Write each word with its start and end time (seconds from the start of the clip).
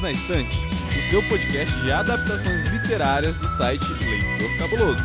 Perdidos 0.00 0.02
na 0.02 0.10
Estante, 0.10 0.58
o 0.88 1.10
seu 1.10 1.22
podcast 1.24 1.74
de 1.80 1.92
adaptações 1.92 2.64
literárias 2.72 3.36
do 3.36 3.48
site 3.56 3.84
Leitor 3.84 4.58
Cabuloso. 4.58 5.00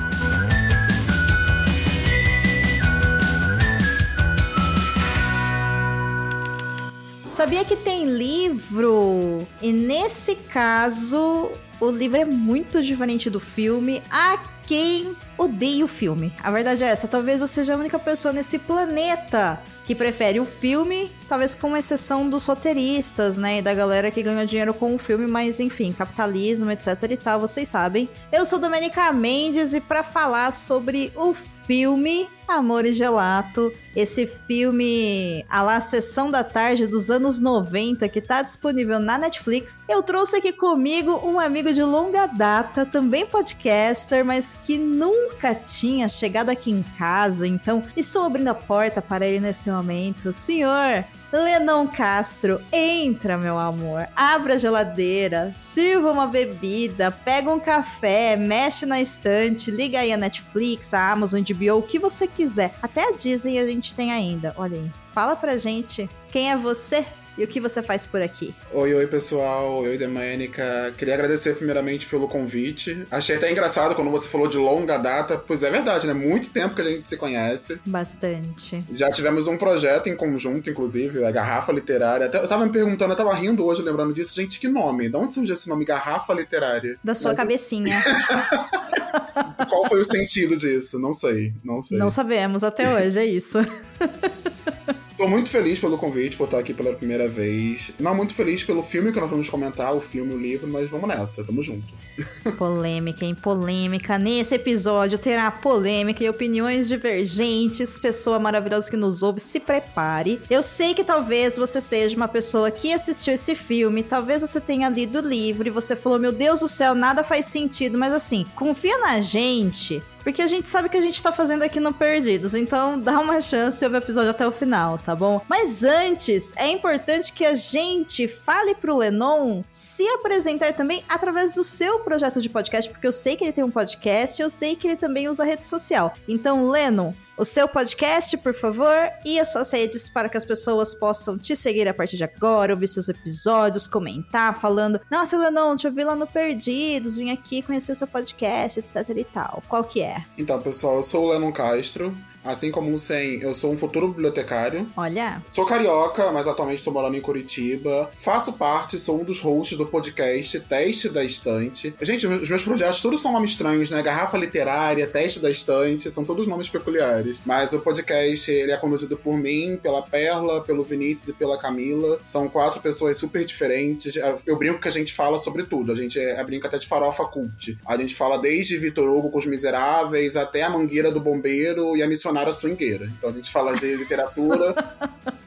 Sabia 7.24 7.66
que 7.66 7.76
tem 7.76 8.06
livro? 8.06 9.46
E 9.62 9.74
nesse 9.74 10.36
caso, 10.36 11.52
o 11.80 11.92
livro 11.92 12.18
é 12.18 12.26
muito 12.26 12.82
diferente 12.82 13.30
do 13.30 13.40
filme. 13.40 14.02
A 14.10 14.40
quem 14.66 15.16
odeia 15.38 15.86
o 15.86 15.88
filme. 15.88 16.34
A 16.42 16.50
verdade 16.50 16.84
é 16.84 16.88
essa, 16.88 17.08
talvez 17.08 17.42
eu 17.42 17.48
seja 17.48 17.76
a 17.76 17.78
única 17.78 18.00
pessoa 18.00 18.34
nesse 18.34 18.58
planeta 18.58 19.62
que 19.86 19.94
prefere 19.94 20.40
o 20.40 20.46
filme, 20.46 21.12
talvez 21.30 21.54
com 21.54 21.78
exceção 21.78 22.28
dos 22.28 22.46
roteiristas, 22.46 23.38
né, 23.38 23.60
e 23.60 23.62
da 23.62 23.74
galera 23.74 24.10
que 24.10 24.24
ganha 24.24 24.46
dinheiro 24.46 24.74
com 24.74 24.96
o 24.96 24.98
filme, 24.98 25.28
mas 25.28 25.60
enfim, 25.60 25.94
capitalismo, 25.94 26.72
etc 26.72 27.04
e 27.10 27.18
tal, 27.18 27.40
vocês 27.40 27.68
sabem. 27.68 28.10
Eu 28.32 28.46
sou 28.46 28.58
Domenica 28.58 29.12
Mendes 29.14 29.74
e 29.74 29.80
para 29.80 30.02
falar 30.02 30.52
sobre 30.52 31.14
o 31.16 31.34
filme 31.66 32.28
Amor 32.48 32.86
e 32.86 32.94
Gelato, 32.94 33.74
esse 33.96 34.28
filme 34.28 35.44
a 35.50 35.64
lá 35.64 35.80
Sessão 35.80 36.30
da 36.30 36.44
Tarde 36.44 36.86
dos 36.86 37.10
anos 37.10 37.40
90 37.40 38.08
que 38.08 38.22
tá 38.22 38.42
disponível 38.42 39.00
na 39.00 39.18
Netflix. 39.18 39.82
Eu 39.90 40.04
trouxe 40.04 40.38
aqui 40.38 40.52
comigo 40.52 41.22
um 41.24 41.40
amigo 41.40 41.74
de 41.74 41.82
longa 41.82 42.28
data, 42.28 42.86
também 42.86 43.26
podcaster, 43.26 44.24
mas 44.24 44.56
que 44.64 44.78
nunca 44.78 45.56
tinha 45.56 46.08
chegado 46.08 46.50
aqui 46.50 46.70
em 46.70 46.84
casa, 46.98 47.48
então 47.48 47.84
estou 47.98 48.24
abrindo 48.24 48.50
a 48.50 48.56
porta 48.56 49.02
para 49.02 49.26
ele 49.26 49.40
nesse 49.40 49.72
momento. 49.72 50.32
Senhor, 50.32 51.04
Lenon 51.44 51.86
Castro, 51.86 52.62
entra, 52.72 53.38
meu 53.38 53.60
amor. 53.60 54.08
Abra 54.16 54.54
a 54.54 54.58
geladeira, 54.58 55.52
sirva 55.54 56.10
uma 56.10 56.28
bebida, 56.28 57.12
pega 57.12 57.52
um 57.52 57.60
café, 57.60 58.38
mexe 58.38 58.86
na 58.86 59.02
estante, 59.02 59.70
liga 59.70 60.00
aí 60.00 60.14
a 60.14 60.18
Netflix, 60.18 60.94
a 60.94 61.12
Amazon, 61.12 61.42
HBO, 61.42 61.80
o 61.80 61.84
que 61.84 62.00
você 62.00 62.26
quiser. 62.26 62.74
Até 62.82 63.10
a 63.10 63.12
Disney 63.12 63.60
a 63.60 63.68
gente 63.68 63.94
tem 63.94 64.14
ainda. 64.14 64.54
Olha 64.56 64.78
aí. 64.78 64.90
Fala 65.14 65.36
pra 65.36 65.58
gente 65.58 66.10
quem 66.32 66.52
é 66.52 66.56
você 66.56 67.06
e 67.38 67.44
o 67.44 67.48
que 67.48 67.60
você 67.60 67.82
faz 67.82 68.06
por 68.06 68.22
aqui? 68.22 68.54
Oi, 68.72 68.94
oi, 68.94 69.08
pessoal. 69.08 69.80
Oi, 69.84 69.98
Domênica. 69.98 70.94
Queria 70.98 71.14
agradecer 71.14 71.56
primeiramente 71.56 72.08
pelo 72.08 72.28
convite. 72.28 73.06
Achei 73.12 73.36
até 73.36 73.52
engraçado 73.52 73.96
quando 73.96 74.10
você 74.10 74.28
falou 74.28 74.48
de 74.48 74.58
longa 74.58 74.98
data, 74.98 75.38
pois 75.38 75.64
é 75.64 75.70
verdade, 75.70 76.08
né? 76.08 76.14
Muito 76.14 76.50
tempo 76.50 76.76
que 76.76 76.82
a 76.82 76.86
gente 76.86 77.08
se 77.10 77.18
conhece. 77.18 77.80
Bastante. 77.86 78.84
Já 78.92 79.12
tivemos 79.12 79.48
um 79.48 79.58
projeto 79.58 80.08
em 80.08 80.16
conjunto, 80.16 80.70
inclusive, 80.70 81.26
a 81.26 81.32
Garrafa 81.32 81.72
Literária. 81.72 82.28
Até, 82.28 82.38
eu 82.38 82.48
tava 82.48 82.66
me 82.66 82.72
perguntando, 82.72 83.14
eu 83.14 83.18
tava 83.18 83.34
rindo 83.34 83.66
hoje, 83.66 83.82
lembrando 83.82 84.14
disso. 84.14 84.36
Gente, 84.36 84.60
que 84.60 84.68
nome? 84.68 85.10
De 85.10 85.18
onde 85.18 85.34
surgiu 85.34 85.56
esse 85.56 85.68
nome, 85.68 85.86
Garrafa 85.86 86.34
Literária? 86.34 86.98
Da 87.04 87.14
sua 87.14 87.30
Mas... 87.30 87.38
cabecinha. 87.38 87.96
Qual 89.70 89.88
foi 89.88 90.02
o 90.02 90.06
sentido 90.06 90.56
disso? 90.56 91.00
Não 91.00 91.14
sei, 91.14 91.54
não 91.64 91.82
sei. 91.82 91.98
Não 91.98 92.10
sabemos 92.10 92.64
até 92.64 92.94
hoje, 92.94 93.20
é 93.20 93.26
isso. 93.26 93.60
Tô 95.18 95.28
muito 95.28 95.50
feliz 95.50 95.80
pelo 95.80 95.98
convite, 95.98 96.36
por 96.36 96.44
estar 96.44 96.60
aqui 96.60 96.74
pela 96.74 96.94
primeira 96.94 97.30
vez. 97.30 97.92
Não 97.98 98.14
muito 98.14 98.34
feliz 98.34 98.64
pelo 98.64 98.84
filme 98.84 99.14
que 99.14 99.20
nós 99.20 99.30
vamos 99.30 99.48
comentar, 99.48 99.96
o 99.96 100.02
filme, 100.02 100.34
o 100.34 100.38
livro, 100.38 100.68
mas 100.68 100.90
vamos 100.90 101.08
nessa, 101.08 101.42
tamo 101.42 101.64
junto. 101.64 101.86
Polêmica, 102.58 103.24
hein? 103.24 103.34
Polêmica. 103.34 104.18
Nesse 104.18 104.56
episódio 104.56 105.18
terá 105.18 105.50
polêmica 105.50 106.22
e 106.22 106.30
opiniões 106.30 106.90
divergentes. 106.90 107.98
Pessoa 107.98 108.40
maravilhosa 108.40 108.92
que 108.92 108.98
nos 108.98 109.24
ouve, 109.24 109.40
se 109.40 109.58
prepare. 109.60 110.42
Eu 110.50 110.62
sei 110.62 110.94
que 110.94 111.04
talvez 111.04 111.56
você 111.56 111.80
seja 111.80 112.18
uma 112.18 112.28
pessoa 112.28 112.70
que 112.70 112.92
assistiu 112.92 113.34
esse 113.34 113.56
filme, 113.56 114.04
talvez 114.04 114.42
você 114.42 114.60
tenha 114.60 114.90
lido 114.90 115.20
o 115.20 115.28
livro 115.28 115.66
e 115.66 115.72
você 115.72 115.96
falou: 115.96 116.20
Meu 116.20 116.34
Deus 116.34 116.60
do 116.60 116.68
céu, 116.68 116.94
nada 116.94 117.24
faz 117.24 117.46
sentido, 117.46 117.98
mas 117.98 118.14
assim, 118.14 118.46
confia 118.54 118.98
na 118.98 119.22
gente 119.22 120.04
porque 120.26 120.42
a 120.42 120.48
gente 120.48 120.68
sabe 120.68 120.90
que 120.90 120.98
a 120.98 121.02
gente 121.02 121.22
tá 121.22 121.32
fazendo 121.32 121.62
aqui 121.62 121.80
no 121.80 121.94
Perdidos. 121.94 122.56
Então 122.56 123.00
dá 123.00 123.20
uma 123.20 123.40
chance 123.40 123.82
e 123.82 123.86
ouve 123.86 123.96
o 123.96 124.00
episódio 124.00 124.32
até 124.32 124.46
o 124.46 124.52
final, 124.52 124.98
tá 124.98 125.16
bom? 125.16 125.40
Mas 125.48 125.84
antes, 125.84 126.52
é 126.58 126.68
importante 126.68 127.32
que 127.32 127.46
a 127.46 127.54
gente 127.54 128.28
fale 128.28 128.74
pro 128.74 128.98
Lenon 128.98 129.62
se 129.72 130.04
apresentar 130.08 130.74
também 130.74 131.04
através 131.08 131.54
do 131.54 131.64
seu 131.64 132.00
projeto 132.00 132.42
de 132.42 132.50
podcast, 132.50 132.90
porque 132.90 133.06
eu 133.06 133.12
sei 133.12 133.36
que 133.36 133.44
ele 133.44 133.54
tem 133.54 133.64
um 133.64 133.70
podcast, 133.70 134.42
eu 134.42 134.50
sei 134.50 134.76
que 134.76 134.88
ele 134.88 134.98
também 134.98 135.30
usa 135.30 135.44
rede 135.44 135.64
social. 135.64 136.16
Então, 136.28 136.68
Lennon, 136.68 137.14
o 137.38 137.44
seu 137.44 137.68
podcast, 137.68 138.38
por 138.38 138.54
favor, 138.54 138.96
e 139.26 139.40
as 139.40 139.52
suas 139.52 139.72
redes 139.72 140.10
para 140.10 140.30
que 140.30 140.38
as 140.38 140.46
pessoas 140.46 140.94
possam 140.94 141.38
te 141.38 141.56
seguir 141.56 141.88
a 141.88 141.94
partir 141.94 142.18
de 142.18 142.24
agora, 142.24 142.74
ouvir 142.74 142.88
seus 142.88 143.10
episódios, 143.10 143.88
comentar, 143.88 144.60
falando: 144.60 145.00
Nossa, 145.12 145.38
Lenon, 145.38 145.76
te 145.76 145.88
ouvi 145.88 146.04
lá 146.04 146.16
no 146.16 146.28
Perdidos, 146.28 147.16
vim 147.16 147.32
aqui 147.32 147.62
conhecer 147.62 147.96
seu 147.96 148.08
podcast, 148.08 148.80
etc 148.80 149.10
e 149.16 149.24
tal. 149.24 149.64
Qual 149.68 149.84
que 149.84 150.02
é? 150.02 150.24
Então, 150.38 150.62
pessoal, 150.62 150.98
eu 150.98 151.04
sou 151.04 151.26
o 151.26 151.32
Lenon 151.32 151.52
Castro. 151.52 152.16
Assim 152.46 152.70
como 152.70 152.94
o 152.94 153.00
Sen, 153.00 153.40
eu 153.42 153.56
sou 153.56 153.72
um 153.72 153.78
futuro 153.78 154.10
bibliotecário. 154.10 154.88
Olha. 154.96 155.42
Sou 155.50 155.66
carioca, 155.66 156.32
mas 156.32 156.48
atualmente 156.48 156.78
estou 156.78 156.94
morando 156.94 157.18
em 157.18 157.22
Curitiba. 157.22 158.12
Faço 158.16 158.54
parte, 158.54 159.00
sou 159.00 159.20
um 159.20 159.24
dos 159.24 159.42
hosts 159.42 159.76
do 159.76 159.86
podcast 159.88 160.60
Teste 160.60 161.10
da 161.10 161.24
Estante. 161.24 161.96
Gente, 162.02 162.28
os 162.28 162.48
meus 162.48 162.64
projetos 162.64 163.02
todos 163.02 163.20
são 163.20 163.32
nomes 163.32 163.52
estranhos, 163.52 163.90
né? 163.90 164.02
Garrafa 164.04 164.38
Literária, 164.38 165.08
Teste 165.08 165.40
da 165.40 165.50
Estante, 165.50 166.12
são 166.12 166.24
todos 166.24 166.46
nomes 166.46 166.70
peculiares. 166.70 167.40
Mas 167.44 167.74
o 167.74 167.80
podcast, 167.80 168.52
ele 168.52 168.72
é 168.72 168.78
conduzido 168.78 169.18
por 169.18 169.36
mim, 169.36 169.80
pela 169.82 170.04
Perla, 170.04 170.62
pelo 170.62 170.84
Vinícius 170.84 171.30
e 171.30 171.34
pela 171.34 171.58
Camila. 171.58 172.20
São 172.26 172.48
quatro 172.48 172.80
pessoas 172.80 173.18
super 173.18 173.44
diferentes. 173.44 174.14
Eu 174.46 174.56
brinco 174.56 174.80
que 174.80 174.88
a 174.88 174.92
gente 174.92 175.14
fala 175.14 175.40
sobre 175.40 175.64
tudo. 175.64 175.92
A 175.92 175.96
gente 175.96 176.20
é, 176.20 176.44
brinca 176.44 176.68
até 176.68 176.78
de 176.78 176.88
farofa 176.88 177.26
cult. 177.26 177.76
A 177.86 177.98
gente 177.98 178.14
fala 178.14 178.38
desde 178.38 178.78
Vitor 178.78 179.10
Hugo 179.10 179.32
com 179.32 179.40
os 179.40 179.48
Miseráveis 179.48 180.36
até 180.36 180.62
a 180.62 180.70
Mangueira 180.70 181.12
do 181.12 181.20
Bombeiro 181.20 181.98
e 181.98 182.04
a 182.04 182.08
Missionária 182.08 182.35
missionária 182.36 182.54
swingueira. 182.54 183.06
Então 183.18 183.30
a 183.30 183.34
gente 183.34 183.50
fala 183.50 183.76
de 183.76 183.96
literatura 183.96 184.76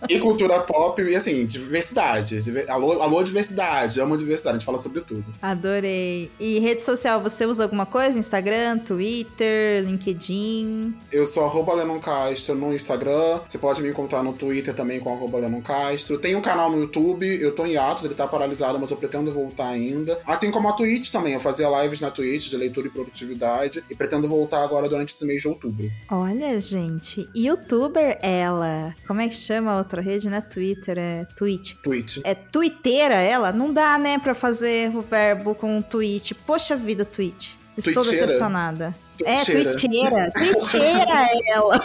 e 0.08 0.18
cultura 0.18 0.60
pop 0.60 1.02
e 1.02 1.14
assim, 1.14 1.44
diversidade. 1.44 2.42
Alô, 2.68 3.02
alô, 3.02 3.22
diversidade, 3.22 4.00
amo 4.00 4.16
diversidade, 4.16 4.56
a 4.56 4.58
gente 4.58 4.66
fala 4.66 4.78
sobre 4.78 5.02
tudo. 5.02 5.24
Adorei. 5.42 6.30
E 6.40 6.58
rede 6.60 6.82
social, 6.82 7.20
você 7.20 7.44
usa 7.44 7.62
alguma 7.62 7.84
coisa? 7.84 8.18
Instagram, 8.18 8.78
Twitter, 8.78 9.84
LinkedIn? 9.84 10.94
Eu 11.12 11.26
sou 11.26 11.44
arroba 11.44 11.74
Lennon 11.74 12.00
Castro 12.00 12.54
no 12.54 12.72
Instagram. 12.74 13.40
Você 13.46 13.58
pode 13.58 13.82
me 13.82 13.88
encontrar 13.88 14.22
no 14.22 14.32
Twitter 14.32 14.74
também 14.74 15.00
com 15.00 15.12
arroba 15.12 15.38
Lennon 15.38 15.60
Castro. 15.60 16.18
Tem 16.18 16.34
um 16.34 16.40
canal 16.40 16.70
no 16.70 16.80
YouTube, 16.80 17.26
eu 17.40 17.54
tô 17.54 17.66
em 17.66 17.76
atos, 17.76 18.04
ele 18.04 18.14
tá 18.14 18.26
paralisado, 18.26 18.78
mas 18.78 18.90
eu 18.90 18.96
pretendo 18.96 19.30
voltar 19.30 19.68
ainda. 19.68 20.18
Assim 20.26 20.50
como 20.50 20.68
a 20.68 20.72
Twitch 20.72 21.10
também, 21.10 21.34
eu 21.34 21.40
fazia 21.40 21.68
lives 21.82 22.00
na 22.00 22.10
Twitch 22.10 22.48
de 22.48 22.56
leitura 22.56 22.86
e 22.86 22.90
produtividade 22.90 23.84
e 23.90 23.94
pretendo 23.94 24.26
voltar 24.28 24.62
agora 24.62 24.88
durante 24.88 25.12
esse 25.12 25.24
mês 25.24 25.42
de 25.42 25.48
outubro. 25.48 25.90
Olha, 26.10 26.58
gente 26.60 26.77
gente. 26.78 27.28
Youtuber, 27.34 28.18
ela. 28.22 28.94
Como 29.06 29.20
é 29.20 29.28
que 29.28 29.34
chama 29.34 29.72
a 29.72 29.78
outra 29.78 30.00
rede? 30.00 30.28
Não 30.28 30.38
é 30.38 30.40
Twitter, 30.40 30.96
é 30.98 31.24
Twitch. 31.36 31.74
Twitch. 31.82 32.18
É 32.24 32.34
twitteira 32.34 33.16
ela? 33.16 33.52
Não 33.52 33.72
dá, 33.72 33.98
né, 33.98 34.18
pra 34.18 34.34
fazer 34.34 34.94
o 34.96 35.02
verbo 35.02 35.54
com 35.54 35.82
tweet. 35.82 36.34
Poxa 36.34 36.76
vida, 36.76 37.04
Twitch. 37.04 37.54
Estou 37.76 38.04
decepcionada. 38.04 38.94
É, 39.24 39.44
twitteira. 39.44 40.30
Twitteira 40.32 41.28
ela. 41.46 41.82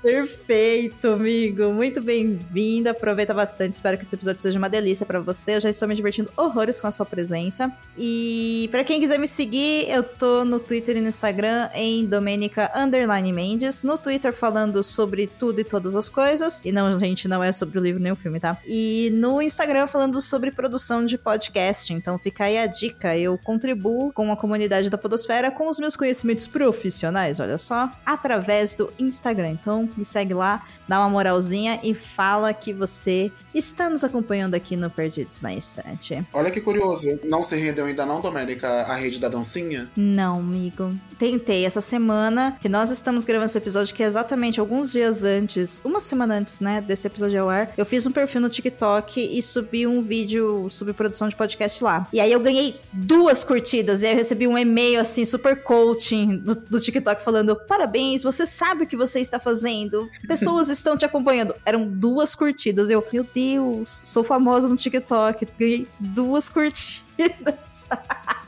Perfeito, 0.02 1.10
amigo. 1.10 1.72
Muito 1.72 2.02
bem-vinda. 2.02 2.90
Aproveita 2.90 3.36
bastante. 3.36 3.74
Espero 3.74 3.98
que 4.00 4.04
esse 4.04 4.16
episódio 4.16 4.42
seja 4.42 4.58
uma 4.58 4.68
delícia 4.68 5.06
para 5.06 5.20
você. 5.20 5.56
Eu 5.56 5.62
já 5.62 5.70
estou 5.70 5.88
me 5.88 5.94
divertindo 5.94 6.32
horrores 6.36 6.82
com 6.82 6.88
a 6.88 6.92
sua 6.92 7.06
presença. 7.06 7.72
E 7.96 8.68
para 8.72 8.84
quem 8.84 9.00
quiser 9.00 9.20
me 9.20 9.28
seguir, 9.28 9.88
eu 9.88 10.02
tô 10.02 10.44
no 10.44 10.60
Twitter 10.60 10.98
e 10.98 11.02
no 11.02 11.08
Instagram 11.08 11.70
em 11.76 12.04
Domenica 12.04 12.72
Underline 12.76 13.32
Mendes. 13.32 13.84
No 13.84 13.96
Twitter 13.96 14.34
falando 14.34 14.82
sobre 14.82 15.28
tudo 15.28 15.62
e 15.62 15.64
todas 15.64 15.96
as 15.96 16.10
coisas. 16.10 16.62
E 16.66 16.72
não, 16.72 16.98
gente, 16.98 17.28
não 17.28 17.44
é 17.44 17.52
sobre 17.52 17.78
o 17.78 17.82
livro 17.82 18.02
nem 18.02 18.12
o 18.12 18.16
filme, 18.16 18.40
tá? 18.40 18.58
E 18.66 19.12
no 19.14 19.40
Instagram 19.40 19.86
falando 19.86 20.20
sobre 20.20 20.50
produção 20.50 21.06
de 21.06 21.16
podcast. 21.16 21.94
Então 21.94 22.18
fica 22.18 22.46
aí 22.46 22.58
a 22.58 22.66
dica. 22.66 23.16
Eu 23.16 23.38
contribuo 23.38 24.12
com 24.12 24.32
a 24.32 24.36
comunidade 24.36 24.90
da 24.90 24.98
Podosfera 24.98 25.52
com 25.52 25.68
os 25.68 25.78
meus 25.78 25.96
conhecimentos 25.96 26.48
profissionais, 26.48 27.40
olha 27.40 27.60
só, 27.60 27.92
através 28.04 28.74
do 28.74 28.92
Instagram. 28.98 29.52
Então 29.52 29.91
me 29.98 30.06
segue 30.06 30.34
lá, 30.34 30.66
dá 30.88 31.00
uma 31.00 31.10
moralzinha 31.10 31.80
e 31.84 31.94
fala 31.94 32.54
que 32.54 32.74
você 32.74 33.32
está 33.54 33.90
nos 33.90 34.04
acompanhando 34.04 34.56
aqui 34.56 34.76
no 34.76 34.90
Perdidos 34.90 35.42
na 35.42 35.54
Estante. 35.54 36.26
Olha 36.34 36.52
que 36.52 36.62
curioso, 36.62 37.20
não 37.24 37.44
se 37.44 37.56
rendeu 37.58 37.86
ainda 37.86 38.06
não, 38.06 38.22
Domênica, 38.22 38.68
a 38.68 38.96
rede 38.96 39.20
da 39.20 39.28
dancinha? 39.28 39.90
Não, 39.96 40.40
amigo. 40.40 40.94
Tentei 41.18 41.66
essa 41.66 41.82
semana, 41.82 42.58
que 42.62 42.70
nós 42.70 42.90
estamos 42.90 43.26
gravando 43.26 43.50
esse 43.50 43.58
episódio, 43.58 43.94
que 43.94 44.04
é 44.04 44.06
exatamente 44.06 44.60
alguns 44.60 44.92
dias 44.92 45.24
antes, 45.24 45.82
uma 45.84 46.00
semana 46.00 46.36
antes, 46.36 46.60
né, 46.60 46.82
desse 46.82 47.08
episódio 47.08 47.42
ao 47.42 47.50
ar, 47.50 47.74
eu 47.78 47.86
fiz 47.86 48.06
um 48.08 48.12
perfil 48.12 48.42
no 48.42 48.50
TikTok 48.50 49.20
e 49.20 49.42
subi 49.42 49.86
um 49.86 50.02
vídeo 50.02 50.68
sobre 50.70 50.94
produção 50.94 51.28
de 51.28 51.36
podcast 51.36 51.84
lá. 51.84 52.08
E 52.12 52.20
aí 52.20 52.32
eu 52.32 52.40
ganhei 52.40 52.80
duas 52.92 53.44
curtidas, 53.44 54.02
e 54.02 54.08
aí 54.08 54.14
eu 54.14 54.18
recebi 54.18 54.48
um 54.48 54.58
e-mail, 54.58 55.00
assim, 55.00 55.26
super 55.26 55.62
coaching 55.64 56.38
do, 56.38 56.56
do 56.56 56.80
TikTok 56.80 57.24
falando, 57.24 57.56
parabéns, 57.56 58.24
você 58.24 58.46
sabe 58.46 58.84
o 58.84 58.88
que 58.88 58.96
você 58.96 59.20
está 59.20 59.40
fazendo, 59.40 59.81
vendo, 59.82 60.10
pessoas 60.28 60.70
estão 60.70 60.98
te 60.98 61.06
acompanhando. 61.06 61.56
Eram 61.66 61.88
duas 61.88 62.36
curtidas. 62.36 62.90
Eu, 62.90 63.06
meu 63.12 63.24
Deus, 63.24 64.02
sou 64.04 64.24
famosa 64.24 64.70
no 64.70 64.76
TikTok, 64.76 65.48
ganhei 65.58 65.88
duas 66.00 66.50
curtidas. 66.50 67.88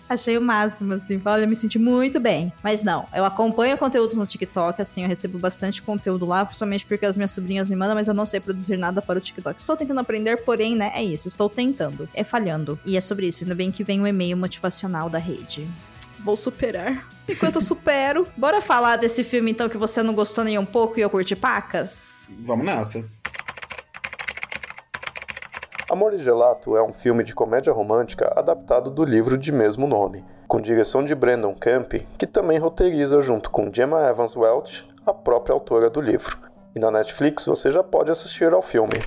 Achei 0.10 0.38
o 0.38 0.42
máximo, 0.42 0.94
assim. 0.94 1.20
Olha, 1.26 1.48
me 1.48 1.56
senti 1.56 1.80
muito 1.80 2.20
bem. 2.20 2.54
Mas 2.62 2.84
não, 2.84 3.08
eu 3.16 3.26
acompanho 3.26 3.78
conteúdos 3.78 4.18
no 4.18 4.28
TikTok, 4.28 4.80
assim, 4.80 5.02
eu 5.02 5.08
recebo 5.08 5.40
bastante 5.40 5.82
conteúdo 5.82 6.26
lá, 6.26 6.46
principalmente 6.46 6.86
porque 6.86 7.06
as 7.06 7.18
minhas 7.18 7.32
sobrinhas 7.32 7.70
me 7.70 7.76
mandam, 7.76 7.96
mas 7.96 8.08
eu 8.08 8.14
não 8.14 8.26
sei 8.26 8.40
produzir 8.40 8.78
nada 8.78 9.02
para 9.02 9.18
o 9.18 9.22
TikTok. 9.22 9.60
Estou 9.60 9.76
tentando 9.76 10.00
aprender, 10.02 10.38
porém, 10.44 10.76
né, 10.76 10.92
é 10.94 11.04
isso. 11.04 11.28
Estou 11.28 11.50
tentando. 11.50 12.08
É 12.14 12.24
falhando. 12.24 12.80
E 12.86 12.96
é 12.96 13.02
sobre 13.02 13.28
isso. 13.28 13.44
Ainda 13.44 13.56
bem 13.56 13.72
que 13.72 13.84
vem 13.84 14.02
o 14.02 14.04
um 14.04 14.08
e-mail 14.08 14.38
motivacional 14.38 15.10
da 15.10 15.18
rede. 15.18 15.68
Vou 16.20 16.36
superar. 16.36 17.13
Enquanto 17.28 17.56
eu 17.56 17.62
supero. 17.62 18.28
Bora 18.36 18.62
falar 18.62 18.98
desse 18.98 19.24
filme, 19.24 19.52
então, 19.52 19.70
que 19.70 19.78
você 19.78 20.04
não 20.04 20.14
gostou 20.14 20.44
nem 20.44 20.58
um 20.58 20.66
pouco 20.66 21.00
e 21.00 21.02
eu 21.02 21.10
curti 21.10 21.36
pacas? 21.36 22.28
Vamos 22.40 22.66
nessa. 22.66 23.04
Amor 25.90 26.14
e 26.14 26.18
Gelato 26.18 26.76
é 26.76 26.84
um 26.84 26.92
filme 26.92 27.24
de 27.24 27.36
comédia 27.36 27.72
romântica 27.72 28.34
adaptado 28.36 28.90
do 28.90 29.04
livro 29.04 29.38
de 29.38 29.52
mesmo 29.52 29.86
nome, 29.88 30.26
com 30.48 30.60
direção 30.60 31.06
de 31.06 31.14
Brandon 31.14 31.54
Camp, 31.54 31.94
que 32.18 32.26
também 32.26 32.58
roteiriza 32.58 33.22
junto 33.22 33.52
com 33.52 33.72
Gemma 33.72 34.02
Evans 34.10 34.36
Welch, 34.36 34.88
a 35.06 35.14
própria 35.14 35.54
autora 35.54 35.90
do 35.90 36.02
livro. 36.02 36.38
E 36.76 36.80
na 36.80 36.90
Netflix 36.90 37.46
você 37.46 37.72
já 37.72 37.84
pode 37.84 38.10
assistir 38.10 38.52
ao 38.54 38.62
filme. 38.62 39.00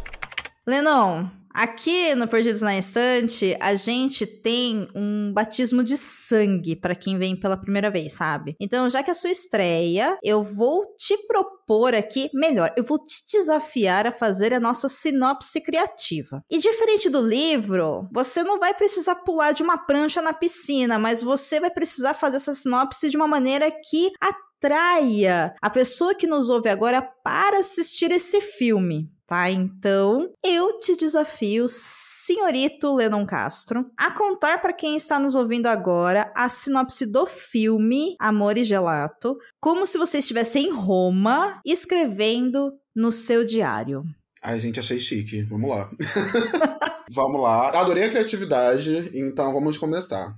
Lennon, 0.64 1.26
Aqui 1.56 2.14
no 2.14 2.28
Perdidos 2.28 2.60
na 2.60 2.76
Estante, 2.76 3.56
a 3.58 3.74
gente 3.74 4.26
tem 4.26 4.86
um 4.94 5.32
batismo 5.32 5.82
de 5.82 5.96
sangue 5.96 6.76
para 6.76 6.94
quem 6.94 7.16
vem 7.16 7.34
pela 7.34 7.56
primeira 7.56 7.90
vez, 7.90 8.12
sabe? 8.12 8.54
Então, 8.60 8.90
já 8.90 9.02
que 9.02 9.08
é 9.08 9.12
a 9.12 9.14
sua 9.14 9.30
estreia, 9.30 10.18
eu 10.22 10.42
vou 10.42 10.84
te 10.98 11.16
propor 11.26 11.94
aqui, 11.94 12.28
melhor, 12.34 12.74
eu 12.76 12.84
vou 12.84 12.98
te 12.98 13.22
desafiar 13.32 14.06
a 14.06 14.12
fazer 14.12 14.52
a 14.52 14.60
nossa 14.60 14.86
sinopse 14.86 15.58
criativa. 15.62 16.44
E 16.50 16.58
diferente 16.58 17.08
do 17.08 17.26
livro, 17.26 18.06
você 18.12 18.44
não 18.44 18.60
vai 18.60 18.74
precisar 18.74 19.14
pular 19.14 19.52
de 19.52 19.62
uma 19.62 19.78
prancha 19.78 20.20
na 20.20 20.34
piscina, 20.34 20.98
mas 20.98 21.22
você 21.22 21.58
vai 21.58 21.70
precisar 21.70 22.12
fazer 22.12 22.36
essa 22.36 22.52
sinopse 22.52 23.08
de 23.08 23.16
uma 23.16 23.26
maneira 23.26 23.70
que 23.70 24.12
atraia 24.58 25.54
a 25.60 25.70
pessoa 25.70 26.14
que 26.14 26.26
nos 26.26 26.48
ouve 26.48 26.68
agora 26.68 27.02
para 27.02 27.58
assistir 27.58 28.10
esse 28.10 28.40
filme 28.40 29.10
tá? 29.26 29.50
Então, 29.50 30.30
eu 30.44 30.78
te 30.78 30.96
desafio, 30.96 31.66
senhorito 31.68 32.94
Lennon 32.94 33.26
Castro, 33.26 33.84
a 33.96 34.10
contar 34.12 34.62
para 34.62 34.72
quem 34.72 34.96
está 34.96 35.18
nos 35.18 35.34
ouvindo 35.34 35.66
agora 35.66 36.32
a 36.34 36.48
sinopse 36.48 37.04
do 37.04 37.26
filme 37.26 38.14
Amor 38.20 38.56
e 38.56 38.64
Gelato, 38.64 39.36
como 39.60 39.84
se 39.84 39.98
você 39.98 40.18
estivesse 40.18 40.60
em 40.60 40.70
Roma 40.70 41.60
escrevendo 41.66 42.72
no 42.94 43.10
seu 43.10 43.44
diário. 43.44 44.04
Ai, 44.40 44.60
gente, 44.60 44.78
achei 44.78 45.00
chique. 45.00 45.42
Vamos 45.42 45.68
lá. 45.68 45.90
vamos 47.10 47.40
lá. 47.40 47.80
Adorei 47.80 48.04
a 48.04 48.10
criatividade, 48.10 49.10
então 49.12 49.52
vamos 49.52 49.76
começar. 49.76 50.36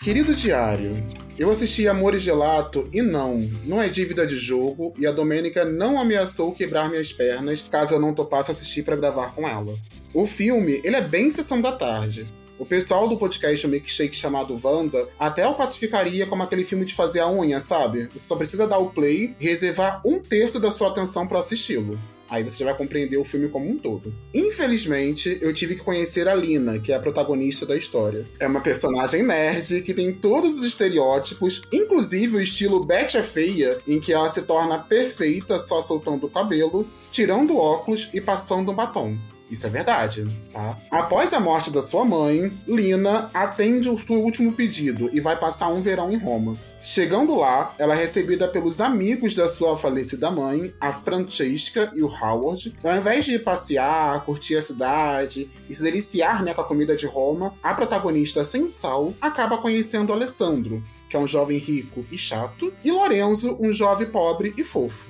Querido 0.00 0.34
diário, 0.34 0.92
eu 1.38 1.50
assisti 1.50 1.88
Amor 1.88 2.14
e 2.14 2.18
Gelato 2.18 2.88
e 2.92 3.02
não, 3.02 3.38
não 3.64 3.82
é 3.82 3.88
dívida 3.88 4.26
de 4.26 4.36
jogo 4.36 4.94
e 4.96 5.06
a 5.06 5.10
Domênica 5.10 5.64
não 5.64 5.98
ameaçou 5.98 6.54
quebrar 6.54 6.88
minhas 6.88 7.12
pernas 7.12 7.62
caso 7.62 7.94
eu 7.94 8.00
não 8.00 8.14
topasse 8.14 8.50
assistir 8.50 8.84
para 8.84 8.94
gravar 8.94 9.34
com 9.34 9.48
ela. 9.48 9.74
O 10.14 10.26
filme, 10.26 10.80
ele 10.84 10.96
é 10.96 11.00
bem 11.00 11.30
sessão 11.30 11.60
da 11.60 11.72
tarde. 11.72 12.26
O 12.58 12.64
pessoal 12.64 13.08
do 13.08 13.18
podcast 13.18 13.66
Milkshake 13.66 14.16
chamado 14.16 14.58
Wanda 14.62 15.08
até 15.18 15.46
o 15.46 15.54
classificaria 15.54 16.26
como 16.26 16.42
aquele 16.42 16.64
filme 16.64 16.84
de 16.84 16.94
fazer 16.94 17.20
a 17.20 17.30
unha, 17.30 17.60
sabe? 17.60 18.08
Você 18.10 18.18
só 18.18 18.36
precisa 18.36 18.66
dar 18.66 18.78
o 18.78 18.90
play 18.90 19.34
e 19.40 19.44
reservar 19.44 20.00
um 20.06 20.20
terço 20.20 20.60
da 20.60 20.70
sua 20.70 20.88
atenção 20.88 21.26
para 21.26 21.40
assisti-lo. 21.40 21.98
Aí 22.28 22.42
você 22.42 22.58
já 22.58 22.66
vai 22.66 22.76
compreender 22.76 23.16
o 23.16 23.24
filme 23.24 23.48
como 23.48 23.68
um 23.68 23.78
todo. 23.78 24.12
Infelizmente, 24.34 25.38
eu 25.40 25.52
tive 25.54 25.76
que 25.76 25.82
conhecer 25.82 26.28
a 26.28 26.34
Lina, 26.34 26.78
que 26.78 26.92
é 26.92 26.96
a 26.96 27.00
protagonista 27.00 27.64
da 27.64 27.76
história. 27.76 28.26
É 28.40 28.46
uma 28.46 28.60
personagem 28.60 29.22
nerd 29.22 29.82
que 29.82 29.94
tem 29.94 30.12
todos 30.12 30.58
os 30.58 30.64
estereótipos, 30.64 31.62
inclusive 31.72 32.36
o 32.36 32.40
estilo 32.40 32.84
Betty 32.84 33.16
é 33.16 33.22
feia, 33.22 33.78
em 33.86 34.00
que 34.00 34.12
ela 34.12 34.30
se 34.30 34.42
torna 34.42 34.78
perfeita 34.78 35.58
só 35.58 35.82
soltando 35.82 36.26
o 36.26 36.30
cabelo, 36.30 36.86
tirando 37.10 37.56
óculos 37.56 38.10
e 38.12 38.20
passando 38.20 38.72
um 38.72 38.74
batom. 38.74 39.16
Isso 39.50 39.66
é 39.66 39.70
verdade, 39.70 40.26
tá? 40.52 40.76
Após 40.90 41.32
a 41.32 41.38
morte 41.38 41.70
da 41.70 41.80
sua 41.80 42.04
mãe, 42.04 42.50
Lina 42.66 43.30
atende 43.32 43.88
o 43.88 43.98
seu 43.98 44.16
último 44.16 44.52
pedido 44.52 45.08
e 45.12 45.20
vai 45.20 45.38
passar 45.38 45.68
um 45.68 45.80
verão 45.80 46.10
em 46.10 46.16
Roma. 46.16 46.54
Chegando 46.80 47.36
lá, 47.36 47.74
ela 47.78 47.94
é 47.94 47.98
recebida 47.98 48.48
pelos 48.48 48.80
amigos 48.80 49.34
da 49.34 49.48
sua 49.48 49.76
falecida 49.76 50.30
mãe, 50.30 50.74
a 50.80 50.92
Francesca 50.92 51.90
e 51.94 52.02
o 52.02 52.08
Howard. 52.08 52.76
Ao 52.82 52.96
invés 52.96 53.24
de 53.24 53.38
passear, 53.38 54.24
curtir 54.24 54.56
a 54.56 54.62
cidade 54.62 55.50
e 55.70 55.74
se 55.74 55.82
deliciar 55.82 56.42
né, 56.42 56.52
com 56.52 56.60
a 56.60 56.64
comida 56.64 56.96
de 56.96 57.06
Roma, 57.06 57.54
a 57.62 57.72
protagonista 57.72 58.44
sem 58.44 58.68
sal 58.68 59.14
acaba 59.20 59.58
conhecendo 59.58 60.12
Alessandro, 60.12 60.82
que 61.08 61.16
é 61.16 61.18
um 61.18 61.28
jovem 61.28 61.58
rico 61.58 62.04
e 62.10 62.18
chato, 62.18 62.72
e 62.84 62.90
Lorenzo, 62.90 63.56
um 63.60 63.72
jovem 63.72 64.08
pobre 64.08 64.52
e 64.56 64.64
fofo. 64.64 65.06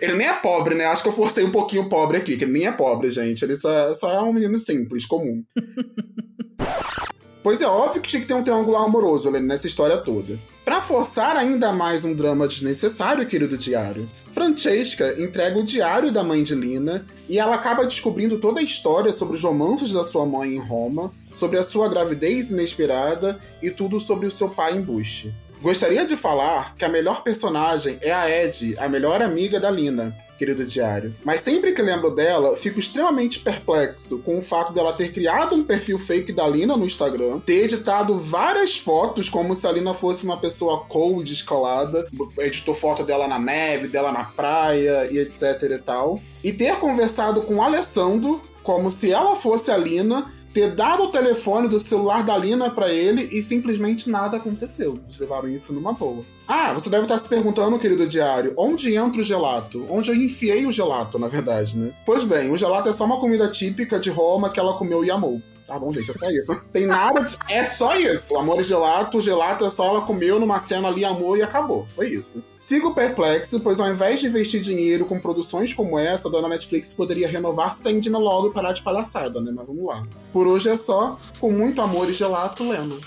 Ele 0.00 0.14
nem 0.14 0.26
é 0.26 0.34
pobre, 0.34 0.74
né? 0.74 0.84
Acho 0.86 1.02
que 1.02 1.08
eu 1.08 1.12
forcei 1.12 1.42
um 1.44 1.50
pouquinho 1.50 1.88
pobre 1.88 2.18
aqui, 2.18 2.36
que 2.36 2.44
ele 2.44 2.52
nem 2.52 2.66
é 2.66 2.72
pobre, 2.72 3.10
gente. 3.10 3.42
Ele 3.44 3.56
só, 3.56 3.72
é, 3.72 3.94
só 3.94 4.12
é 4.12 4.20
um 4.20 4.32
menino 4.32 4.60
simples, 4.60 5.06
comum. 5.06 5.42
pois 7.42 7.60
é 7.62 7.66
óbvio 7.66 8.02
que 8.02 8.08
tinha 8.08 8.20
que 8.20 8.28
ter 8.28 8.34
um 8.34 8.42
triângulo 8.42 8.76
amoroso 8.76 9.28
ali 9.28 9.40
nessa 9.40 9.66
história 9.66 9.96
toda. 9.96 10.38
Para 10.66 10.82
forçar 10.82 11.36
ainda 11.36 11.72
mais 11.72 12.04
um 12.04 12.12
drama 12.12 12.46
desnecessário, 12.46 13.24
querido 13.24 13.56
diário, 13.56 14.06
Francesca 14.32 15.14
entrega 15.16 15.58
o 15.58 15.64
diário 15.64 16.12
da 16.12 16.22
mãe 16.22 16.42
de 16.42 16.54
Lina 16.54 17.06
e 17.28 17.38
ela 17.38 17.54
acaba 17.54 17.86
descobrindo 17.86 18.38
toda 18.38 18.60
a 18.60 18.64
história 18.64 19.12
sobre 19.12 19.36
os 19.36 19.42
romances 19.42 19.92
da 19.92 20.04
sua 20.04 20.26
mãe 20.26 20.56
em 20.56 20.58
Roma, 20.58 21.10
sobre 21.32 21.56
a 21.56 21.64
sua 21.64 21.88
gravidez 21.88 22.50
inesperada 22.50 23.38
e 23.62 23.70
tudo 23.70 24.00
sobre 24.00 24.26
o 24.26 24.32
seu 24.32 24.50
pai 24.50 24.76
em 24.76 24.82
Bush. 24.82 25.28
Gostaria 25.60 26.06
de 26.06 26.16
falar 26.16 26.74
que 26.74 26.84
a 26.84 26.88
melhor 26.88 27.22
personagem 27.22 27.98
é 28.00 28.12
a 28.12 28.28
Ed, 28.30 28.76
a 28.78 28.88
melhor 28.88 29.22
amiga 29.22 29.58
da 29.58 29.70
Lina, 29.70 30.14
querido 30.38 30.64
diário. 30.64 31.14
Mas 31.24 31.40
sempre 31.40 31.72
que 31.72 31.82
lembro 31.82 32.10
dela, 32.10 32.56
fico 32.56 32.78
extremamente 32.78 33.38
perplexo 33.38 34.18
com 34.18 34.38
o 34.38 34.42
fato 34.42 34.72
dela 34.72 34.92
ter 34.92 35.12
criado 35.12 35.54
um 35.54 35.64
perfil 35.64 35.98
fake 35.98 36.32
da 36.32 36.46
Lina 36.46 36.76
no 36.76 36.84
Instagram, 36.84 37.40
ter 37.40 37.64
editado 37.64 38.18
várias 38.18 38.76
fotos 38.76 39.28
como 39.28 39.56
se 39.56 39.66
a 39.66 39.72
Lina 39.72 39.94
fosse 39.94 40.24
uma 40.24 40.36
pessoa 40.36 40.84
cold, 40.84 41.28
descolada, 41.28 42.04
editou 42.38 42.74
foto 42.74 43.02
dela 43.02 43.26
na 43.26 43.38
neve, 43.38 43.88
dela 43.88 44.12
na 44.12 44.24
praia 44.24 45.08
e 45.10 45.18
etc 45.18 45.62
e 45.70 45.78
tal, 45.78 46.20
e 46.44 46.52
ter 46.52 46.76
conversado 46.76 47.40
com 47.42 47.62
Alessandro 47.62 48.40
como 48.62 48.90
se 48.90 49.12
ela 49.12 49.36
fosse 49.36 49.70
a 49.70 49.76
Lina 49.76 50.30
ter 50.56 50.74
dado 50.74 51.02
o 51.02 51.08
telefone 51.08 51.68
do 51.68 51.78
celular 51.78 52.24
da 52.24 52.34
Lina 52.34 52.70
para 52.70 52.90
ele 52.90 53.28
e 53.30 53.42
simplesmente 53.42 54.08
nada 54.08 54.38
aconteceu. 54.38 54.98
Eles 55.04 55.18
levaram 55.18 55.50
isso 55.50 55.70
numa 55.70 55.92
boa. 55.92 56.22
Ah, 56.48 56.72
você 56.72 56.88
deve 56.88 57.02
estar 57.02 57.18
se 57.18 57.28
perguntando, 57.28 57.78
querido 57.78 58.06
diário, 58.06 58.54
onde 58.56 58.94
entra 58.96 59.20
o 59.20 59.22
gelato? 59.22 59.86
Onde 59.90 60.10
eu 60.10 60.14
enfiei 60.14 60.64
o 60.64 60.72
gelato, 60.72 61.18
na 61.18 61.28
verdade, 61.28 61.76
né? 61.76 61.92
Pois 62.06 62.24
bem, 62.24 62.50
o 62.50 62.56
gelato 62.56 62.88
é 62.88 62.92
só 62.94 63.04
uma 63.04 63.20
comida 63.20 63.48
típica 63.48 64.00
de 64.00 64.08
Roma 64.08 64.48
que 64.48 64.58
ela 64.58 64.78
comeu 64.78 65.04
e 65.04 65.10
amou. 65.10 65.42
Tá 65.66 65.76
bom, 65.78 65.92
gente, 65.92 66.08
é 66.10 66.14
só 66.14 66.30
isso. 66.30 66.54
Tem 66.72 66.86
nada. 66.86 67.22
De... 67.22 67.36
É 67.48 67.64
só 67.64 67.96
isso. 67.96 68.36
Amor 68.36 68.60
e 68.60 68.64
gelato, 68.64 69.20
gelato 69.20 69.64
é 69.64 69.70
só 69.70 69.86
ela 69.86 70.02
comeu 70.02 70.38
numa 70.38 70.60
cena 70.60 70.86
ali, 70.86 71.04
amor 71.04 71.36
e 71.36 71.42
acabou. 71.42 71.88
Foi 71.94 72.08
isso. 72.08 72.42
Sigo 72.54 72.94
perplexo, 72.94 73.58
pois 73.58 73.80
ao 73.80 73.90
invés 73.90 74.20
de 74.20 74.28
investir 74.28 74.60
dinheiro 74.60 75.04
com 75.04 75.18
produções 75.18 75.74
como 75.74 75.98
essa, 75.98 76.28
a 76.28 76.30
dona 76.30 76.48
Netflix 76.48 76.94
poderia 76.94 77.26
renovar 77.28 77.72
Sandman 77.72 78.22
logo 78.22 78.48
e 78.48 78.52
parar 78.52 78.72
de 78.72 78.82
palhaçada, 78.82 79.40
né? 79.40 79.50
Mas 79.52 79.66
vamos 79.66 79.84
lá. 79.84 80.06
Por 80.32 80.46
hoje 80.46 80.68
é 80.68 80.76
só. 80.76 81.18
Com 81.40 81.50
muito 81.50 81.82
amor 81.82 82.08
e 82.08 82.12
gelato, 82.12 82.62
lendo. 82.62 83.00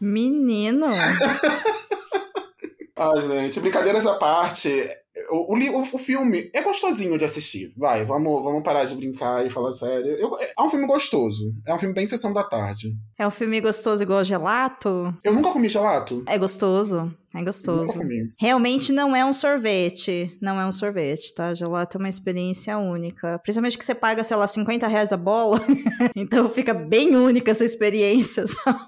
Menino! 0.00 0.86
Ai, 2.96 3.20
gente, 3.28 3.60
brincadeiras 3.60 4.04
à 4.04 4.14
parte. 4.14 4.88
O, 5.30 5.54
o, 5.54 5.80
o, 5.80 5.98
filme 5.98 6.50
é 6.52 6.62
gostosinho 6.62 7.18
de 7.18 7.24
assistir. 7.24 7.72
Vai, 7.76 8.04
vamos, 8.04 8.42
vamos 8.42 8.62
parar 8.62 8.84
de 8.84 8.94
brincar 8.94 9.44
e 9.46 9.50
falar 9.50 9.72
sério. 9.72 10.12
Eu, 10.12 10.36
é 10.38 10.62
um 10.62 10.70
filme 10.70 10.86
gostoso. 10.86 11.52
É 11.66 11.74
um 11.74 11.78
filme 11.78 11.94
bem 11.94 12.06
sessão 12.06 12.32
da 12.32 12.44
tarde. 12.44 12.94
É 13.18 13.26
um 13.26 13.30
filme 13.30 13.60
gostoso 13.60 14.02
igual 14.02 14.24
gelato? 14.24 15.14
Eu 15.22 15.32
nunca 15.32 15.50
comi 15.50 15.68
gelato. 15.68 16.22
É 16.26 16.38
gostoso. 16.38 17.12
É 17.34 17.42
gostoso. 17.42 18.00
Realmente 18.38 18.90
não 18.90 19.14
é 19.14 19.24
um 19.24 19.32
sorvete. 19.32 20.36
Não 20.40 20.58
é 20.58 20.66
um 20.66 20.72
sorvete, 20.72 21.34
tá? 21.34 21.52
Gelato 21.52 21.98
é 21.98 22.00
uma 22.00 22.08
experiência 22.08 22.78
única. 22.78 23.38
Principalmente 23.40 23.76
que 23.76 23.84
você 23.84 23.94
paga, 23.94 24.24
sei 24.24 24.36
lá, 24.36 24.46
50 24.46 24.86
reais 24.86 25.12
a 25.12 25.16
bola. 25.16 25.60
então 26.16 26.48
fica 26.48 26.72
bem 26.72 27.14
única 27.14 27.50
essa 27.50 27.64
experiência, 27.64 28.46
sabe? 28.48 28.80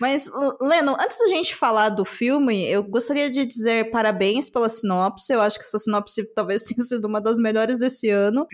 Mas, 0.00 0.30
Leno, 0.60 0.96
antes 1.00 1.18
da 1.18 1.28
gente 1.28 1.54
falar 1.54 1.90
do 1.90 2.04
filme, 2.04 2.66
eu 2.66 2.82
gostaria 2.82 3.30
de 3.30 3.44
dizer 3.44 3.90
parabéns 3.90 4.48
pela 4.48 4.68
sinopse. 4.68 5.32
Eu 5.32 5.40
acho 5.40 5.58
que 5.58 5.64
essa 5.64 5.78
sinopse 5.78 6.24
talvez 6.34 6.62
tenha 6.64 6.82
sido 6.82 7.04
uma 7.06 7.20
das 7.20 7.38
melhores 7.38 7.78
desse 7.78 8.08
ano. 8.08 8.46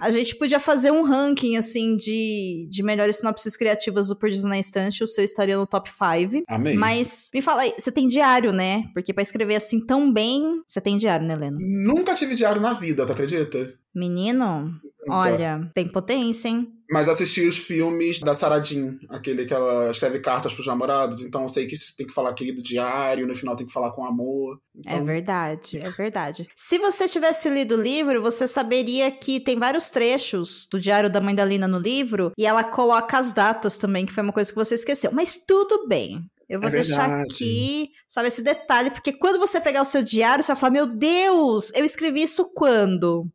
a 0.00 0.10
gente 0.10 0.36
podia 0.36 0.58
fazer 0.58 0.90
um 0.90 1.02
ranking, 1.02 1.56
assim, 1.56 1.96
de, 1.96 2.66
de 2.70 2.82
melhores 2.82 3.16
sinopses 3.16 3.56
criativas 3.56 4.08
do 4.08 4.16
Perdidos 4.16 4.44
na 4.44 4.58
Estante. 4.58 5.04
O 5.04 5.06
seu 5.06 5.24
estaria 5.24 5.56
no 5.56 5.66
top 5.66 5.90
5. 5.90 6.44
Amém. 6.48 6.76
Mas, 6.76 7.30
me 7.34 7.42
fala 7.42 7.62
aí, 7.62 7.74
você 7.78 7.92
tem 7.92 8.08
diário, 8.08 8.52
né? 8.52 8.84
Porque 8.94 9.12
para 9.12 9.22
escrever 9.22 9.56
assim 9.56 9.84
tão 9.84 10.12
bem, 10.12 10.62
você 10.66 10.80
tem 10.80 10.96
diário, 10.96 11.26
né, 11.26 11.36
Leno? 11.36 11.58
Nunca 11.60 12.14
tive 12.14 12.34
diário 12.34 12.60
na 12.60 12.72
vida, 12.72 13.04
tu 13.04 13.12
acredita? 13.12 13.81
Menino, 13.94 14.72
olha, 15.08 15.70
tem 15.74 15.86
potência, 15.88 16.48
hein? 16.48 16.72
Mas 16.90 17.08
assisti 17.08 17.46
os 17.46 17.56
filmes 17.56 18.20
da 18.20 18.34
Sarah 18.34 18.62
Jean, 18.62 18.98
aquele 19.08 19.46
que 19.46 19.54
ela 19.54 19.90
escreve 19.90 20.20
cartas 20.20 20.52
pros 20.52 20.66
namorados, 20.66 21.22
então 21.22 21.42
eu 21.42 21.48
sei 21.48 21.66
que 21.66 21.74
tem 21.96 22.06
que 22.06 22.12
falar 22.12 22.30
aqui 22.30 22.52
do 22.52 22.62
diário, 22.62 23.26
no 23.26 23.34
final 23.34 23.56
tem 23.56 23.66
que 23.66 23.72
falar 23.72 23.92
com 23.92 24.04
amor. 24.04 24.58
Então... 24.76 24.98
É 24.98 25.00
verdade, 25.00 25.78
é 25.78 25.90
verdade. 25.90 26.46
Se 26.54 26.78
você 26.78 27.08
tivesse 27.08 27.48
lido 27.48 27.76
o 27.76 27.82
livro, 27.82 28.20
você 28.20 28.46
saberia 28.46 29.10
que 29.10 29.40
tem 29.40 29.58
vários 29.58 29.88
trechos 29.88 30.66
do 30.70 30.78
diário 30.78 31.10
da 31.10 31.20
mãe 31.20 31.34
da 31.34 31.46
Lina 31.46 31.66
no 31.66 31.78
livro, 31.78 32.32
e 32.38 32.44
ela 32.44 32.62
coloca 32.62 33.18
as 33.18 33.32
datas 33.32 33.78
também, 33.78 34.04
que 34.04 34.12
foi 34.12 34.22
uma 34.22 34.32
coisa 34.32 34.50
que 34.50 34.58
você 34.58 34.74
esqueceu. 34.74 35.10
Mas 35.12 35.36
tudo 35.46 35.88
bem. 35.88 36.20
Eu 36.46 36.60
vou 36.60 36.68
É 36.68 36.72
deixar 36.72 37.10
aqui, 37.10 37.88
sabe, 38.06 38.28
esse 38.28 38.42
detalhe, 38.42 38.90
porque 38.90 39.14
quando 39.14 39.38
você 39.38 39.58
pegar 39.58 39.80
o 39.80 39.86
seu 39.86 40.02
diário, 40.02 40.44
você 40.44 40.52
vai 40.52 40.60
falar: 40.60 40.72
Meu 40.72 40.86
Deus, 40.86 41.72
eu 41.74 41.82
escrevi 41.82 42.22
isso 42.22 42.52
quando? 42.52 43.26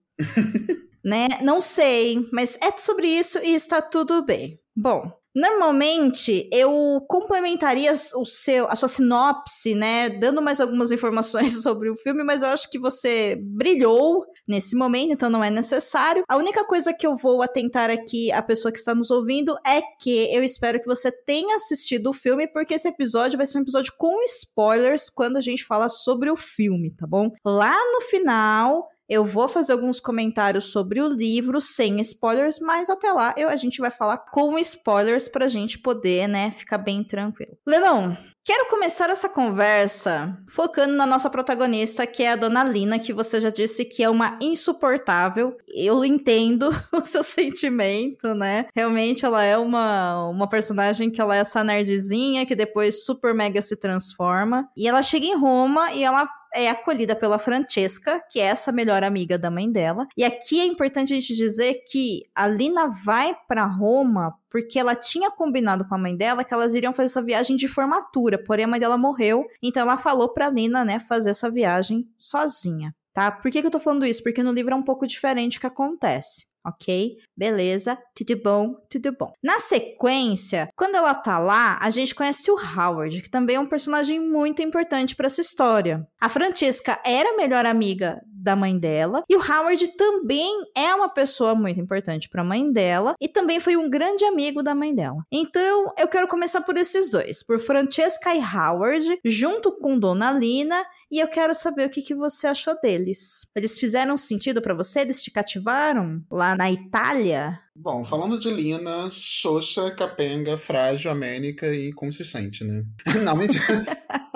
Né? 1.03 1.27
Não 1.41 1.61
sei, 1.61 2.27
mas 2.31 2.57
é 2.61 2.75
sobre 2.77 3.07
isso 3.07 3.39
e 3.39 3.53
está 3.53 3.81
tudo 3.81 4.23
bem. 4.23 4.59
Bom, 4.75 5.11
normalmente 5.37 6.49
eu 6.51 6.99
complementaria 7.07 7.93
o 7.93 8.25
seu, 8.25 8.67
a 8.67 8.75
sua 8.75 8.87
sinopse, 8.87 9.75
né, 9.75 10.09
dando 10.09 10.41
mais 10.41 10.59
algumas 10.59 10.91
informações 10.91 11.61
sobre 11.61 11.89
o 11.89 11.95
filme, 11.95 12.23
mas 12.23 12.41
eu 12.41 12.49
acho 12.49 12.69
que 12.69 12.79
você 12.79 13.39
brilhou 13.39 14.25
nesse 14.47 14.75
momento, 14.75 15.11
então 15.11 15.29
não 15.29 15.43
é 15.43 15.51
necessário. 15.51 16.23
A 16.27 16.37
única 16.37 16.65
coisa 16.65 16.93
que 16.93 17.05
eu 17.05 17.15
vou 17.15 17.41
atentar 17.43 17.91
aqui 17.91 18.31
a 18.31 18.41
pessoa 18.41 18.71
que 18.71 18.79
está 18.79 18.95
nos 18.95 19.11
ouvindo 19.11 19.55
é 19.65 19.81
que 20.01 20.33
eu 20.33 20.43
espero 20.43 20.79
que 20.79 20.87
você 20.87 21.11
tenha 21.11 21.55
assistido 21.55 22.09
o 22.09 22.13
filme, 22.13 22.47
porque 22.47 22.73
esse 22.73 22.87
episódio 22.87 23.37
vai 23.37 23.45
ser 23.45 23.59
um 23.59 23.61
episódio 23.61 23.93
com 23.97 24.23
spoilers 24.23 25.09
quando 25.09 25.37
a 25.37 25.41
gente 25.41 25.65
fala 25.65 25.87
sobre 25.89 26.31
o 26.31 26.37
filme, 26.37 26.91
tá 26.91 27.05
bom? 27.05 27.31
Lá 27.45 27.75
no 27.93 28.01
final, 28.01 28.87
eu 29.09 29.23
vou 29.23 29.47
fazer 29.47 29.73
alguns 29.73 29.99
comentários 29.99 30.65
sobre 30.65 31.01
o 31.01 31.07
livro 31.07 31.61
sem 31.61 31.99
spoilers, 32.01 32.59
mas 32.59 32.89
até 32.89 33.11
lá 33.11 33.33
eu, 33.37 33.49
a 33.49 33.55
gente 33.55 33.79
vai 33.79 33.91
falar 33.91 34.17
com 34.17 34.57
spoilers 34.59 35.27
pra 35.27 35.47
gente 35.47 35.79
poder, 35.79 36.27
né, 36.27 36.51
ficar 36.51 36.77
bem 36.77 37.03
tranquilo. 37.03 37.57
Lenão, 37.65 38.17
quero 38.47 38.69
começar 38.69 39.09
essa 39.09 39.27
conversa 39.27 40.37
focando 40.47 40.93
na 40.93 41.05
nossa 41.05 41.29
protagonista, 41.29 42.07
que 42.07 42.23
é 42.23 42.31
a 42.31 42.35
Dona 42.37 42.63
Lina, 42.63 42.97
que 42.97 43.11
você 43.11 43.41
já 43.41 43.49
disse 43.49 43.83
que 43.83 44.01
é 44.01 44.09
uma 44.09 44.39
insuportável. 44.39 45.57
Eu 45.67 46.05
entendo 46.05 46.69
o 46.93 47.03
seu 47.03 47.23
sentimento, 47.23 48.33
né? 48.33 48.67
Realmente 48.73 49.25
ela 49.25 49.43
é 49.43 49.57
uma, 49.57 50.29
uma 50.29 50.47
personagem 50.47 51.11
que 51.11 51.19
ela 51.19 51.35
é 51.35 51.39
essa 51.39 51.61
nerdzinha 51.61 52.45
que 52.45 52.55
depois 52.55 53.03
super 53.03 53.33
mega 53.33 53.61
se 53.61 53.75
transforma. 53.75 54.69
E 54.77 54.87
ela 54.87 55.01
chega 55.01 55.25
em 55.25 55.37
Roma 55.37 55.91
e 55.91 56.05
ela 56.05 56.25
é 56.53 56.69
acolhida 56.69 57.15
pela 57.15 57.37
Francesca, 57.37 58.23
que 58.31 58.39
é 58.39 58.45
essa 58.45 58.71
melhor 58.71 59.03
amiga 59.03 59.37
da 59.37 59.51
mãe 59.51 59.69
dela. 59.69 60.07
E 60.15 60.23
aqui 60.23 60.61
é 60.61 60.65
importante 60.65 61.11
a 61.11 61.15
gente 61.15 61.35
dizer 61.35 61.83
que 61.91 62.23
a 62.33 62.47
Lina 62.47 62.87
vai 62.87 63.35
para 63.47 63.65
Roma 63.65 64.33
porque 64.49 64.79
ela 64.79 64.95
tinha 64.95 65.31
combinado 65.31 65.87
com 65.87 65.95
a 65.95 65.97
mãe 65.97 66.15
dela 66.15 66.43
que 66.43 66.53
elas 66.53 66.73
iriam 66.73 66.93
fazer 66.93 67.07
essa 67.07 67.21
viagem 67.21 67.55
de 67.55 67.67
formatura, 67.67 68.41
porém 68.41 68.65
a 68.65 68.67
mãe 68.67 68.79
dela 68.79 68.97
morreu, 68.97 69.45
então 69.61 69.83
ela 69.83 69.97
falou 69.97 70.29
pra 70.29 70.49
Lina, 70.49 70.83
né, 70.85 70.99
fazer 70.99 71.31
essa 71.31 71.49
viagem 71.49 72.07
sozinha, 72.17 72.95
tá? 73.13 73.31
Por 73.31 73.51
que, 73.51 73.61
que 73.61 73.67
eu 73.67 73.71
tô 73.71 73.79
falando 73.79 74.05
isso? 74.05 74.23
Porque 74.23 74.43
no 74.43 74.51
livro 74.51 74.73
é 74.73 74.75
um 74.75 74.83
pouco 74.83 75.07
diferente 75.07 75.57
o 75.57 75.61
que 75.61 75.67
acontece. 75.67 76.45
Ok? 76.67 77.17
Beleza, 77.35 77.97
tudo 78.13 78.41
bom, 78.43 78.75
tudo 78.89 79.15
bom. 79.17 79.31
Na 79.41 79.59
sequência, 79.59 80.67
quando 80.75 80.95
ela 80.95 81.15
tá 81.15 81.39
lá, 81.39 81.77
a 81.81 81.89
gente 81.89 82.13
conhece 82.13 82.51
o 82.51 82.55
Howard, 82.55 83.21
que 83.21 83.29
também 83.29 83.55
é 83.55 83.59
um 83.59 83.65
personagem 83.65 84.19
muito 84.19 84.61
importante 84.61 85.15
para 85.15 85.27
essa 85.27 85.41
história. 85.41 86.05
A 86.19 86.27
Francesca 86.27 86.99
era 87.05 87.33
a 87.33 87.37
melhor 87.37 87.65
amiga 87.65 88.21
da 88.47 88.55
mãe 88.55 88.77
dela, 88.77 89.23
e 89.29 89.35
o 89.35 89.41
Howard 89.41 89.87
também 89.97 90.51
é 90.75 90.95
uma 90.95 91.09
pessoa 91.09 91.53
muito 91.53 91.79
importante 91.79 92.29
para 92.29 92.41
a 92.41 92.45
mãe 92.45 92.71
dela 92.71 93.13
e 93.19 93.27
também 93.27 93.59
foi 93.59 93.75
um 93.75 93.89
grande 93.89 94.23
amigo 94.23 94.63
da 94.63 94.73
mãe 94.73 94.95
dela. 94.95 95.23
Então, 95.31 95.91
eu 95.97 96.07
quero 96.07 96.27
começar 96.27 96.61
por 96.61 96.77
esses 96.77 97.09
dois, 97.09 97.43
por 97.43 97.59
Francesca 97.59 98.33
e 98.33 98.39
Howard, 98.39 99.19
junto 99.25 99.71
com 99.71 99.99
Dona 99.99 100.31
Lina, 100.31 100.85
e 101.09 101.19
eu 101.19 101.27
quero 101.27 101.55
saber 101.55 101.87
o 101.87 101.89
que, 101.89 102.01
que 102.01 102.13
você 102.13 102.47
achou 102.47 102.77
deles. 102.81 103.47
Eles 103.55 103.77
fizeram 103.77 104.17
sentido 104.17 104.61
para 104.61 104.73
você? 104.73 105.01
Eles 105.01 105.21
te 105.21 105.31
cativaram 105.31 106.23
lá 106.29 106.55
na 106.55 106.71
Itália? 106.71 107.59
Bom, 107.79 108.03
falando 108.03 108.39
de 108.39 108.49
Lina, 108.49 109.09
xoxa, 109.11 109.91
capenga, 109.91 110.57
frágil, 110.57 111.11
amênica 111.11 111.67
e 111.67 111.89
inconsistente, 111.89 112.63
né? 112.63 112.83
Não, 113.23 113.35
mentira. 113.35 113.85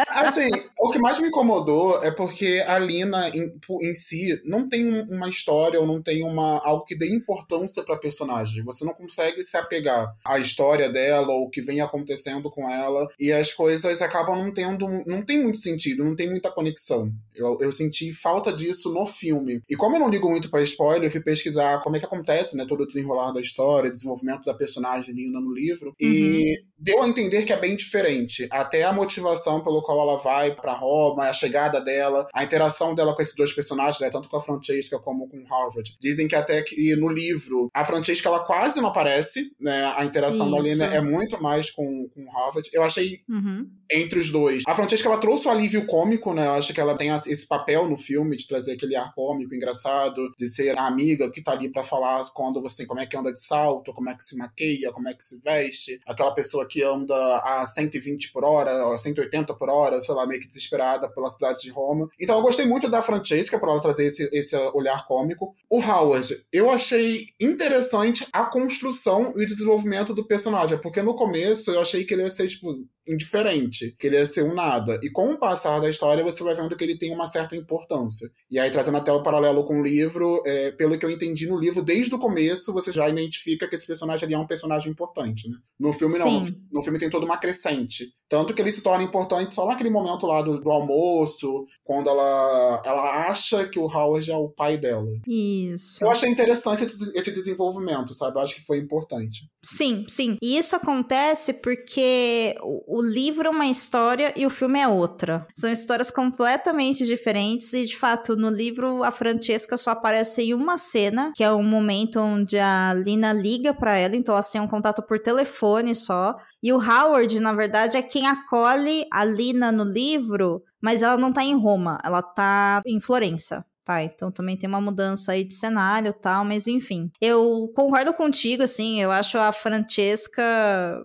Assim, 0.09 0.49
o 0.79 0.91
que 0.91 0.99
mais 0.99 1.19
me 1.19 1.27
incomodou 1.29 2.03
é 2.03 2.11
porque 2.11 2.63
a 2.67 2.77
Lina 2.77 3.29
em, 3.29 3.51
em 3.81 3.95
si 3.95 4.39
não 4.45 4.69
tem 4.69 4.87
um- 4.87 5.05
uma 5.15 5.27
história 5.27 5.79
ou 5.79 5.87
não 5.87 6.01
tem 6.03 6.23
uma, 6.23 6.59
algo 6.63 6.85
que 6.85 6.95
dê 6.95 7.09
importância 7.15 7.83
pra 7.83 7.97
personagem. 7.97 8.63
Você 8.63 8.85
não 8.85 8.93
consegue 8.93 9.43
se 9.43 9.57
apegar 9.57 10.15
à 10.23 10.37
história 10.39 10.87
dela 10.91 11.31
ou 11.33 11.45
o 11.45 11.49
que 11.49 11.61
vem 11.61 11.81
acontecendo 11.81 12.49
com 12.51 12.69
ela 12.69 13.07
e 13.19 13.31
as 13.31 13.51
coisas 13.51 14.01
acabam 14.03 14.37
não 14.37 14.53
tendo. 14.53 14.87
Não 15.07 15.23
tem 15.25 15.41
muito 15.41 15.57
sentido, 15.57 16.03
não 16.03 16.15
tem 16.15 16.29
muita 16.29 16.51
conexão. 16.51 17.11
Eu, 17.35 17.57
eu 17.59 17.71
senti 17.71 18.11
falta 18.13 18.53
disso 18.53 18.93
no 18.93 19.05
filme. 19.05 19.61
E 19.69 19.75
como 19.75 19.95
eu 19.95 19.99
não 19.99 20.09
ligo 20.09 20.29
muito 20.29 20.49
pra 20.49 20.61
spoiler, 20.61 21.05
eu 21.07 21.11
fui 21.11 21.21
pesquisar 21.21 21.81
como 21.81 21.95
é 21.95 21.99
que 21.99 22.05
acontece, 22.05 22.55
né? 22.55 22.65
Todo 22.67 22.81
o 22.83 22.87
desenrolar 22.87 23.30
da 23.31 23.41
história, 23.41 23.89
desenvolvimento 23.89 24.43
da 24.43 24.53
personagem 24.53 25.13
Lina 25.13 25.39
no 25.39 25.53
livro. 25.53 25.93
E 25.99 26.55
deu 26.77 27.01
a 27.01 27.07
entender 27.07 27.43
que 27.43 27.53
é 27.53 27.59
bem 27.59 27.75
diferente. 27.75 28.47
Até 28.51 28.83
a 28.83 28.93
motivação 28.93 29.63
pelo 29.63 29.81
qual 29.81 30.01
ela 30.01 30.17
vai 30.17 30.55
pra 30.55 30.73
Roma, 30.73 31.25
a 31.27 31.33
chegada 31.33 31.79
dela, 31.79 32.27
a 32.33 32.43
interação 32.43 32.95
dela 32.95 33.15
com 33.15 33.21
esses 33.21 33.35
dois 33.35 33.53
personagens, 33.53 33.99
né, 33.99 34.09
tanto 34.09 34.29
com 34.29 34.37
a 34.37 34.41
Francesca 34.41 34.99
como 34.99 35.27
com 35.27 35.37
o 35.37 35.45
Harvard. 35.45 35.95
Dizem 36.01 36.27
que 36.27 36.35
até 36.35 36.61
que 36.61 36.95
no 36.95 37.07
livro 37.07 37.69
a 37.73 37.85
Francesca 37.85 38.27
ela 38.27 38.43
quase 38.43 38.81
não 38.81 38.89
aparece, 38.89 39.51
né? 39.59 39.93
A 39.95 40.03
interação 40.05 40.49
da 40.49 40.59
Isso. 40.59 40.69
Lina 40.69 40.85
é 40.85 41.01
muito 41.01 41.41
mais 41.41 41.69
com, 41.69 42.09
com 42.13 42.23
o 42.23 42.31
Harvard. 42.31 42.69
Eu 42.73 42.83
achei 42.83 43.19
Uhum. 43.29 43.67
entre 43.91 44.19
os 44.19 44.31
dois. 44.31 44.63
A 44.67 44.75
Francesca, 44.75 45.07
ela 45.07 45.17
trouxe 45.17 45.47
o 45.47 45.51
alívio 45.51 45.85
cômico, 45.85 46.33
né? 46.33 46.45
Eu 46.47 46.53
acho 46.53 46.73
que 46.73 46.79
ela 46.79 46.95
tem 46.95 47.09
esse 47.09 47.47
papel 47.47 47.87
no 47.89 47.97
filme 47.97 48.35
de 48.35 48.47
trazer 48.47 48.73
aquele 48.73 48.95
ar 48.95 49.13
cômico, 49.13 49.53
engraçado, 49.53 50.31
de 50.37 50.47
ser 50.47 50.77
a 50.77 50.85
amiga 50.87 51.29
que 51.29 51.41
tá 51.41 51.51
ali 51.51 51.69
pra 51.71 51.83
falar 51.83 52.23
quando 52.33 52.61
você 52.61 52.77
tem 52.77 52.85
como 52.87 52.99
é 52.99 53.05
que 53.05 53.15
anda 53.21 53.33
de 53.33 53.41
salto, 53.41 53.93
como 53.93 54.09
é 54.09 54.15
que 54.15 54.23
se 54.23 54.37
maqueia, 54.37 54.91
como 54.91 55.07
é 55.07 55.13
que 55.13 55.23
se 55.23 55.39
veste. 55.39 55.99
Aquela 56.05 56.33
pessoa 56.33 56.67
que 56.67 56.83
anda 56.83 57.37
a 57.37 57.65
120 57.65 58.31
por 58.31 58.43
hora, 58.43 58.85
ou 58.87 58.99
180 58.99 59.53
por 59.53 59.69
hora, 59.69 60.01
sei 60.01 60.13
lá, 60.13 60.27
meio 60.27 60.41
que 60.41 60.47
desesperada 60.47 61.09
pela 61.09 61.29
cidade 61.29 61.61
de 61.61 61.69
Roma. 61.69 62.09
Então 62.19 62.35
eu 62.35 62.41
gostei 62.41 62.65
muito 62.65 62.89
da 62.89 63.01
Francesca 63.01 63.59
por 63.59 63.69
ela 63.69 63.81
trazer 63.81 64.07
esse, 64.07 64.29
esse 64.33 64.55
olhar 64.73 65.07
cômico. 65.07 65.55
O 65.69 65.79
Howard, 65.79 66.45
eu 66.51 66.69
achei 66.69 67.27
interessante 67.39 68.27
a 68.31 68.45
construção 68.45 69.33
e 69.37 69.43
o 69.43 69.47
desenvolvimento 69.47 70.13
do 70.13 70.25
personagem, 70.25 70.77
porque 70.79 71.01
no 71.01 71.15
começo 71.15 71.71
eu 71.71 71.81
achei 71.81 72.03
que 72.03 72.13
ele 72.13 72.23
ia 72.23 72.31
ser, 72.31 72.47
tipo, 72.47 72.85
indiferente, 73.13 73.95
que 73.99 74.07
ele 74.07 74.17
ia 74.17 74.25
ser 74.25 74.43
um 74.43 74.53
nada. 74.53 74.99
E 75.03 75.09
com 75.09 75.31
o 75.31 75.37
passar 75.37 75.79
da 75.79 75.89
história, 75.89 76.23
você 76.23 76.43
vai 76.43 76.55
vendo 76.55 76.75
que 76.75 76.83
ele 76.83 76.97
tem 76.97 77.13
uma 77.13 77.27
certa 77.27 77.55
importância. 77.55 78.29
E 78.49 78.59
aí, 78.59 78.69
trazendo 78.71 78.97
até 78.97 79.11
o 79.11 79.23
paralelo 79.23 79.65
com 79.65 79.79
o 79.79 79.83
livro, 79.83 80.41
é, 80.45 80.71
pelo 80.71 80.97
que 80.97 81.05
eu 81.05 81.11
entendi 81.11 81.47
no 81.47 81.59
livro, 81.59 81.83
desde 81.83 82.13
o 82.13 82.19
começo 82.19 82.73
você 82.73 82.91
já 82.91 83.09
identifica 83.09 83.67
que 83.67 83.75
esse 83.75 83.87
personagem 83.87 84.25
ali 84.25 84.33
é 84.33 84.39
um 84.39 84.47
personagem 84.47 84.91
importante, 84.91 85.49
né? 85.49 85.57
No 85.79 85.91
filme, 85.93 86.17
não. 86.17 86.45
Sim. 86.45 86.55
No 86.71 86.81
filme 86.81 86.99
tem 86.99 87.09
toda 87.09 87.25
uma 87.25 87.37
crescente. 87.37 88.13
Tanto 88.31 88.53
que 88.53 88.61
ele 88.61 88.71
se 88.71 88.81
torna 88.81 89.03
importante 89.03 89.51
só 89.51 89.67
naquele 89.67 89.89
momento 89.89 90.25
lá 90.25 90.41
do, 90.41 90.57
do 90.57 90.71
almoço, 90.71 91.65
quando 91.83 92.09
ela, 92.09 92.81
ela 92.85 93.27
acha 93.27 93.67
que 93.67 93.77
o 93.77 93.83
Howard 93.93 94.31
é 94.31 94.35
o 94.37 94.47
pai 94.47 94.77
dela. 94.77 95.05
Isso. 95.27 96.01
Eu 96.01 96.09
achei 96.09 96.29
interessante 96.29 96.85
esse, 96.85 97.11
esse 97.13 97.29
desenvolvimento, 97.33 98.13
sabe? 98.13 98.37
Eu 98.37 98.41
acho 98.41 98.55
que 98.55 98.61
foi 98.61 98.77
importante. 98.77 99.49
Sim, 99.61 100.05
sim. 100.07 100.37
E 100.41 100.57
isso 100.57 100.77
acontece 100.77 101.55
porque 101.55 102.55
o, 102.61 102.99
o 102.99 103.01
livro 103.01 103.47
é 103.47 103.51
uma 103.51 103.67
história 103.67 104.33
e 104.37 104.45
o 104.45 104.49
filme 104.49 104.79
é 104.79 104.87
outra. 104.87 105.45
São 105.53 105.69
histórias 105.69 106.09
completamente 106.09 107.05
diferentes 107.05 107.73
e, 107.73 107.85
de 107.85 107.97
fato, 107.97 108.37
no 108.37 108.49
livro 108.49 109.03
a 109.03 109.11
Francesca 109.11 109.75
só 109.75 109.91
aparece 109.91 110.41
em 110.41 110.53
uma 110.53 110.77
cena, 110.77 111.33
que 111.35 111.43
é 111.43 111.51
um 111.51 111.63
momento 111.63 112.17
onde 112.17 112.57
a 112.57 112.93
Lina 112.93 113.33
liga 113.33 113.73
pra 113.73 113.97
ela, 113.97 114.15
então 114.15 114.35
elas 114.35 114.49
têm 114.49 114.61
um 114.61 114.67
contato 114.67 115.01
por 115.01 115.19
telefone 115.19 115.93
só. 115.93 116.37
E 116.63 116.71
o 116.71 116.77
Howard, 116.77 117.39
na 117.39 117.53
verdade, 117.53 117.97
é 117.97 118.01
quem 118.01 118.27
acolhe 118.27 119.05
a 119.11 119.25
Lina 119.25 119.71
no 119.71 119.83
livro, 119.83 120.63
mas 120.81 121.01
ela 121.01 121.17
não 121.17 121.33
tá 121.33 121.43
em 121.43 121.57
Roma, 121.57 121.97
ela 122.03 122.21
tá 122.21 122.81
em 122.85 122.99
Florença. 122.99 123.65
Tá, 123.83 124.03
então 124.03 124.31
também 124.31 124.55
tem 124.55 124.69
uma 124.69 124.79
mudança 124.79 125.31
aí 125.31 125.43
de 125.43 125.55
cenário 125.55 126.13
tal, 126.13 126.45
mas 126.45 126.67
enfim. 126.67 127.11
Eu 127.19 127.71
concordo 127.75 128.13
contigo, 128.13 128.61
assim, 128.61 129.01
eu 129.01 129.11
acho 129.11 129.39
a 129.39 129.51
Francesca. 129.51 130.43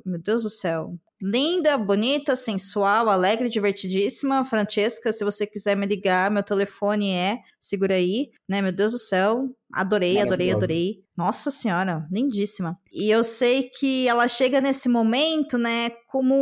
Meu 0.04 0.20
Deus 0.20 0.42
do 0.42 0.50
céu. 0.50 0.94
Linda, 1.20 1.78
bonita, 1.78 2.36
sensual, 2.36 3.08
alegre, 3.08 3.48
divertidíssima. 3.48 4.44
Francesca, 4.44 5.10
se 5.12 5.24
você 5.24 5.46
quiser 5.46 5.74
me 5.74 5.86
ligar, 5.86 6.30
meu 6.30 6.42
telefone 6.42 7.12
é. 7.12 7.38
Segura 7.58 7.94
aí, 7.94 8.28
né? 8.46 8.60
Meu 8.60 8.72
Deus 8.72 8.92
do 8.92 8.98
céu. 8.98 9.48
Adorei, 9.76 10.18
adorei, 10.18 10.52
adorei. 10.52 11.04
Nossa 11.14 11.50
senhora, 11.50 12.06
lindíssima. 12.10 12.78
E 12.90 13.10
eu 13.10 13.22
sei 13.22 13.64
que 13.64 14.08
ela 14.08 14.26
chega 14.26 14.58
nesse 14.60 14.88
momento, 14.88 15.58
né, 15.58 15.90
como 16.08 16.34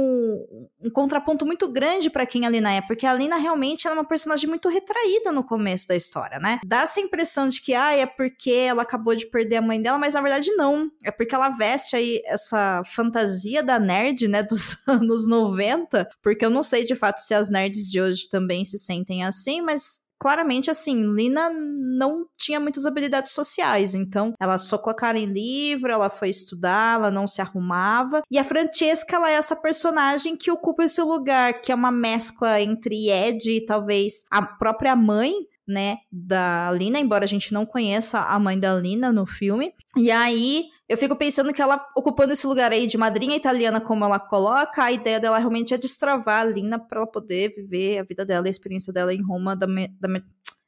um 0.81 0.91
contraponto 0.91 1.45
muito 1.45 1.71
grande 1.71 2.11
para 2.11 2.27
quem 2.27 2.47
a 2.47 2.49
Lina 2.49 2.73
é, 2.73 2.81
porque 2.81 3.07
a 3.07 3.15
Lina 3.15 3.37
realmente 3.37 3.89
é 3.89 3.91
uma 3.93 4.05
personagem 4.05 4.49
muito 4.49 4.69
retraída 4.69 5.33
no 5.33 5.43
começo 5.45 5.89
da 5.89 5.97
história, 5.97 6.39
né? 6.39 6.61
Dá 6.65 6.83
essa 6.83 7.01
impressão 7.01 7.49
de 7.49 7.61
que, 7.61 7.75
ah, 7.75 7.93
é 7.93 8.07
porque 8.07 8.51
ela 8.53 8.83
acabou 8.83 9.17
de 9.17 9.27
perder 9.27 9.57
a 9.57 9.63
mãe 9.63 9.83
dela, 9.83 9.99
mas 9.99 10.15
na 10.15 10.21
verdade 10.21 10.51
não. 10.53 10.89
É 11.05 11.11
porque 11.11 11.35
ela 11.35 11.49
veste 11.49 11.97
aí 11.97 12.21
essa 12.25 12.83
fantasia 12.85 13.65
da 13.65 13.81
nerd, 13.81 14.29
né, 14.29 14.43
dos 14.49 14.77
anos 14.87 15.27
90, 15.27 16.09
porque 16.23 16.45
eu 16.45 16.51
não 16.51 16.63
sei 16.63 16.85
de 16.85 16.95
fato 16.95 17.19
se 17.19 17.35
as 17.35 17.49
nerds 17.49 17.91
de 17.91 18.01
hoje 18.01 18.29
também 18.29 18.65
se 18.65 18.79
sentem 18.79 19.25
assim, 19.25 19.61
mas 19.61 20.04
claramente, 20.19 20.71
assim, 20.71 21.15
Lina 21.15 21.51
não 21.51 22.27
tinha 22.37 22.59
muitas 22.59 22.87
habilidades 22.87 23.33
sociais, 23.33 23.95
então 23.95 24.33
ela 24.41 24.59
socou 24.59 24.91
a 24.91 24.95
cara 24.95 25.19
em 25.19 25.27
livro, 25.27 25.93
ela 25.93 26.11
foi 26.11 26.29
estudar, 26.29 26.97
ela 26.97 27.11
não 27.11 27.27
se 27.27 27.41
arrumava. 27.41 28.23
E 28.31 28.39
a 28.39 28.45
Francesca, 28.45 29.17
ela 29.17 29.31
é 29.31 29.35
essa 29.35 29.55
personagem 29.55 30.37
que 30.37 30.51
ocupa 30.51 30.85
esse 30.85 31.01
lugar, 31.03 31.61
que 31.61 31.71
é 31.71 31.75
uma 31.75 31.93
mescla 31.93 32.61
entre 32.61 33.11
Ed 33.11 33.51
e 33.51 33.65
talvez 33.65 34.25
a 34.31 34.43
própria 34.43 34.97
mãe, 34.97 35.33
né, 35.67 35.99
da 36.13 36.71
Lina, 36.73 36.99
embora 36.99 37.25
a 37.25 37.29
gente 37.29 37.53
não 37.53 37.65
conheça 37.65 38.21
a 38.21 38.39
mãe 38.39 38.59
da 38.59 38.75
Lina 38.75 39.11
no 39.11 39.27
filme. 39.27 39.73
E 39.97 40.11
aí 40.11 40.67
eu 40.89 40.99
fico 40.99 41.17
pensando 41.17 41.53
que 41.53 41.63
ela, 41.63 41.85
ocupando 41.97 42.33
esse 42.33 42.47
lugar 42.47 42.71
aí 42.71 42.87
de 42.87 42.99
madrinha 42.99 43.37
italiana, 43.37 43.81
como 43.81 44.05
ela 44.05 44.19
coloca, 44.19 44.83
a 44.83 44.93
ideia 44.93 45.19
dela 45.19 45.39
realmente 45.39 45.73
é 45.73 45.79
destravar 45.79 46.41
a 46.43 46.45
Lina 46.45 46.79
para 46.79 47.01
ela 47.01 47.11
poder 47.11 47.55
viver 47.55 47.99
a 47.99 48.03
vida 48.03 48.25
dela 48.25 48.47
e 48.47 48.49
a 48.49 48.51
experiência 48.51 48.93
dela 48.93 49.13
em 49.13 49.23
Roma 49.23 49.57
da, 49.57 49.67
me, 49.67 49.89
da 49.99 50.09
me, 50.09 50.23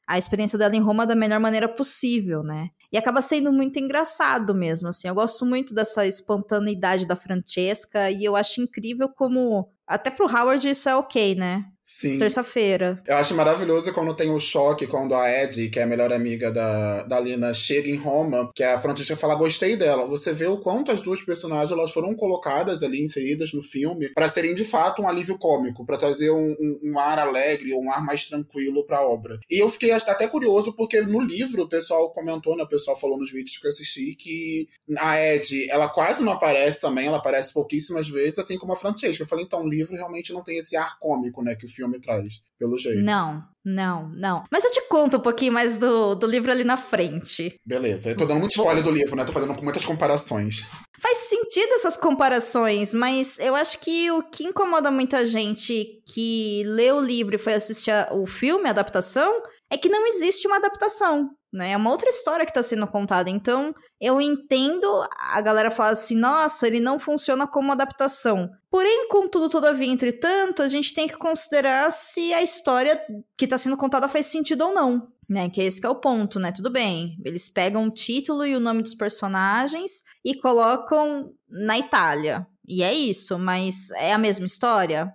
a 0.07 0.17
experiência 0.17 0.57
dela 0.57 0.75
em 0.75 0.81
Roma 0.81 1.05
da 1.05 1.15
melhor 1.15 1.39
maneira 1.39 1.67
possível, 1.67 2.41
né? 2.41 2.69
E 2.91 2.97
acaba 2.97 3.21
sendo 3.21 3.51
muito 3.51 3.77
engraçado 3.77 4.55
mesmo, 4.55 4.87
assim. 4.87 5.07
Eu 5.07 5.13
gosto 5.13 5.45
muito 5.45 5.75
dessa 5.75 6.05
espontaneidade 6.07 7.05
da 7.05 7.15
Francesca 7.15 8.09
e 8.09 8.23
eu 8.23 8.35
acho 8.35 8.61
incrível 8.61 9.09
como 9.09 9.69
até 9.85 10.09
pro 10.09 10.25
Howard 10.25 10.67
isso 10.67 10.89
é 10.89 10.95
ok, 10.95 11.35
né? 11.35 11.65
Sim. 11.89 12.19
Terça-feira. 12.19 13.01
Eu 13.07 13.15
acho 13.15 13.33
maravilhoso 13.33 13.93
quando 13.93 14.13
tem 14.13 14.29
o 14.29 14.41
choque, 14.41 14.85
quando 14.85 15.15
a 15.15 15.31
Ed, 15.31 15.69
que 15.69 15.79
é 15.79 15.83
a 15.83 15.87
melhor 15.87 16.11
amiga 16.11 16.51
da, 16.51 17.03
da 17.03 17.17
Lina, 17.17 17.53
chega 17.53 17.87
em 17.89 17.95
Roma, 17.95 18.51
que 18.53 18.61
a 18.61 18.77
Francesca 18.77 19.15
fala, 19.15 19.35
gostei 19.35 19.77
dela. 19.77 20.05
Você 20.05 20.33
vê 20.33 20.47
o 20.47 20.57
quanto 20.57 20.91
as 20.91 21.01
duas 21.01 21.23
personagens 21.23 21.71
elas 21.71 21.91
foram 21.91 22.13
colocadas 22.13 22.83
ali, 22.83 23.01
inseridas 23.01 23.53
no 23.53 23.63
filme, 23.63 24.09
para 24.09 24.27
serem 24.27 24.53
de 24.53 24.65
fato 24.65 25.01
um 25.01 25.07
alívio 25.07 25.37
cômico, 25.37 25.85
para 25.85 25.97
trazer 25.97 26.29
um, 26.29 26.57
um, 26.59 26.79
um, 26.83 26.99
ar 26.99 27.19
alegre, 27.19 27.73
um 27.73 27.89
ar 27.89 28.03
mais 28.03 28.27
tranquilo 28.27 28.85
pra 28.85 29.07
obra. 29.07 29.39
E 29.49 29.57
eu 29.57 29.69
fiquei 29.69 29.93
até 29.93 30.27
curioso, 30.27 30.73
porque 30.73 30.99
no 30.99 31.21
livro 31.21 31.63
o 31.63 31.69
pessoal 31.69 32.11
comentou, 32.11 32.57
né, 32.57 32.63
o 32.63 32.67
pessoal 32.67 32.99
falou 32.99 33.17
nos 33.17 33.31
vídeos 33.31 33.57
que 33.57 33.65
eu 33.65 33.69
assisti, 33.69 34.13
que 34.13 34.67
a 34.97 35.17
Ed, 35.23 35.69
ela 35.69 35.87
quase 35.87 36.21
não 36.21 36.33
aparece 36.33 36.81
também, 36.81 37.07
ela 37.07 37.19
aparece 37.19 37.53
pouquíssimas 37.53 38.09
vezes, 38.09 38.39
assim 38.39 38.57
como 38.57 38.73
a 38.73 38.75
Francesca. 38.75 39.23
Eu 39.23 39.27
falei, 39.27 39.45
então, 39.45 39.63
o 39.63 39.69
livro 39.69 39.95
realmente 39.95 40.33
não 40.33 40.43
tem 40.43 40.57
esse 40.57 40.75
ar 40.75 40.99
cômico, 40.99 41.41
né, 41.41 41.55
que 41.55 41.65
o 41.65 41.76
filme 41.77 41.99
traz, 41.99 42.41
pelo 42.57 42.77
jeito. 42.77 43.03
Não, 43.03 43.43
não, 43.67 44.09
não. 44.15 44.45
Mas 44.49 44.63
eu 44.63 44.71
te 44.71 44.81
conto 44.87 45.17
um 45.17 45.19
pouquinho 45.19 45.51
mais 45.51 45.75
do, 45.75 46.15
do 46.15 46.25
livro 46.25 46.49
ali 46.49 46.63
na 46.63 46.77
frente. 46.77 47.59
Beleza. 47.65 48.09
Eu 48.09 48.15
tô 48.15 48.25
dando 48.25 48.39
muito 48.39 48.53
spoiler 48.53 48.81
do 48.81 48.89
livro, 48.89 49.13
né? 49.17 49.25
Tô 49.25 49.33
fazendo 49.33 49.61
muitas 49.61 49.85
comparações. 49.85 50.65
Faz 51.01 51.17
sentido 51.17 51.73
essas 51.73 51.97
comparações, 51.97 52.93
mas 52.93 53.37
eu 53.39 53.55
acho 53.55 53.79
que 53.79 54.09
o 54.09 54.23
que 54.23 54.45
incomoda 54.45 54.89
muita 54.89 55.25
gente 55.25 56.01
que 56.13 56.63
lê 56.65 56.93
o 56.93 57.01
livro 57.01 57.35
e 57.35 57.37
foi 57.37 57.55
assistir 57.55 57.91
o 58.11 58.25
filme, 58.25 58.67
a 58.67 58.71
adaptação, 58.71 59.43
é 59.69 59.77
que 59.77 59.89
não 59.89 60.07
existe 60.07 60.47
uma 60.47 60.55
adaptação 60.55 61.29
né? 61.51 61.71
É 61.71 61.77
uma 61.77 61.89
outra 61.89 62.09
história 62.09 62.45
que 62.45 62.51
está 62.51 62.61
sendo 62.61 62.85
contada. 62.87 63.29
Então, 63.29 63.73
eu 63.99 64.19
entendo 64.19 64.85
a 65.17 65.41
galera 65.41 65.71
falar 65.71 65.91
assim: 65.91 66.15
nossa, 66.15 66.67
ele 66.67 66.79
não 66.79 66.99
funciona 66.99 67.47
como 67.47 67.71
adaptação. 67.71 68.49
Porém, 68.69 69.07
contudo, 69.09 69.49
todavia, 69.49 69.91
entretanto, 69.91 70.61
a 70.61 70.69
gente 70.69 70.93
tem 70.93 71.07
que 71.07 71.17
considerar 71.17 71.89
se 71.91 72.33
a 72.33 72.41
história 72.41 73.01
que 73.37 73.45
está 73.45 73.56
sendo 73.57 73.77
contada 73.77 74.07
faz 74.07 74.27
sentido 74.27 74.65
ou 74.65 74.73
não. 74.73 75.07
Né, 75.29 75.49
que 75.49 75.61
esse 75.61 75.81
que 75.81 75.85
é 75.85 75.89
o 75.89 75.95
ponto, 75.95 76.39
né? 76.39 76.53
Tudo 76.53 76.69
bem. 76.69 77.17
Eles 77.25 77.49
pegam 77.49 77.85
o 77.85 77.91
título 77.91 78.45
e 78.45 78.55
o 78.55 78.61
nome 78.61 78.81
dos 78.81 78.95
personagens 78.95 80.03
e 80.23 80.33
colocam 80.33 81.33
na 81.49 81.77
Itália. 81.77 82.47
E 82.65 82.81
é 82.81 82.93
isso, 82.93 83.37
mas 83.37 83.91
é 83.91 84.13
a 84.13 84.17
mesma 84.17 84.45
história? 84.45 85.13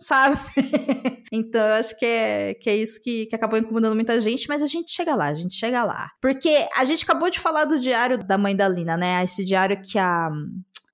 sabe? 0.00 0.38
então 1.32 1.60
eu 1.60 1.74
acho 1.74 1.98
que 1.98 2.06
é, 2.06 2.54
que 2.54 2.70
é 2.70 2.76
isso 2.76 3.00
que, 3.02 3.26
que 3.26 3.34
acabou 3.34 3.58
incomodando 3.58 3.94
muita 3.94 4.20
gente, 4.20 4.48
mas 4.48 4.62
a 4.62 4.66
gente 4.66 4.90
chega 4.90 5.14
lá, 5.14 5.26
a 5.26 5.34
gente 5.34 5.54
chega 5.54 5.84
lá. 5.84 6.10
Porque 6.20 6.66
a 6.76 6.84
gente 6.84 7.04
acabou 7.04 7.30
de 7.30 7.40
falar 7.40 7.64
do 7.64 7.78
diário 7.78 8.18
da 8.18 8.38
mãe 8.38 8.54
da 8.54 8.68
Lina, 8.68 8.96
né? 8.96 9.22
Esse 9.24 9.44
diário 9.44 9.80
que 9.82 9.98
a. 9.98 10.30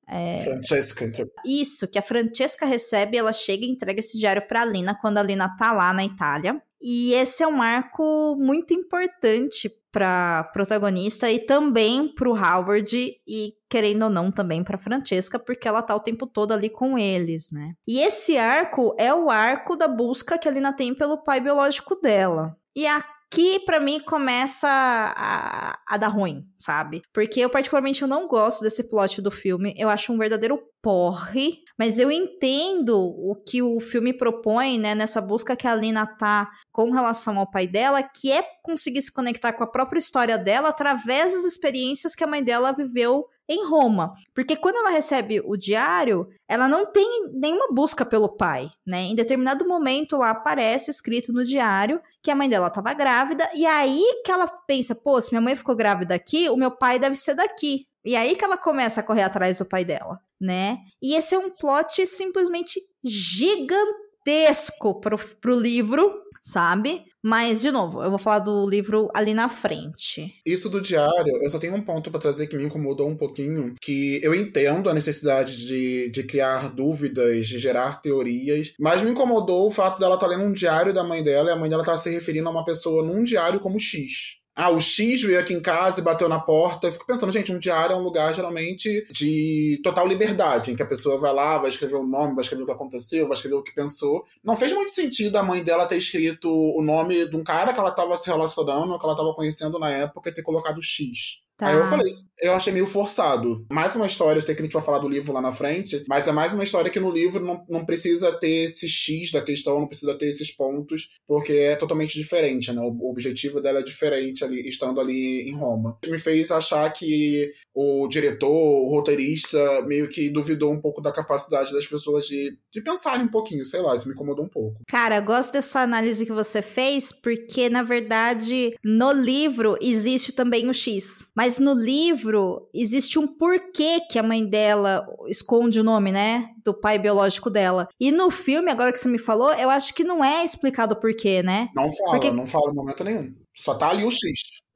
É... 0.08 0.44
Francesca. 0.44 1.10
Isso, 1.44 1.88
que 1.88 1.98
a 1.98 2.02
Francesca 2.02 2.66
recebe, 2.66 3.16
ela 3.16 3.32
chega 3.32 3.64
e 3.64 3.70
entrega 3.70 4.00
esse 4.00 4.18
diário 4.18 4.46
pra 4.46 4.64
Lina 4.64 4.98
quando 5.00 5.18
a 5.18 5.22
Lina 5.22 5.54
tá 5.56 5.72
lá 5.72 5.92
na 5.92 6.04
Itália. 6.04 6.60
E 6.80 7.14
esse 7.14 7.42
é 7.42 7.46
um 7.46 7.52
marco 7.52 8.36
muito 8.36 8.74
importante 8.74 9.70
para 9.92 10.44
protagonista 10.54 11.30
e 11.30 11.38
também 11.38 12.08
para 12.08 12.28
o 12.28 12.34
Howard 12.34 12.96
e 13.26 13.54
querendo 13.70 14.04
ou 14.04 14.10
não 14.10 14.32
também 14.32 14.64
para 14.64 14.78
Francesca, 14.78 15.38
porque 15.38 15.68
ela 15.68 15.82
tá 15.82 15.94
o 15.94 16.00
tempo 16.00 16.26
todo 16.26 16.52
ali 16.52 16.68
com 16.68 16.98
eles, 16.98 17.50
né? 17.52 17.74
E 17.86 18.00
esse 18.00 18.36
arco 18.36 18.96
é 18.98 19.14
o 19.14 19.30
arco 19.30 19.76
da 19.76 19.86
busca 19.86 20.38
que 20.38 20.48
a 20.48 20.50
Lina 20.50 20.72
tem 20.72 20.94
pelo 20.94 21.22
pai 21.22 21.40
biológico 21.40 21.94
dela. 22.00 22.56
E 22.74 22.86
a 22.86 23.04
que 23.32 23.60
para 23.60 23.80
mim 23.80 23.98
começa 23.98 24.68
a, 24.68 25.78
a, 25.88 25.96
dar 25.96 26.08
ruim, 26.08 26.44
sabe? 26.58 27.00
Porque 27.14 27.40
eu 27.40 27.48
particularmente 27.48 28.02
eu 28.02 28.08
não 28.08 28.28
gosto 28.28 28.60
desse 28.60 28.90
plot 28.90 29.22
do 29.22 29.30
filme. 29.30 29.74
Eu 29.78 29.88
acho 29.88 30.12
um 30.12 30.18
verdadeiro 30.18 30.62
porre, 30.82 31.62
mas 31.78 31.98
eu 31.98 32.12
entendo 32.12 32.94
o 32.94 33.34
que 33.34 33.62
o 33.62 33.80
filme 33.80 34.12
propõe, 34.12 34.78
né, 34.78 34.94
nessa 34.94 35.20
busca 35.20 35.56
que 35.56 35.66
a 35.66 35.74
Lina 35.74 36.04
tá 36.04 36.50
com 36.70 36.90
relação 36.90 37.38
ao 37.38 37.50
pai 37.50 37.66
dela, 37.66 38.02
que 38.02 38.30
é 38.30 38.44
conseguir 38.62 39.00
se 39.00 39.10
conectar 39.10 39.54
com 39.54 39.64
a 39.64 39.70
própria 39.70 39.98
história 39.98 40.36
dela 40.36 40.68
através 40.68 41.32
das 41.32 41.44
experiências 41.44 42.14
que 42.14 42.24
a 42.24 42.26
mãe 42.26 42.44
dela 42.44 42.72
viveu 42.72 43.24
em 43.48 43.66
Roma. 43.66 44.14
Porque 44.34 44.56
quando 44.56 44.76
ela 44.76 44.90
recebe 44.90 45.40
o 45.44 45.56
diário, 45.56 46.28
ela 46.48 46.68
não 46.68 46.90
tem 46.90 47.30
nenhuma 47.34 47.68
busca 47.72 48.04
pelo 48.04 48.36
pai, 48.36 48.70
né? 48.86 49.02
Em 49.02 49.14
determinado 49.14 49.66
momento 49.66 50.18
lá 50.18 50.30
aparece 50.30 50.90
escrito 50.90 51.32
no 51.32 51.44
diário 51.44 52.00
que 52.22 52.30
a 52.30 52.34
mãe 52.36 52.48
dela 52.48 52.68
estava 52.68 52.94
grávida, 52.94 53.48
e 53.54 53.66
aí 53.66 54.22
que 54.24 54.30
ela 54.30 54.46
pensa, 54.46 54.94
pô, 54.94 55.20
se 55.20 55.32
minha 55.32 55.40
mãe 55.40 55.56
ficou 55.56 55.74
grávida 55.74 56.14
aqui, 56.14 56.48
o 56.48 56.56
meu 56.56 56.70
pai 56.70 56.98
deve 56.98 57.16
ser 57.16 57.34
daqui. 57.34 57.86
E 58.04 58.16
aí 58.16 58.34
que 58.34 58.44
ela 58.44 58.56
começa 58.56 59.00
a 59.00 59.02
correr 59.02 59.22
atrás 59.22 59.58
do 59.58 59.64
pai 59.64 59.84
dela, 59.84 60.18
né? 60.40 60.78
E 61.00 61.14
esse 61.14 61.34
é 61.34 61.38
um 61.38 61.50
plot 61.50 62.04
simplesmente 62.06 62.80
gigantesco 63.04 65.00
pro, 65.00 65.16
pro 65.40 65.58
livro, 65.58 66.12
sabe? 66.42 67.04
Mas, 67.22 67.60
de 67.60 67.70
novo, 67.70 68.02
eu 68.02 68.10
vou 68.10 68.18
falar 68.18 68.40
do 68.40 68.68
livro 68.68 69.08
ali 69.14 69.32
na 69.32 69.48
frente. 69.48 70.34
Isso 70.44 70.68
do 70.68 70.80
diário, 70.80 71.38
eu 71.40 71.48
só 71.48 71.58
tenho 71.58 71.74
um 71.74 71.82
ponto 71.82 72.10
para 72.10 72.20
trazer 72.20 72.48
que 72.48 72.56
me 72.56 72.64
incomodou 72.64 73.08
um 73.08 73.16
pouquinho, 73.16 73.74
que 73.80 74.20
eu 74.22 74.34
entendo 74.34 74.90
a 74.90 74.94
necessidade 74.94 75.66
de, 75.66 76.10
de 76.10 76.24
criar 76.24 76.74
dúvidas, 76.74 77.46
de 77.46 77.58
gerar 77.58 78.02
teorias, 78.02 78.74
mas 78.78 79.02
me 79.02 79.10
incomodou 79.10 79.68
o 79.68 79.70
fato 79.70 80.00
dela 80.00 80.16
estar 80.16 80.26
tá 80.26 80.34
lendo 80.34 80.48
um 80.48 80.52
diário 80.52 80.92
da 80.92 81.04
mãe 81.04 81.22
dela 81.22 81.50
e 81.50 81.52
a 81.52 81.56
mãe 81.56 81.70
dela 81.70 81.82
estar 81.82 81.92
tá 81.92 81.98
se 81.98 82.10
referindo 82.10 82.48
a 82.48 82.52
uma 82.52 82.64
pessoa 82.64 83.04
num 83.04 83.22
diário 83.22 83.60
como 83.60 83.78
X. 83.78 84.41
Ah, 84.54 84.70
o 84.70 84.80
X 84.80 85.22
veio 85.22 85.40
aqui 85.40 85.54
em 85.54 85.62
casa 85.62 86.00
e 86.00 86.04
bateu 86.04 86.28
na 86.28 86.38
porta. 86.38 86.86
Eu 86.86 86.92
fico 86.92 87.06
pensando, 87.06 87.32
gente, 87.32 87.50
um 87.50 87.58
diário 87.58 87.94
é 87.94 87.96
um 87.96 88.02
lugar 88.02 88.34
geralmente 88.34 89.06
de 89.10 89.80
total 89.82 90.06
liberdade, 90.06 90.70
em 90.70 90.76
que 90.76 90.82
a 90.82 90.86
pessoa 90.86 91.18
vai 91.18 91.32
lá, 91.32 91.56
vai 91.56 91.70
escrever 91.70 91.96
o 91.96 92.06
nome, 92.06 92.34
vai 92.34 92.42
escrever 92.42 92.64
o 92.64 92.66
que 92.66 92.72
aconteceu, 92.72 93.26
vai 93.26 93.34
escrever 93.34 93.56
o 93.56 93.62
que 93.62 93.74
pensou. 93.74 94.24
Não 94.44 94.54
fez 94.54 94.72
muito 94.74 94.92
sentido 94.92 95.36
a 95.36 95.42
mãe 95.42 95.64
dela 95.64 95.86
ter 95.86 95.96
escrito 95.96 96.50
o 96.50 96.82
nome 96.82 97.28
de 97.30 97.34
um 97.34 97.42
cara 97.42 97.72
que 97.72 97.80
ela 97.80 97.88
estava 97.88 98.16
se 98.18 98.26
relacionando, 98.28 98.98
que 98.98 99.04
ela 99.04 99.14
estava 99.14 99.34
conhecendo 99.34 99.78
na 99.78 99.90
época, 99.90 100.28
e 100.28 100.34
ter 100.34 100.42
colocado 100.42 100.82
X. 100.82 101.40
Tá. 101.56 101.68
Aí 101.68 101.76
eu 101.76 101.86
falei, 101.86 102.12
eu 102.42 102.54
achei 102.54 102.72
meio 102.72 102.86
forçado. 102.86 103.64
Mais 103.70 103.94
uma 103.94 104.06
história, 104.06 104.38
eu 104.38 104.42
sei 104.42 104.54
que 104.54 104.62
a 104.62 104.64
gente 104.64 104.72
vai 104.72 104.82
falar 104.82 104.98
do 104.98 105.08
livro 105.08 105.32
lá 105.32 105.40
na 105.40 105.52
frente, 105.52 106.02
mas 106.08 106.26
é 106.26 106.32
mais 106.32 106.52
uma 106.52 106.64
história 106.64 106.90
que 106.90 106.98
no 106.98 107.10
livro 107.10 107.44
não, 107.44 107.64
não 107.68 107.86
precisa 107.86 108.32
ter 108.32 108.64
esse 108.64 108.88
X 108.88 109.30
da 109.30 109.40
questão, 109.40 109.78
não 109.78 109.86
precisa 109.86 110.14
ter 110.14 110.26
esses 110.26 110.50
pontos, 110.50 111.10
porque 111.26 111.52
é 111.52 111.76
totalmente 111.76 112.18
diferente, 112.18 112.72
né? 112.72 112.80
O 112.80 113.10
objetivo 113.10 113.60
dela 113.60 113.78
é 113.78 113.82
diferente 113.82 114.44
ali, 114.44 114.68
estando 114.68 115.00
ali 115.00 115.48
em 115.48 115.54
Roma. 115.54 115.96
Me 116.04 116.18
fez 116.18 116.50
achar 116.50 116.90
que 116.92 117.52
o 117.72 118.08
diretor, 118.08 118.50
o 118.50 118.88
roteirista, 118.88 119.82
meio 119.82 120.08
que 120.08 120.28
duvidou 120.28 120.72
um 120.72 120.80
pouco 120.80 121.00
da 121.00 121.12
capacidade 121.12 121.72
das 121.72 121.86
pessoas 121.86 122.26
de, 122.26 122.58
de 122.72 122.82
pensarem 122.82 123.26
um 123.26 123.30
pouquinho, 123.30 123.64
sei 123.64 123.80
lá, 123.80 123.94
isso 123.94 124.08
me 124.08 124.14
incomodou 124.14 124.44
um 124.44 124.48
pouco. 124.48 124.80
Cara, 124.88 125.20
gosto 125.20 125.52
dessa 125.52 125.80
análise 125.80 126.26
que 126.26 126.32
você 126.32 126.60
fez, 126.60 127.12
porque, 127.12 127.70
na 127.70 127.84
verdade, 127.84 128.74
no 128.82 129.12
livro 129.12 129.76
existe 129.80 130.32
também 130.32 130.68
o 130.68 130.74
X. 130.74 131.24
Mas 131.36 131.51
Mas 131.52 131.58
no 131.58 131.74
livro 131.74 132.66
existe 132.72 133.18
um 133.18 133.26
porquê 133.26 134.00
que 134.10 134.18
a 134.18 134.22
mãe 134.22 134.42
dela 134.42 135.06
esconde 135.28 135.78
o 135.78 135.84
nome, 135.84 136.10
né? 136.10 136.48
Do 136.64 136.72
pai 136.72 136.98
biológico 136.98 137.50
dela. 137.50 137.88
E 138.00 138.10
no 138.10 138.30
filme, 138.30 138.70
agora 138.70 138.90
que 138.90 138.98
você 138.98 139.06
me 139.06 139.18
falou, 139.18 139.52
eu 139.52 139.68
acho 139.68 139.92
que 139.92 140.02
não 140.02 140.24
é 140.24 140.42
explicado 140.42 140.94
o 140.94 140.96
porquê, 140.98 141.42
né? 141.42 141.68
Não 141.76 141.90
fala, 141.90 142.10
Porque- 142.10 142.30
não 142.30 142.46
fala 142.46 142.70
em 142.70 142.74
momento 142.74 143.04
nenhum. 143.04 143.34
Só 143.54 143.74
tá 143.74 143.90
ali 143.90 144.02
o 144.02 144.10
X. 144.10 144.22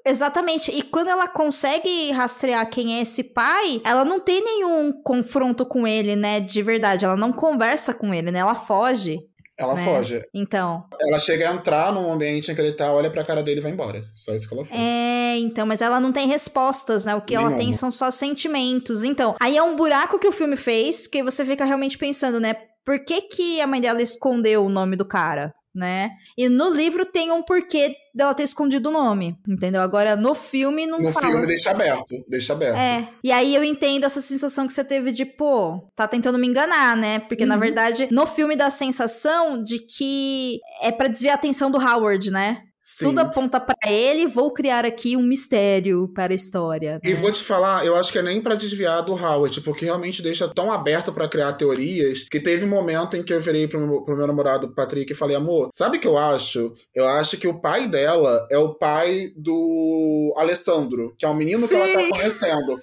Exatamente. 0.05 0.71
E 0.71 0.83
quando 0.83 1.09
ela 1.09 1.27
consegue 1.27 2.11
rastrear 2.11 2.69
quem 2.69 2.99
é 2.99 3.01
esse 3.01 3.25
pai, 3.25 3.81
ela 3.83 4.05
não 4.05 4.21
tem 4.21 4.45
nenhum 4.45 4.93
confronto 5.03 5.65
com 5.65 5.87
ele, 5.87 6.15
né? 6.15 6.41
De 6.41 6.61
verdade. 6.63 7.07
Ela 7.07 7.17
não 7.17 7.33
conversa 7.33 7.95
com 7.95 8.13
ele, 8.13 8.31
né? 8.31 8.41
Ela 8.41 8.55
foge. 8.55 9.19
Ela 9.59 9.75
Né? 9.75 9.85
foge. 9.85 10.23
Então. 10.35 10.85
Ela 11.01 11.19
chega 11.19 11.51
a 11.51 11.55
entrar 11.55 11.93
num 11.93 12.13
ambiente 12.13 12.51
em 12.51 12.55
que 12.55 12.61
ele 12.61 12.73
tá, 12.73 12.93
olha 12.93 13.11
pra 13.11 13.25
cara 13.25 13.43
dele 13.43 13.61
e 13.61 13.63
vai 13.63 13.73
embora. 13.73 14.05
Só 14.15 14.35
isso 14.35 14.47
que 14.47 14.55
ela 14.55 14.65
faz. 14.65 14.79
É, 14.81 15.39
então, 15.39 15.67
mas 15.67 15.81
ela 15.81 15.99
não 15.99 16.13
tem 16.13 16.29
respostas, 16.29 17.05
né? 17.07 17.15
O 17.15 17.23
que 17.23 17.35
ela 17.35 17.53
tem 17.57 17.73
são 17.73 17.91
só 17.91 18.11
sentimentos. 18.11 19.03
Então, 19.03 19.35
aí 19.41 19.57
é 19.57 19.63
um 19.63 19.75
buraco 19.75 20.19
que 20.19 20.29
o 20.29 20.33
filme 20.33 20.57
fez, 20.57 21.07
que 21.07 21.23
você 21.23 21.45
fica 21.45 21.65
realmente 21.65 21.97
pensando, 21.97 22.39
né? 22.39 22.55
Por 22.85 23.05
que, 23.05 23.23
que 23.23 23.61
a 23.61 23.67
mãe 23.67 23.81
dela 23.81 24.01
escondeu 24.01 24.65
o 24.65 24.69
nome 24.69 24.95
do 24.95 25.05
cara? 25.05 25.53
Né? 25.77 26.13
E 26.39 26.49
no 26.49 26.71
livro 26.71 27.05
tem 27.05 27.31
um 27.31 27.43
porquê 27.43 27.95
dela 28.15 28.33
ter 28.33 28.45
escondido 28.45 28.89
o 28.89 28.93
nome, 28.93 29.37
entendeu? 29.47 29.83
Agora 29.83 30.17
no 30.17 30.35
filme 30.35 30.87
não 30.87 30.99
No 30.99 31.13
fala. 31.13 31.29
filme 31.29 31.47
deixa 31.47 31.71
aberto. 31.71 32.15
Deixa 32.27 32.55
aberto. 32.55 32.79
É, 32.79 33.07
e 33.23 33.31
aí 33.31 33.55
eu 33.55 33.63
entendo 33.63 34.05
essa 34.05 34.23
sensação 34.23 34.67
que 34.67 34.73
você 34.73 34.83
teve 34.83 35.13
de, 35.13 35.27
pô, 35.27 35.87
tá 35.95 36.09
tentando 36.09 36.39
me 36.39 36.47
enganar, 36.47 36.97
né? 36.97 37.19
Porque 37.19 37.45
na 37.45 37.57
Uhum. 37.57 37.61
verdade, 37.61 38.09
no 38.11 38.27
filme 38.27 38.57
dá 38.57 38.67
a 38.69 38.71
sensação 38.71 39.63
de 39.63 39.81
que 39.81 40.61
é 40.81 40.91
pra 40.91 41.09
desviar 41.09 41.33
a 41.35 41.39
atenção 41.39 41.71
do 41.71 41.77
Howard, 41.79 42.31
né? 42.31 42.63
Sim. 42.89 43.07
Tudo 43.07 43.19
aponta 43.19 43.59
pra 43.59 43.75
ele, 43.85 44.29
vou 44.29 44.53
criar 44.53 44.85
aqui 44.85 45.17
um 45.17 45.23
mistério 45.23 46.07
para 46.15 46.33
a 46.33 46.37
história. 46.37 47.01
E 47.03 47.11
né? 47.11 47.15
vou 47.17 47.33
te 47.33 47.43
falar, 47.43 47.85
eu 47.85 47.97
acho 47.97 48.13
que 48.13 48.19
é 48.19 48.23
nem 48.23 48.41
pra 48.41 48.55
desviar 48.55 49.03
do 49.03 49.13
Howard, 49.13 49.61
porque 49.63 49.85
realmente 49.85 50.23
deixa 50.23 50.47
tão 50.47 50.71
aberto 50.71 51.13
pra 51.13 51.27
criar 51.27 51.55
teorias 51.55 52.29
que 52.31 52.39
teve 52.39 52.65
um 52.65 52.69
momento 52.69 53.17
em 53.17 53.25
que 53.25 53.33
eu 53.33 53.41
virei 53.41 53.67
pro 53.67 53.81
meu, 53.81 54.03
pro 54.03 54.17
meu 54.17 54.25
namorado 54.25 54.73
Patrick 54.73 55.13
e 55.13 55.17
falei, 55.17 55.35
amor, 55.35 55.69
sabe 55.75 55.97
o 55.97 56.01
que 56.01 56.07
eu 56.07 56.17
acho? 56.17 56.73
Eu 56.95 57.09
acho 57.09 57.37
que 57.39 57.49
o 57.49 57.61
pai 57.61 57.89
dela 57.89 58.47
é 58.53 58.57
o 58.57 58.75
pai 58.75 59.33
do 59.37 60.33
Alessandro, 60.37 61.13
que 61.19 61.27
é 61.27 61.29
o 61.29 61.35
menino 61.35 61.67
que 61.67 61.75
ela 61.75 61.87
Sim. 61.87 61.93
tá 61.93 62.17
conhecendo. 62.17 62.79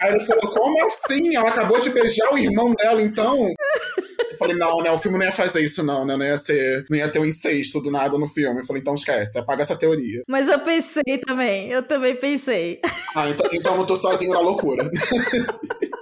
Aí 0.00 0.14
ele 0.14 0.24
falou, 0.24 0.50
como 0.50 0.86
assim? 0.86 1.36
Ela 1.36 1.50
acabou 1.50 1.78
de 1.78 1.90
beijar 1.90 2.32
o 2.32 2.38
irmão 2.38 2.72
dela, 2.72 3.02
então? 3.02 3.36
Eu 4.42 4.48
falei, 4.48 4.56
não, 4.56 4.82
né? 4.82 4.90
O 4.90 4.98
filme 4.98 5.18
não 5.18 5.24
ia 5.24 5.32
fazer 5.32 5.60
isso, 5.60 5.82
não, 5.84 6.04
né? 6.04 6.16
Não 6.16 6.24
ia 6.24 6.36
ser. 6.36 6.84
Não 6.90 6.98
ia 6.98 7.08
ter 7.08 7.18
um 7.18 7.24
incesto 7.24 7.80
do 7.80 7.90
nada 7.90 8.18
no 8.18 8.26
filme. 8.26 8.60
Eu 8.60 8.66
falei, 8.66 8.80
então 8.80 8.94
esquece, 8.94 9.38
apaga 9.38 9.62
essa 9.62 9.76
teoria. 9.76 10.22
Mas 10.28 10.48
eu 10.48 10.58
pensei 10.58 11.18
também, 11.24 11.70
eu 11.70 11.82
também 11.82 12.16
pensei. 12.16 12.80
Ah, 13.14 13.28
então, 13.28 13.48
então 13.52 13.72
eu 13.72 13.78
não 13.78 13.86
tô 13.86 13.96
sozinho 13.96 14.32
na 14.32 14.40
loucura. 14.40 14.88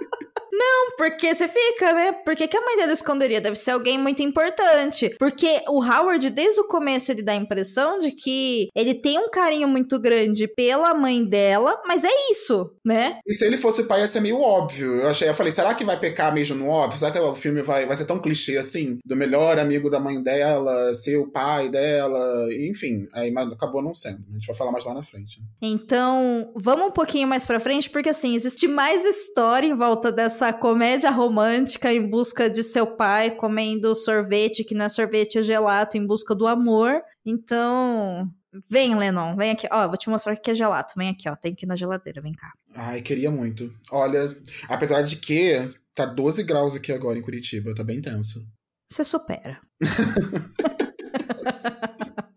Porque 0.97 1.33
você 1.33 1.47
fica, 1.47 1.93
né? 1.93 2.11
Por 2.11 2.35
que, 2.35 2.47
que 2.47 2.57
a 2.57 2.61
mãe 2.61 2.77
dela 2.77 2.93
esconderia? 2.93 3.41
Deve 3.41 3.55
ser 3.55 3.71
alguém 3.71 3.97
muito 3.97 4.21
importante. 4.21 5.15
Porque 5.17 5.61
o 5.67 5.83
Howard, 5.83 6.29
desde 6.29 6.61
o 6.61 6.67
começo, 6.67 7.11
ele 7.11 7.23
dá 7.23 7.31
a 7.31 7.35
impressão 7.35 7.99
de 7.99 8.11
que 8.11 8.69
ele 8.75 8.93
tem 8.93 9.17
um 9.17 9.29
carinho 9.29 9.67
muito 9.67 9.99
grande 9.99 10.47
pela 10.47 10.93
mãe 10.93 11.23
dela, 11.23 11.81
mas 11.85 12.03
é 12.03 12.31
isso, 12.31 12.71
né? 12.85 13.19
E 13.25 13.33
se 13.33 13.45
ele 13.45 13.57
fosse 13.57 13.83
pai, 13.83 14.01
ia 14.01 14.07
ser 14.07 14.21
meio 14.21 14.39
óbvio. 14.39 15.01
Eu 15.01 15.09
achei, 15.09 15.27
eu 15.27 15.33
falei, 15.33 15.51
será 15.51 15.73
que 15.73 15.83
vai 15.83 15.99
pecar 15.99 16.33
mesmo 16.33 16.55
no 16.55 16.67
óbvio? 16.67 16.99
Será 16.99 17.11
que 17.11 17.19
o 17.19 17.35
filme 17.35 17.61
vai, 17.61 17.85
vai 17.85 17.97
ser 17.97 18.05
tão 18.05 18.19
clichê 18.19 18.57
assim? 18.57 18.99
Do 19.05 19.15
melhor 19.15 19.57
amigo 19.57 19.89
da 19.89 19.99
mãe 19.99 20.21
dela, 20.21 20.93
ser 20.93 21.17
o 21.17 21.27
pai 21.27 21.69
dela, 21.69 22.47
enfim. 22.53 23.07
Aí 23.13 23.31
mas 23.31 23.51
acabou 23.51 23.81
não 23.81 23.95
sendo. 23.95 24.23
A 24.29 24.33
gente 24.33 24.47
vai 24.47 24.55
falar 24.55 24.71
mais 24.71 24.85
lá 24.85 24.93
na 24.93 25.03
frente. 25.03 25.41
Então, 25.61 26.51
vamos 26.55 26.87
um 26.87 26.91
pouquinho 26.91 27.27
mais 27.27 27.45
pra 27.45 27.59
frente, 27.59 27.89
porque 27.89 28.09
assim, 28.09 28.35
existe 28.35 28.67
mais 28.67 29.05
história 29.05 29.67
em 29.67 29.75
volta 29.75 30.11
dessa 30.11 30.50
comédia 30.53 31.09
romântica 31.09 31.93
em 31.93 32.09
busca 32.09 32.49
de 32.49 32.63
seu 32.63 32.87
pai 32.87 33.31
comendo 33.31 33.93
sorvete, 33.95 34.63
que 34.63 34.75
não 34.75 34.85
é 34.85 34.89
sorvete, 34.89 35.37
é 35.37 35.43
gelato, 35.43 35.97
em 35.97 36.05
busca 36.05 36.33
do 36.33 36.47
amor. 36.47 37.01
Então, 37.25 38.29
vem, 38.69 38.95
Lennon, 38.95 39.35
vem 39.35 39.51
aqui. 39.51 39.67
Ó, 39.71 39.87
vou 39.87 39.97
te 39.97 40.09
mostrar 40.09 40.33
o 40.33 40.41
que 40.41 40.51
é 40.51 40.55
gelato. 40.55 40.93
Vem 40.97 41.09
aqui, 41.09 41.29
ó, 41.29 41.35
tem 41.35 41.53
que 41.53 41.65
ir 41.65 41.67
na 41.67 41.75
geladeira, 41.75 42.21
vem 42.21 42.33
cá. 42.33 42.51
Ai, 42.75 43.01
queria 43.01 43.31
muito. 43.31 43.71
Olha, 43.91 44.35
apesar 44.67 45.01
de 45.01 45.17
que 45.17 45.67
tá 45.93 46.05
12 46.05 46.43
graus 46.43 46.75
aqui 46.75 46.91
agora 46.91 47.17
em 47.17 47.21
Curitiba, 47.21 47.75
tá 47.75 47.83
bem 47.83 48.01
tenso. 48.01 48.45
Você 48.89 49.03
supera. 49.03 49.59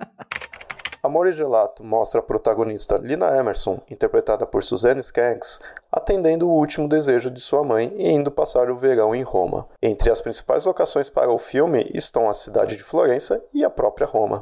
Amor 1.04 1.28
e 1.28 1.32
Gelato 1.32 1.84
mostra 1.84 2.20
a 2.20 2.22
protagonista 2.22 2.96
Lina 2.96 3.36
Emerson, 3.36 3.78
interpretada 3.90 4.46
por 4.46 4.64
Suzanne 4.64 5.00
Skaggs, 5.00 5.58
atendendo 5.92 6.48
o 6.48 6.54
último 6.54 6.88
desejo 6.88 7.30
de 7.30 7.42
sua 7.42 7.62
mãe 7.62 7.92
e 7.98 8.10
indo 8.10 8.30
passar 8.30 8.70
o 8.70 8.78
verão 8.78 9.14
em 9.14 9.20
Roma. 9.20 9.68
Entre 9.82 10.10
as 10.10 10.22
principais 10.22 10.64
locações 10.64 11.10
para 11.10 11.30
o 11.30 11.36
filme 11.36 11.90
estão 11.92 12.26
a 12.26 12.32
cidade 12.32 12.74
de 12.74 12.82
Florença 12.82 13.44
e 13.52 13.62
a 13.62 13.68
própria 13.68 14.06
Roma. 14.06 14.40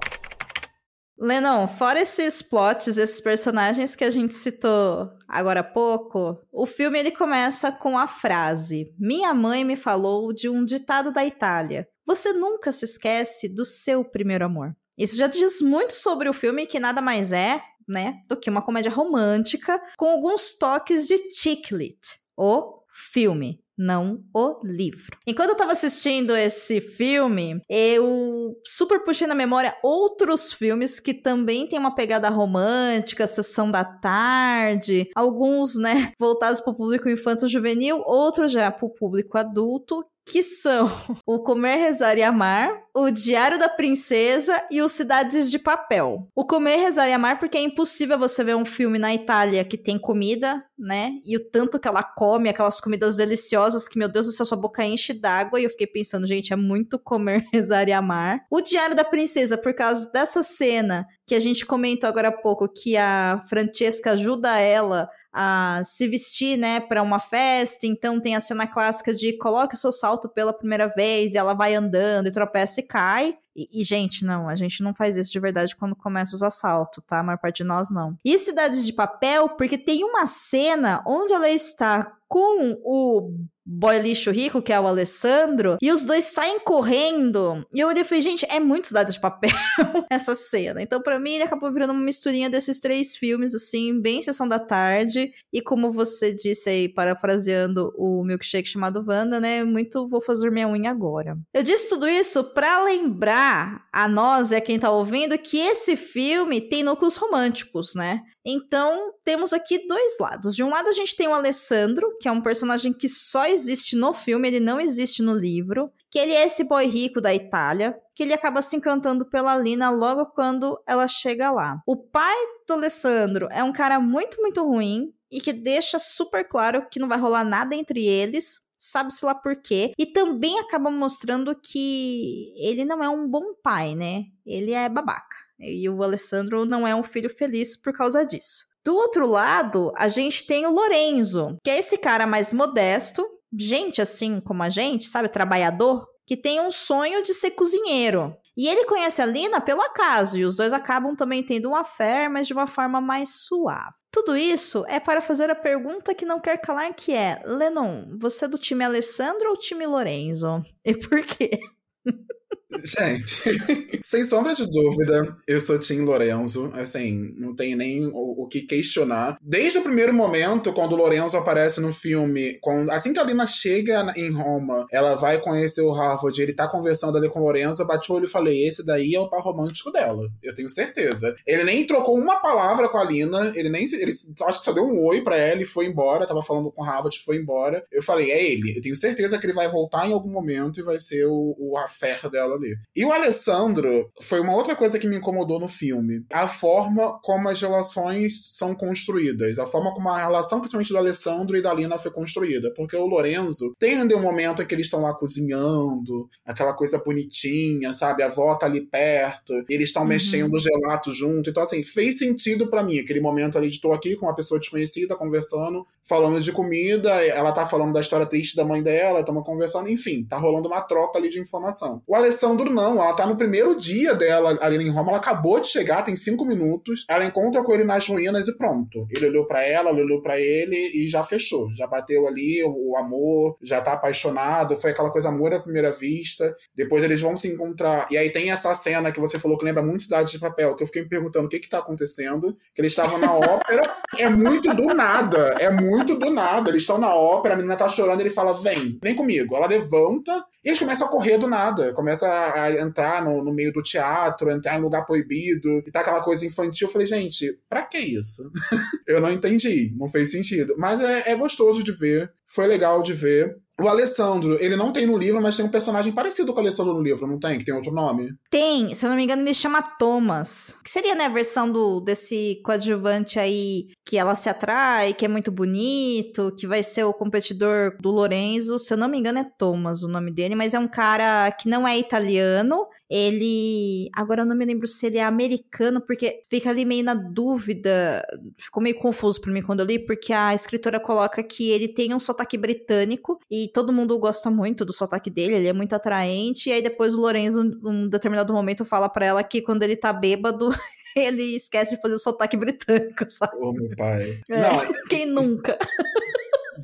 Lennon, 1.18 1.66
fora 1.66 2.00
esses 2.00 2.40
plots, 2.42 2.96
esses 2.96 3.20
personagens 3.20 3.96
que 3.96 4.04
a 4.04 4.10
gente 4.10 4.32
citou 4.32 5.10
agora 5.26 5.60
há 5.60 5.64
pouco, 5.64 6.38
o 6.52 6.64
filme 6.64 6.96
ele 6.96 7.10
começa 7.10 7.72
com 7.72 7.98
a 7.98 8.06
frase: 8.06 8.94
Minha 8.96 9.34
mãe 9.34 9.64
me 9.64 9.74
falou 9.74 10.32
de 10.32 10.48
um 10.48 10.64
ditado 10.64 11.10
da 11.10 11.24
Itália. 11.24 11.88
Você 12.06 12.32
nunca 12.32 12.70
se 12.70 12.84
esquece 12.84 13.48
do 13.48 13.64
seu 13.64 14.04
primeiro 14.04 14.44
amor. 14.44 14.76
Isso 14.96 15.16
já 15.16 15.26
diz 15.26 15.60
muito 15.60 15.92
sobre 15.92 16.28
o 16.28 16.32
filme, 16.32 16.66
que 16.66 16.80
nada 16.80 17.00
mais 17.00 17.32
é, 17.32 17.62
né, 17.88 18.20
do 18.28 18.36
que 18.36 18.50
uma 18.50 18.62
comédia 18.62 18.90
romântica 18.90 19.80
com 19.96 20.06
alguns 20.06 20.54
toques 20.54 21.06
de 21.06 21.16
chick 21.34 21.74
lit, 21.74 21.98
o 22.36 22.82
filme 22.92 23.62
não 23.76 24.22
o 24.34 24.60
livro. 24.62 25.16
Enquanto 25.26 25.50
eu 25.50 25.56
tava 25.56 25.72
assistindo 25.72 26.36
esse 26.36 26.80
filme, 26.80 27.60
eu 27.68 28.54
super 28.64 29.02
puxei 29.02 29.26
na 29.26 29.34
memória 29.34 29.76
outros 29.82 30.52
filmes 30.52 31.00
que 31.00 31.14
também 31.14 31.66
tem 31.66 31.78
uma 31.78 31.94
pegada 31.94 32.28
romântica, 32.28 33.26
sessão 33.26 33.70
da 33.70 33.84
tarde, 33.84 35.10
alguns, 35.14 35.74
né, 35.74 36.12
voltados 36.18 36.60
para 36.60 36.72
o 36.72 36.76
público 36.76 37.08
infanto-juvenil, 37.08 38.02
outros 38.06 38.52
já 38.52 38.70
para 38.70 38.86
o 38.86 38.90
público 38.94 39.38
adulto, 39.38 40.04
que 40.24 40.42
são 40.42 40.90
o 41.26 41.40
Comer, 41.40 41.76
Rezar 41.76 42.16
e 42.16 42.22
Amar, 42.22 42.82
o 42.94 43.10
Diário 43.10 43.58
da 43.58 43.68
Princesa 43.68 44.64
e 44.70 44.80
os 44.80 44.92
Cidades 44.92 45.50
de 45.50 45.58
Papel. 45.58 46.28
O 46.34 46.44
Comer, 46.44 46.76
Rezar 46.76 47.08
e 47.08 47.12
Amar 47.12 47.38
porque 47.38 47.58
é 47.58 47.60
impossível 47.60 48.18
você 48.18 48.44
ver 48.44 48.54
um 48.54 48.64
filme 48.64 48.98
na 48.98 49.14
Itália 49.14 49.64
que 49.64 49.76
tem 49.76 49.98
comida, 49.98 50.64
né? 50.78 51.12
E 51.24 51.36
o 51.36 51.50
tanto 51.50 51.78
que 51.78 51.88
ela 51.88 52.02
come, 52.02 52.48
aquelas 52.48 52.80
comidas 52.80 53.16
deliciosas 53.16 53.88
que, 53.88 53.98
meu 53.98 54.08
Deus 54.08 54.26
do 54.26 54.32
céu, 54.32 54.46
sua 54.46 54.58
boca 54.58 54.84
enche 54.84 55.12
d'água. 55.12 55.60
E 55.60 55.64
eu 55.64 55.70
fiquei 55.70 55.86
pensando, 55.86 56.26
gente, 56.26 56.52
é 56.52 56.56
muito 56.56 56.98
Comer, 56.98 57.44
Rezar 57.52 57.88
e 57.88 57.92
Amar. 57.92 58.44
O 58.50 58.60
Diário 58.60 58.94
da 58.94 59.04
Princesa, 59.04 59.56
por 59.56 59.74
causa 59.74 60.10
dessa 60.12 60.42
cena 60.42 61.06
que 61.26 61.34
a 61.34 61.40
gente 61.40 61.64
comentou 61.64 62.08
agora 62.08 62.28
há 62.28 62.32
pouco, 62.32 62.68
que 62.68 62.96
a 62.96 63.42
Francesca 63.48 64.12
ajuda 64.12 64.58
ela 64.58 65.08
a 65.32 65.80
se 65.84 66.06
vestir, 66.06 66.58
né, 66.58 66.78
para 66.80 67.02
uma 67.02 67.18
festa. 67.18 67.86
Então 67.86 68.20
tem 68.20 68.36
a 68.36 68.40
cena 68.40 68.66
clássica 68.66 69.14
de 69.14 69.32
coloque 69.38 69.74
o 69.74 69.78
seu 69.78 69.92
salto 69.92 70.28
pela 70.28 70.52
primeira 70.52 70.88
vez 70.88 71.34
e 71.34 71.38
ela 71.38 71.54
vai 71.54 71.74
andando 71.74 72.26
e 72.26 72.32
tropeça 72.32 72.80
e 72.80 72.82
cai. 72.82 73.38
E, 73.54 73.68
e, 73.80 73.84
gente, 73.84 74.24
não, 74.24 74.48
a 74.48 74.56
gente 74.56 74.82
não 74.82 74.94
faz 74.94 75.16
isso 75.16 75.30
de 75.30 75.40
verdade 75.40 75.76
quando 75.76 75.94
começa 75.94 76.34
os 76.34 76.42
assaltos, 76.42 77.04
tá? 77.06 77.20
A 77.20 77.22
maior 77.22 77.38
parte 77.38 77.58
de 77.58 77.64
nós 77.64 77.90
não. 77.90 78.18
E 78.24 78.38
Cidades 78.38 78.84
de 78.86 78.92
Papel, 78.92 79.50
porque 79.50 79.76
tem 79.76 80.04
uma 80.04 80.26
cena 80.26 81.02
onde 81.06 81.34
ela 81.34 81.50
está 81.50 82.16
com 82.28 82.80
o 82.82 83.34
boy 83.64 83.98
lixo 83.98 84.30
rico, 84.30 84.62
que 84.62 84.72
é 84.72 84.80
o 84.80 84.86
Alessandro, 84.86 85.76
e 85.80 85.90
os 85.90 86.02
dois 86.02 86.24
saem 86.24 86.60
correndo. 86.60 87.66
E 87.72 87.80
eu 87.80 87.88
olhei 87.88 88.02
e 88.02 88.04
falei, 88.04 88.22
gente, 88.22 88.46
é 88.48 88.60
muito 88.60 88.88
Cidades 88.88 89.14
de 89.14 89.20
Papel 89.20 89.50
essa 90.10 90.34
cena. 90.34 90.82
Então, 90.82 91.00
para 91.00 91.18
mim, 91.18 91.34
ele 91.34 91.44
acabou 91.44 91.72
virando 91.72 91.92
uma 91.92 92.02
misturinha 92.02 92.50
desses 92.50 92.78
três 92.78 93.16
filmes, 93.16 93.54
assim, 93.54 94.00
bem 94.00 94.20
sessão 94.20 94.48
da 94.48 94.58
tarde. 94.58 95.32
E 95.52 95.60
como 95.60 95.92
você 95.92 96.34
disse 96.34 96.68
aí, 96.68 96.88
parafraseando 96.88 97.92
o 97.96 98.24
milkshake 98.24 98.68
chamado 98.68 99.04
Wanda, 99.06 99.40
né? 99.40 99.64
Muito 99.64 100.08
vou 100.08 100.20
fazer 100.20 100.50
minha 100.50 100.68
unha 100.68 100.90
agora. 100.90 101.38
Eu 101.54 101.62
disse 101.62 101.88
tudo 101.88 102.08
isso 102.08 102.44
pra 102.44 102.84
lembrar 102.84 103.86
a 103.92 104.08
nós 104.08 104.50
e 104.50 104.56
a 104.56 104.60
quem 104.60 104.78
tá 104.78 104.90
ouvindo 104.90 105.38
que 105.38 105.58
esse 105.58 105.96
filme 105.96 106.60
tem 106.60 106.82
núcleos 106.82 107.16
românticos, 107.16 107.94
né? 107.94 108.22
Então, 108.44 109.14
temos 109.24 109.52
aqui 109.52 109.86
dois 109.86 110.18
lados. 110.18 110.54
De 110.54 110.62
um 110.62 110.70
lado, 110.70 110.88
a 110.88 110.92
gente 110.92 111.14
tem 111.14 111.28
o 111.28 111.34
Alessandro, 111.34 112.16
que 112.20 112.28
é 112.28 112.32
um 112.32 112.40
personagem 112.40 112.92
que 112.92 113.08
só 113.08 113.46
existe 113.46 113.96
no 113.96 114.12
filme, 114.12 114.48
ele 114.48 114.60
não 114.60 114.80
existe 114.80 115.22
no 115.22 115.34
livro. 115.34 115.90
Que 116.10 116.18
ele 116.18 116.32
é 116.32 116.44
esse 116.44 116.64
boy 116.64 116.84
rico 116.86 117.20
da 117.20 117.32
Itália, 117.32 117.98
que 118.14 118.22
ele 118.22 118.34
acaba 118.34 118.60
se 118.60 118.76
encantando 118.76 119.24
pela 119.24 119.56
Lina 119.56 119.90
logo 119.90 120.26
quando 120.26 120.78
ela 120.86 121.08
chega 121.08 121.50
lá. 121.50 121.80
O 121.86 121.96
pai 121.96 122.36
do 122.66 122.74
Alessandro 122.74 123.48
é 123.50 123.62
um 123.62 123.72
cara 123.72 123.98
muito, 123.98 124.40
muito 124.40 124.62
ruim 124.62 125.12
e 125.30 125.40
que 125.40 125.52
deixa 125.52 125.98
super 125.98 126.46
claro 126.46 126.86
que 126.90 127.00
não 127.00 127.08
vai 127.08 127.18
rolar 127.18 127.44
nada 127.44 127.74
entre 127.74 128.04
eles, 128.04 128.60
sabe-se 128.76 129.24
lá 129.24 129.34
por 129.34 129.56
quê. 129.56 129.92
E 129.98 130.04
também 130.04 130.58
acaba 130.58 130.90
mostrando 130.90 131.54
que 131.54 132.52
ele 132.56 132.84
não 132.84 133.02
é 133.02 133.08
um 133.08 133.26
bom 133.26 133.54
pai, 133.62 133.94
né? 133.94 134.24
Ele 134.44 134.72
é 134.72 134.88
babaca. 134.88 135.36
E 135.62 135.88
o 135.88 136.02
Alessandro 136.02 136.64
não 136.64 136.86
é 136.86 136.94
um 136.94 137.02
filho 137.02 137.30
feliz 137.30 137.76
por 137.76 137.92
causa 137.92 138.24
disso. 138.24 138.66
Do 138.84 138.94
outro 138.96 139.28
lado, 139.28 139.92
a 139.96 140.08
gente 140.08 140.44
tem 140.44 140.66
o 140.66 140.72
Lorenzo, 140.72 141.56
que 141.62 141.70
é 141.70 141.78
esse 141.78 141.96
cara 141.96 142.26
mais 142.26 142.52
modesto, 142.52 143.24
gente 143.56 144.02
assim 144.02 144.40
como 144.40 144.62
a 144.62 144.68
gente, 144.68 145.04
sabe, 145.04 145.28
trabalhador, 145.28 146.06
que 146.26 146.36
tem 146.36 146.60
um 146.60 146.72
sonho 146.72 147.22
de 147.22 147.32
ser 147.32 147.52
cozinheiro. 147.52 148.34
E 148.56 148.68
ele 148.68 148.84
conhece 148.84 149.22
a 149.22 149.26
Lina 149.26 149.60
pelo 149.60 149.80
acaso, 149.80 150.36
e 150.36 150.44
os 150.44 150.56
dois 150.56 150.72
acabam 150.72 151.14
também 151.14 151.42
tendo 151.42 151.68
uma 151.68 151.84
fé, 151.84 152.28
mas 152.28 152.46
de 152.46 152.52
uma 152.52 152.66
forma 152.66 153.00
mais 153.00 153.36
suave. 153.46 153.94
Tudo 154.10 154.36
isso 154.36 154.84
é 154.88 155.00
para 155.00 155.22
fazer 155.22 155.48
a 155.48 155.54
pergunta 155.54 156.14
que 156.14 156.26
não 156.26 156.38
quer 156.38 156.58
calar, 156.58 156.92
que 156.94 157.14
é: 157.14 157.42
Lennon, 157.46 158.18
você 158.18 158.44
é 158.44 158.48
do 158.48 158.58
time 158.58 158.84
Alessandro 158.84 159.48
ou 159.48 159.56
time 159.56 159.86
Lorenzo? 159.86 160.62
E 160.84 160.94
por 160.94 161.24
quê? 161.24 161.58
Gente, 162.84 164.00
sem 164.02 164.24
sombra 164.24 164.54
de 164.54 164.66
dúvida, 164.66 165.36
eu 165.46 165.60
sou 165.60 165.78
Tim 165.78 166.00
Lorenzo. 166.00 166.70
Assim, 166.74 167.34
não 167.36 167.54
tem 167.54 167.76
nem 167.76 168.06
o, 168.06 168.42
o, 168.42 168.48
que 168.48 168.62
questionar. 168.62 169.38
Desde 169.42 169.78
o 169.78 169.82
primeiro 169.82 170.12
momento, 170.12 170.72
quando 170.72 170.92
o 170.92 170.96
Lorenzo 170.96 171.36
aparece 171.36 171.80
no 171.80 171.92
filme, 171.92 172.58
quando, 172.60 172.90
assim 172.90 173.12
que 173.12 173.18
a 173.18 173.24
Lina 173.24 173.46
chega 173.46 174.12
em 174.16 174.30
Roma, 174.30 174.86
ela 174.90 175.14
vai 175.14 175.40
conhecer 175.40 175.82
o 175.82 175.92
Harvard, 175.92 176.40
ele 176.40 176.54
tá 176.54 176.68
conversando 176.68 177.18
ali 177.18 177.28
com 177.28 177.40
o 177.40 177.44
Lorenzo, 177.44 177.82
eu 177.82 177.86
bati 177.86 178.10
o 178.10 178.14
olho 178.14 178.24
e 178.24 178.30
falei: 178.30 178.66
esse 178.66 178.84
daí 178.84 179.14
é 179.14 179.20
o 179.20 179.28
par 179.28 179.42
romântico 179.42 179.90
dela. 179.90 180.28
Eu 180.42 180.54
tenho 180.54 180.70
certeza. 180.70 181.34
Ele 181.46 181.64
nem 181.64 181.86
trocou 181.86 182.18
uma 182.18 182.40
palavra 182.40 182.88
com 182.88 182.98
a 182.98 183.04
Lina, 183.04 183.52
ele 183.54 183.68
nem. 183.68 183.84
Ele, 183.92 184.10
acho 184.10 184.58
que 184.58 184.64
só 184.64 184.72
deu 184.72 184.84
um 184.84 185.04
oi 185.04 185.22
pra 185.22 185.36
ela 185.36 185.62
e 185.62 185.66
foi 185.66 185.86
embora. 185.86 186.26
Tava 186.26 186.42
falando 186.42 186.70
com 186.70 186.82
o 186.82 186.84
Harvard, 186.84 187.18
foi 187.18 187.36
embora. 187.36 187.84
Eu 187.90 188.02
falei: 188.02 188.30
é 188.30 188.52
ele. 188.52 188.76
Eu 188.76 188.82
tenho 188.82 188.96
certeza 188.96 189.38
que 189.38 189.46
ele 189.46 189.52
vai 189.52 189.68
voltar 189.68 190.08
em 190.08 190.12
algum 190.12 190.30
momento 190.30 190.80
e 190.80 190.82
vai 190.82 191.00
ser 191.00 191.26
o, 191.26 191.54
o 191.58 191.76
affair 191.76 192.30
dela 192.30 192.58
ali. 192.62 192.76
E 192.94 193.04
o 193.04 193.12
Alessandro 193.12 194.10
foi 194.20 194.40
uma 194.40 194.54
outra 194.54 194.76
coisa 194.76 194.98
que 194.98 195.06
me 195.06 195.16
incomodou 195.16 195.58
no 195.58 195.68
filme. 195.68 196.24
A 196.32 196.46
forma 196.46 197.18
como 197.22 197.48
as 197.48 197.60
relações 197.60 198.56
são 198.56 198.74
construídas. 198.74 199.58
A 199.58 199.66
forma 199.66 199.92
como 199.94 200.08
a 200.08 200.18
relação, 200.18 200.60
principalmente 200.60 200.92
do 200.92 200.98
Alessandro 200.98 201.56
e 201.56 201.62
da 201.62 201.72
Lina, 201.72 201.98
foi 201.98 202.10
construída. 202.10 202.72
Porque 202.74 202.96
o 202.96 203.06
Lorenzo 203.06 203.74
tem 203.78 203.96
ainda 203.96 204.16
um 204.16 204.22
momento 204.22 204.62
em 204.62 204.66
que 204.66 204.74
eles 204.74 204.86
estão 204.86 205.02
lá 205.02 205.14
cozinhando, 205.14 206.28
aquela 206.44 206.72
coisa 206.72 206.98
bonitinha, 206.98 207.92
sabe? 207.94 208.22
A 208.22 208.26
avó 208.26 208.54
tá 208.54 208.66
ali 208.66 208.80
perto, 208.80 209.54
eles 209.68 209.88
estão 209.88 210.02
uhum. 210.02 210.08
mexendo 210.08 210.54
o 210.54 210.58
gelato 210.58 211.12
junto. 211.12 211.50
Então, 211.50 211.62
assim, 211.62 211.82
fez 211.82 212.18
sentido 212.18 212.68
para 212.68 212.82
mim 212.82 212.98
aquele 212.98 213.20
momento 213.20 213.58
ali 213.58 213.70
de 213.70 213.80
tô 213.80 213.92
aqui 213.92 214.16
com 214.16 214.26
uma 214.26 214.34
pessoa 214.34 214.58
desconhecida 214.58 215.16
conversando, 215.16 215.86
falando 216.04 216.40
de 216.40 216.52
comida, 216.52 217.10
ela 217.26 217.52
tá 217.52 217.66
falando 217.66 217.92
da 217.92 218.00
história 218.00 218.26
triste 218.26 218.56
da 218.56 218.64
mãe 218.64 218.82
dela, 218.82 219.20
estamos 219.20 219.44
conversando, 219.44 219.88
enfim, 219.88 220.24
tá 220.24 220.36
rolando 220.36 220.68
uma 220.68 220.80
troca 220.80 221.18
ali 221.18 221.30
de 221.30 221.40
informação. 221.40 222.02
O 222.06 222.14
Alessandro 222.14 222.51
não, 222.56 223.02
ela 223.02 223.14
tá 223.14 223.26
no 223.26 223.36
primeiro 223.36 223.78
dia 223.78 224.14
dela 224.14 224.58
ali 224.60 224.82
em 224.82 224.90
Roma, 224.90 225.10
ela 225.10 225.18
acabou 225.18 225.60
de 225.60 225.68
chegar, 225.68 226.04
tem 226.04 226.16
cinco 226.16 226.44
minutos, 226.44 227.04
ela 227.08 227.24
encontra 227.24 227.62
com 227.62 227.72
ele 227.72 227.84
nas 227.84 228.06
ruínas 228.06 228.48
e 228.48 228.56
pronto. 228.56 229.06
Ele 229.14 229.26
olhou 229.26 229.46
para 229.46 229.62
ela, 229.62 229.90
ela 229.90 230.00
olhou 230.00 230.22
para 230.22 230.40
ele 230.40 230.76
e 230.94 231.08
já 231.08 231.22
fechou, 231.24 231.70
já 231.72 231.86
bateu 231.86 232.26
ali 232.26 232.62
o, 232.64 232.96
amor, 232.96 233.56
já 233.62 233.80
tá 233.80 233.94
apaixonado, 233.94 234.76
foi 234.76 234.90
aquela 234.90 235.10
coisa 235.10 235.28
amor 235.28 235.52
à 235.52 235.60
primeira 235.60 235.90
vista. 235.92 236.54
Depois 236.74 237.02
eles 237.02 237.20
vão 237.20 237.36
se 237.36 237.48
encontrar. 237.48 238.06
E 238.10 238.16
aí 238.16 238.30
tem 238.30 238.50
essa 238.50 238.74
cena 238.74 239.10
que 239.10 239.20
você 239.20 239.38
falou 239.38 239.58
que 239.58 239.64
lembra 239.64 239.82
muito 239.82 240.04
Cidade 240.04 240.30
de 240.30 240.38
Papel, 240.38 240.74
que 240.74 240.82
eu 240.82 240.86
fiquei 240.86 241.02
me 241.02 241.08
perguntando 241.08 241.46
o 241.46 241.48
que 241.48 241.58
que 241.58 241.68
tá 241.68 241.78
acontecendo, 241.78 242.56
que 242.74 242.80
eles 242.80 242.92
estavam 242.92 243.18
na 243.18 243.34
ópera, 243.34 243.82
é 244.18 244.28
muito 244.28 244.74
do 244.74 244.94
nada, 244.94 245.56
é 245.58 245.70
muito 245.70 246.16
do 246.16 246.30
nada. 246.30 246.70
Eles 246.70 246.82
estão 246.82 246.98
na 246.98 247.14
ópera, 247.14 247.54
a 247.54 247.56
menina 247.56 247.76
tá 247.76 247.88
chorando, 247.88 248.20
ele 248.20 248.30
fala: 248.30 248.54
vem, 248.60 248.98
vem 249.02 249.14
comigo. 249.14 249.56
Ela 249.56 249.66
levanta 249.66 250.44
e 250.64 250.68
eles 250.68 250.78
começam 250.78 251.06
a 251.06 251.10
correr 251.10 251.38
do 251.38 251.48
nada. 251.48 251.92
Começa 251.92 252.28
a 252.28 252.70
entrar 252.80 253.24
no, 253.24 253.42
no 253.42 253.52
meio 253.52 253.72
do 253.72 253.82
teatro, 253.82 254.50
entrar 254.50 254.78
em 254.78 254.82
lugar 254.82 255.04
proibido, 255.04 255.82
e 255.86 255.90
tá 255.90 256.00
aquela 256.00 256.22
coisa 256.22 256.46
infantil. 256.46 256.86
Eu 256.86 256.92
falei, 256.92 257.06
gente, 257.06 257.58
pra 257.68 257.82
que 257.82 257.98
isso? 257.98 258.50
eu 259.06 259.20
não 259.20 259.32
entendi, 259.32 259.92
não 259.96 260.08
fez 260.08 260.30
sentido. 260.30 260.74
Mas 260.78 261.00
é, 261.00 261.30
é 261.30 261.36
gostoso 261.36 261.82
de 261.82 261.92
ver, 261.92 262.32
foi 262.46 262.66
legal 262.66 263.02
de 263.02 263.12
ver. 263.12 263.56
O 263.80 263.88
Alessandro, 263.88 264.62
ele 264.62 264.76
não 264.76 264.92
tem 264.92 265.06
no 265.06 265.16
livro, 265.16 265.40
mas 265.40 265.56
tem 265.56 265.64
um 265.64 265.70
personagem 265.70 266.12
parecido 266.12 266.52
com 266.52 266.58
o 266.58 266.62
Alessandro 266.62 266.94
no 266.94 267.02
livro, 267.02 267.26
não 267.26 267.38
tem? 267.38 267.58
Que 267.58 267.64
tem 267.64 267.74
outro 267.74 267.92
nome? 267.92 268.34
Tem, 268.50 268.94
se 268.94 269.04
eu 269.04 269.08
não 269.08 269.16
me 269.16 269.24
engano, 269.24 269.42
ele 269.42 269.54
chama 269.54 269.82
Thomas. 269.82 270.76
Que 270.84 270.90
seria, 270.90 271.14
né, 271.14 271.24
a 271.24 271.30
versão 271.30 271.70
do, 271.70 272.00
desse 272.00 272.60
coadjuvante 272.64 273.38
aí 273.38 273.88
que 274.04 274.18
ela 274.18 274.34
se 274.34 274.48
atrai, 274.48 275.14
que 275.14 275.24
é 275.24 275.28
muito 275.28 275.50
bonito, 275.50 276.54
que 276.56 276.66
vai 276.66 276.82
ser 276.82 277.04
o 277.04 277.14
competidor 277.14 277.96
do 278.00 278.10
Lorenzo. 278.10 278.78
Se 278.78 278.92
eu 278.92 278.98
não 278.98 279.08
me 279.08 279.18
engano, 279.18 279.38
é 279.38 279.50
Thomas 279.58 280.02
o 280.02 280.08
nome 280.08 280.30
dele, 280.30 280.54
mas 280.54 280.74
é 280.74 280.78
um 280.78 280.88
cara 280.88 281.50
que 281.52 281.68
não 281.68 281.88
é 281.88 281.98
italiano 281.98 282.86
ele. 283.12 284.08
Agora 284.14 284.40
eu 284.40 284.46
não 284.46 284.56
me 284.56 284.64
lembro 284.64 284.86
se 284.86 285.06
ele 285.06 285.18
é 285.18 285.24
americano, 285.24 286.00
porque 286.00 286.40
fica 286.48 286.70
ali 286.70 286.84
meio 286.84 287.04
na 287.04 287.14
dúvida. 287.14 288.26
Ficou 288.56 288.82
meio 288.82 288.98
confuso 288.98 289.38
para 289.40 289.52
mim 289.52 289.60
quando 289.60 289.80
eu 289.80 289.86
li, 289.86 289.98
porque 289.98 290.32
a 290.32 290.54
escritora 290.54 290.98
coloca 290.98 291.42
que 291.42 291.70
ele 291.70 291.88
tem 291.88 292.14
um 292.14 292.18
sotaque 292.18 292.56
britânico 292.56 293.38
e 293.50 293.61
todo 293.68 293.92
mundo 293.92 294.18
gosta 294.18 294.50
muito 294.50 294.84
do 294.84 294.92
sotaque 294.92 295.30
dele, 295.30 295.56
ele 295.56 295.68
é 295.68 295.72
muito 295.72 295.94
atraente. 295.94 296.70
E 296.70 296.72
aí 296.72 296.82
depois 296.82 297.14
o 297.14 297.20
Lorenzo, 297.20 297.62
num 297.62 298.08
determinado 298.08 298.52
momento, 298.52 298.84
fala 298.84 299.08
para 299.08 299.26
ela 299.26 299.42
que 299.42 299.60
quando 299.60 299.82
ele 299.82 299.96
tá 299.96 300.12
bêbado. 300.12 300.70
ele 301.14 301.56
esquece 301.56 301.94
de 301.94 302.00
fazer 302.00 302.14
o 302.14 302.18
sotaque 302.18 302.56
britânico, 302.56 303.24
sabe? 303.28 303.56
Ô, 303.56 303.72
meu 303.72 303.90
pai. 303.96 304.40
É, 304.48 304.56
não. 304.56 304.92
Quem 305.08 305.26
nunca? 305.26 305.78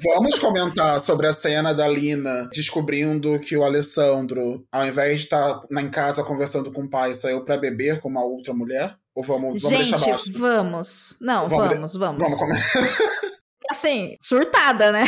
Vamos 0.04 0.38
comentar 0.38 1.00
sobre 1.00 1.26
a 1.26 1.32
cena 1.32 1.72
da 1.72 1.88
Lina 1.88 2.48
descobrindo 2.52 3.38
que 3.40 3.56
o 3.56 3.64
Alessandro, 3.64 4.64
ao 4.70 4.86
invés 4.86 5.20
de 5.20 5.24
estar 5.24 5.60
em 5.70 5.90
casa 5.90 6.22
conversando 6.22 6.70
com 6.70 6.82
o 6.82 6.90
pai, 6.90 7.14
saiu 7.14 7.44
para 7.44 7.56
beber 7.56 8.00
com 8.00 8.08
uma 8.08 8.22
outra 8.22 8.54
mulher? 8.54 8.96
Ou 9.14 9.24
vamos, 9.24 9.62
vamos 9.62 9.78
Gente, 9.78 9.90
deixar 9.90 10.10
baixo? 10.12 10.32
vamos. 10.32 11.16
Não, 11.20 11.48
vamos, 11.48 11.68
vamos. 11.68 11.94
Vamos, 11.96 12.22
vamos 12.22 12.38
começar. 12.38 12.88
Assim, 13.70 14.16
surtada, 14.20 14.92
né? 14.92 15.04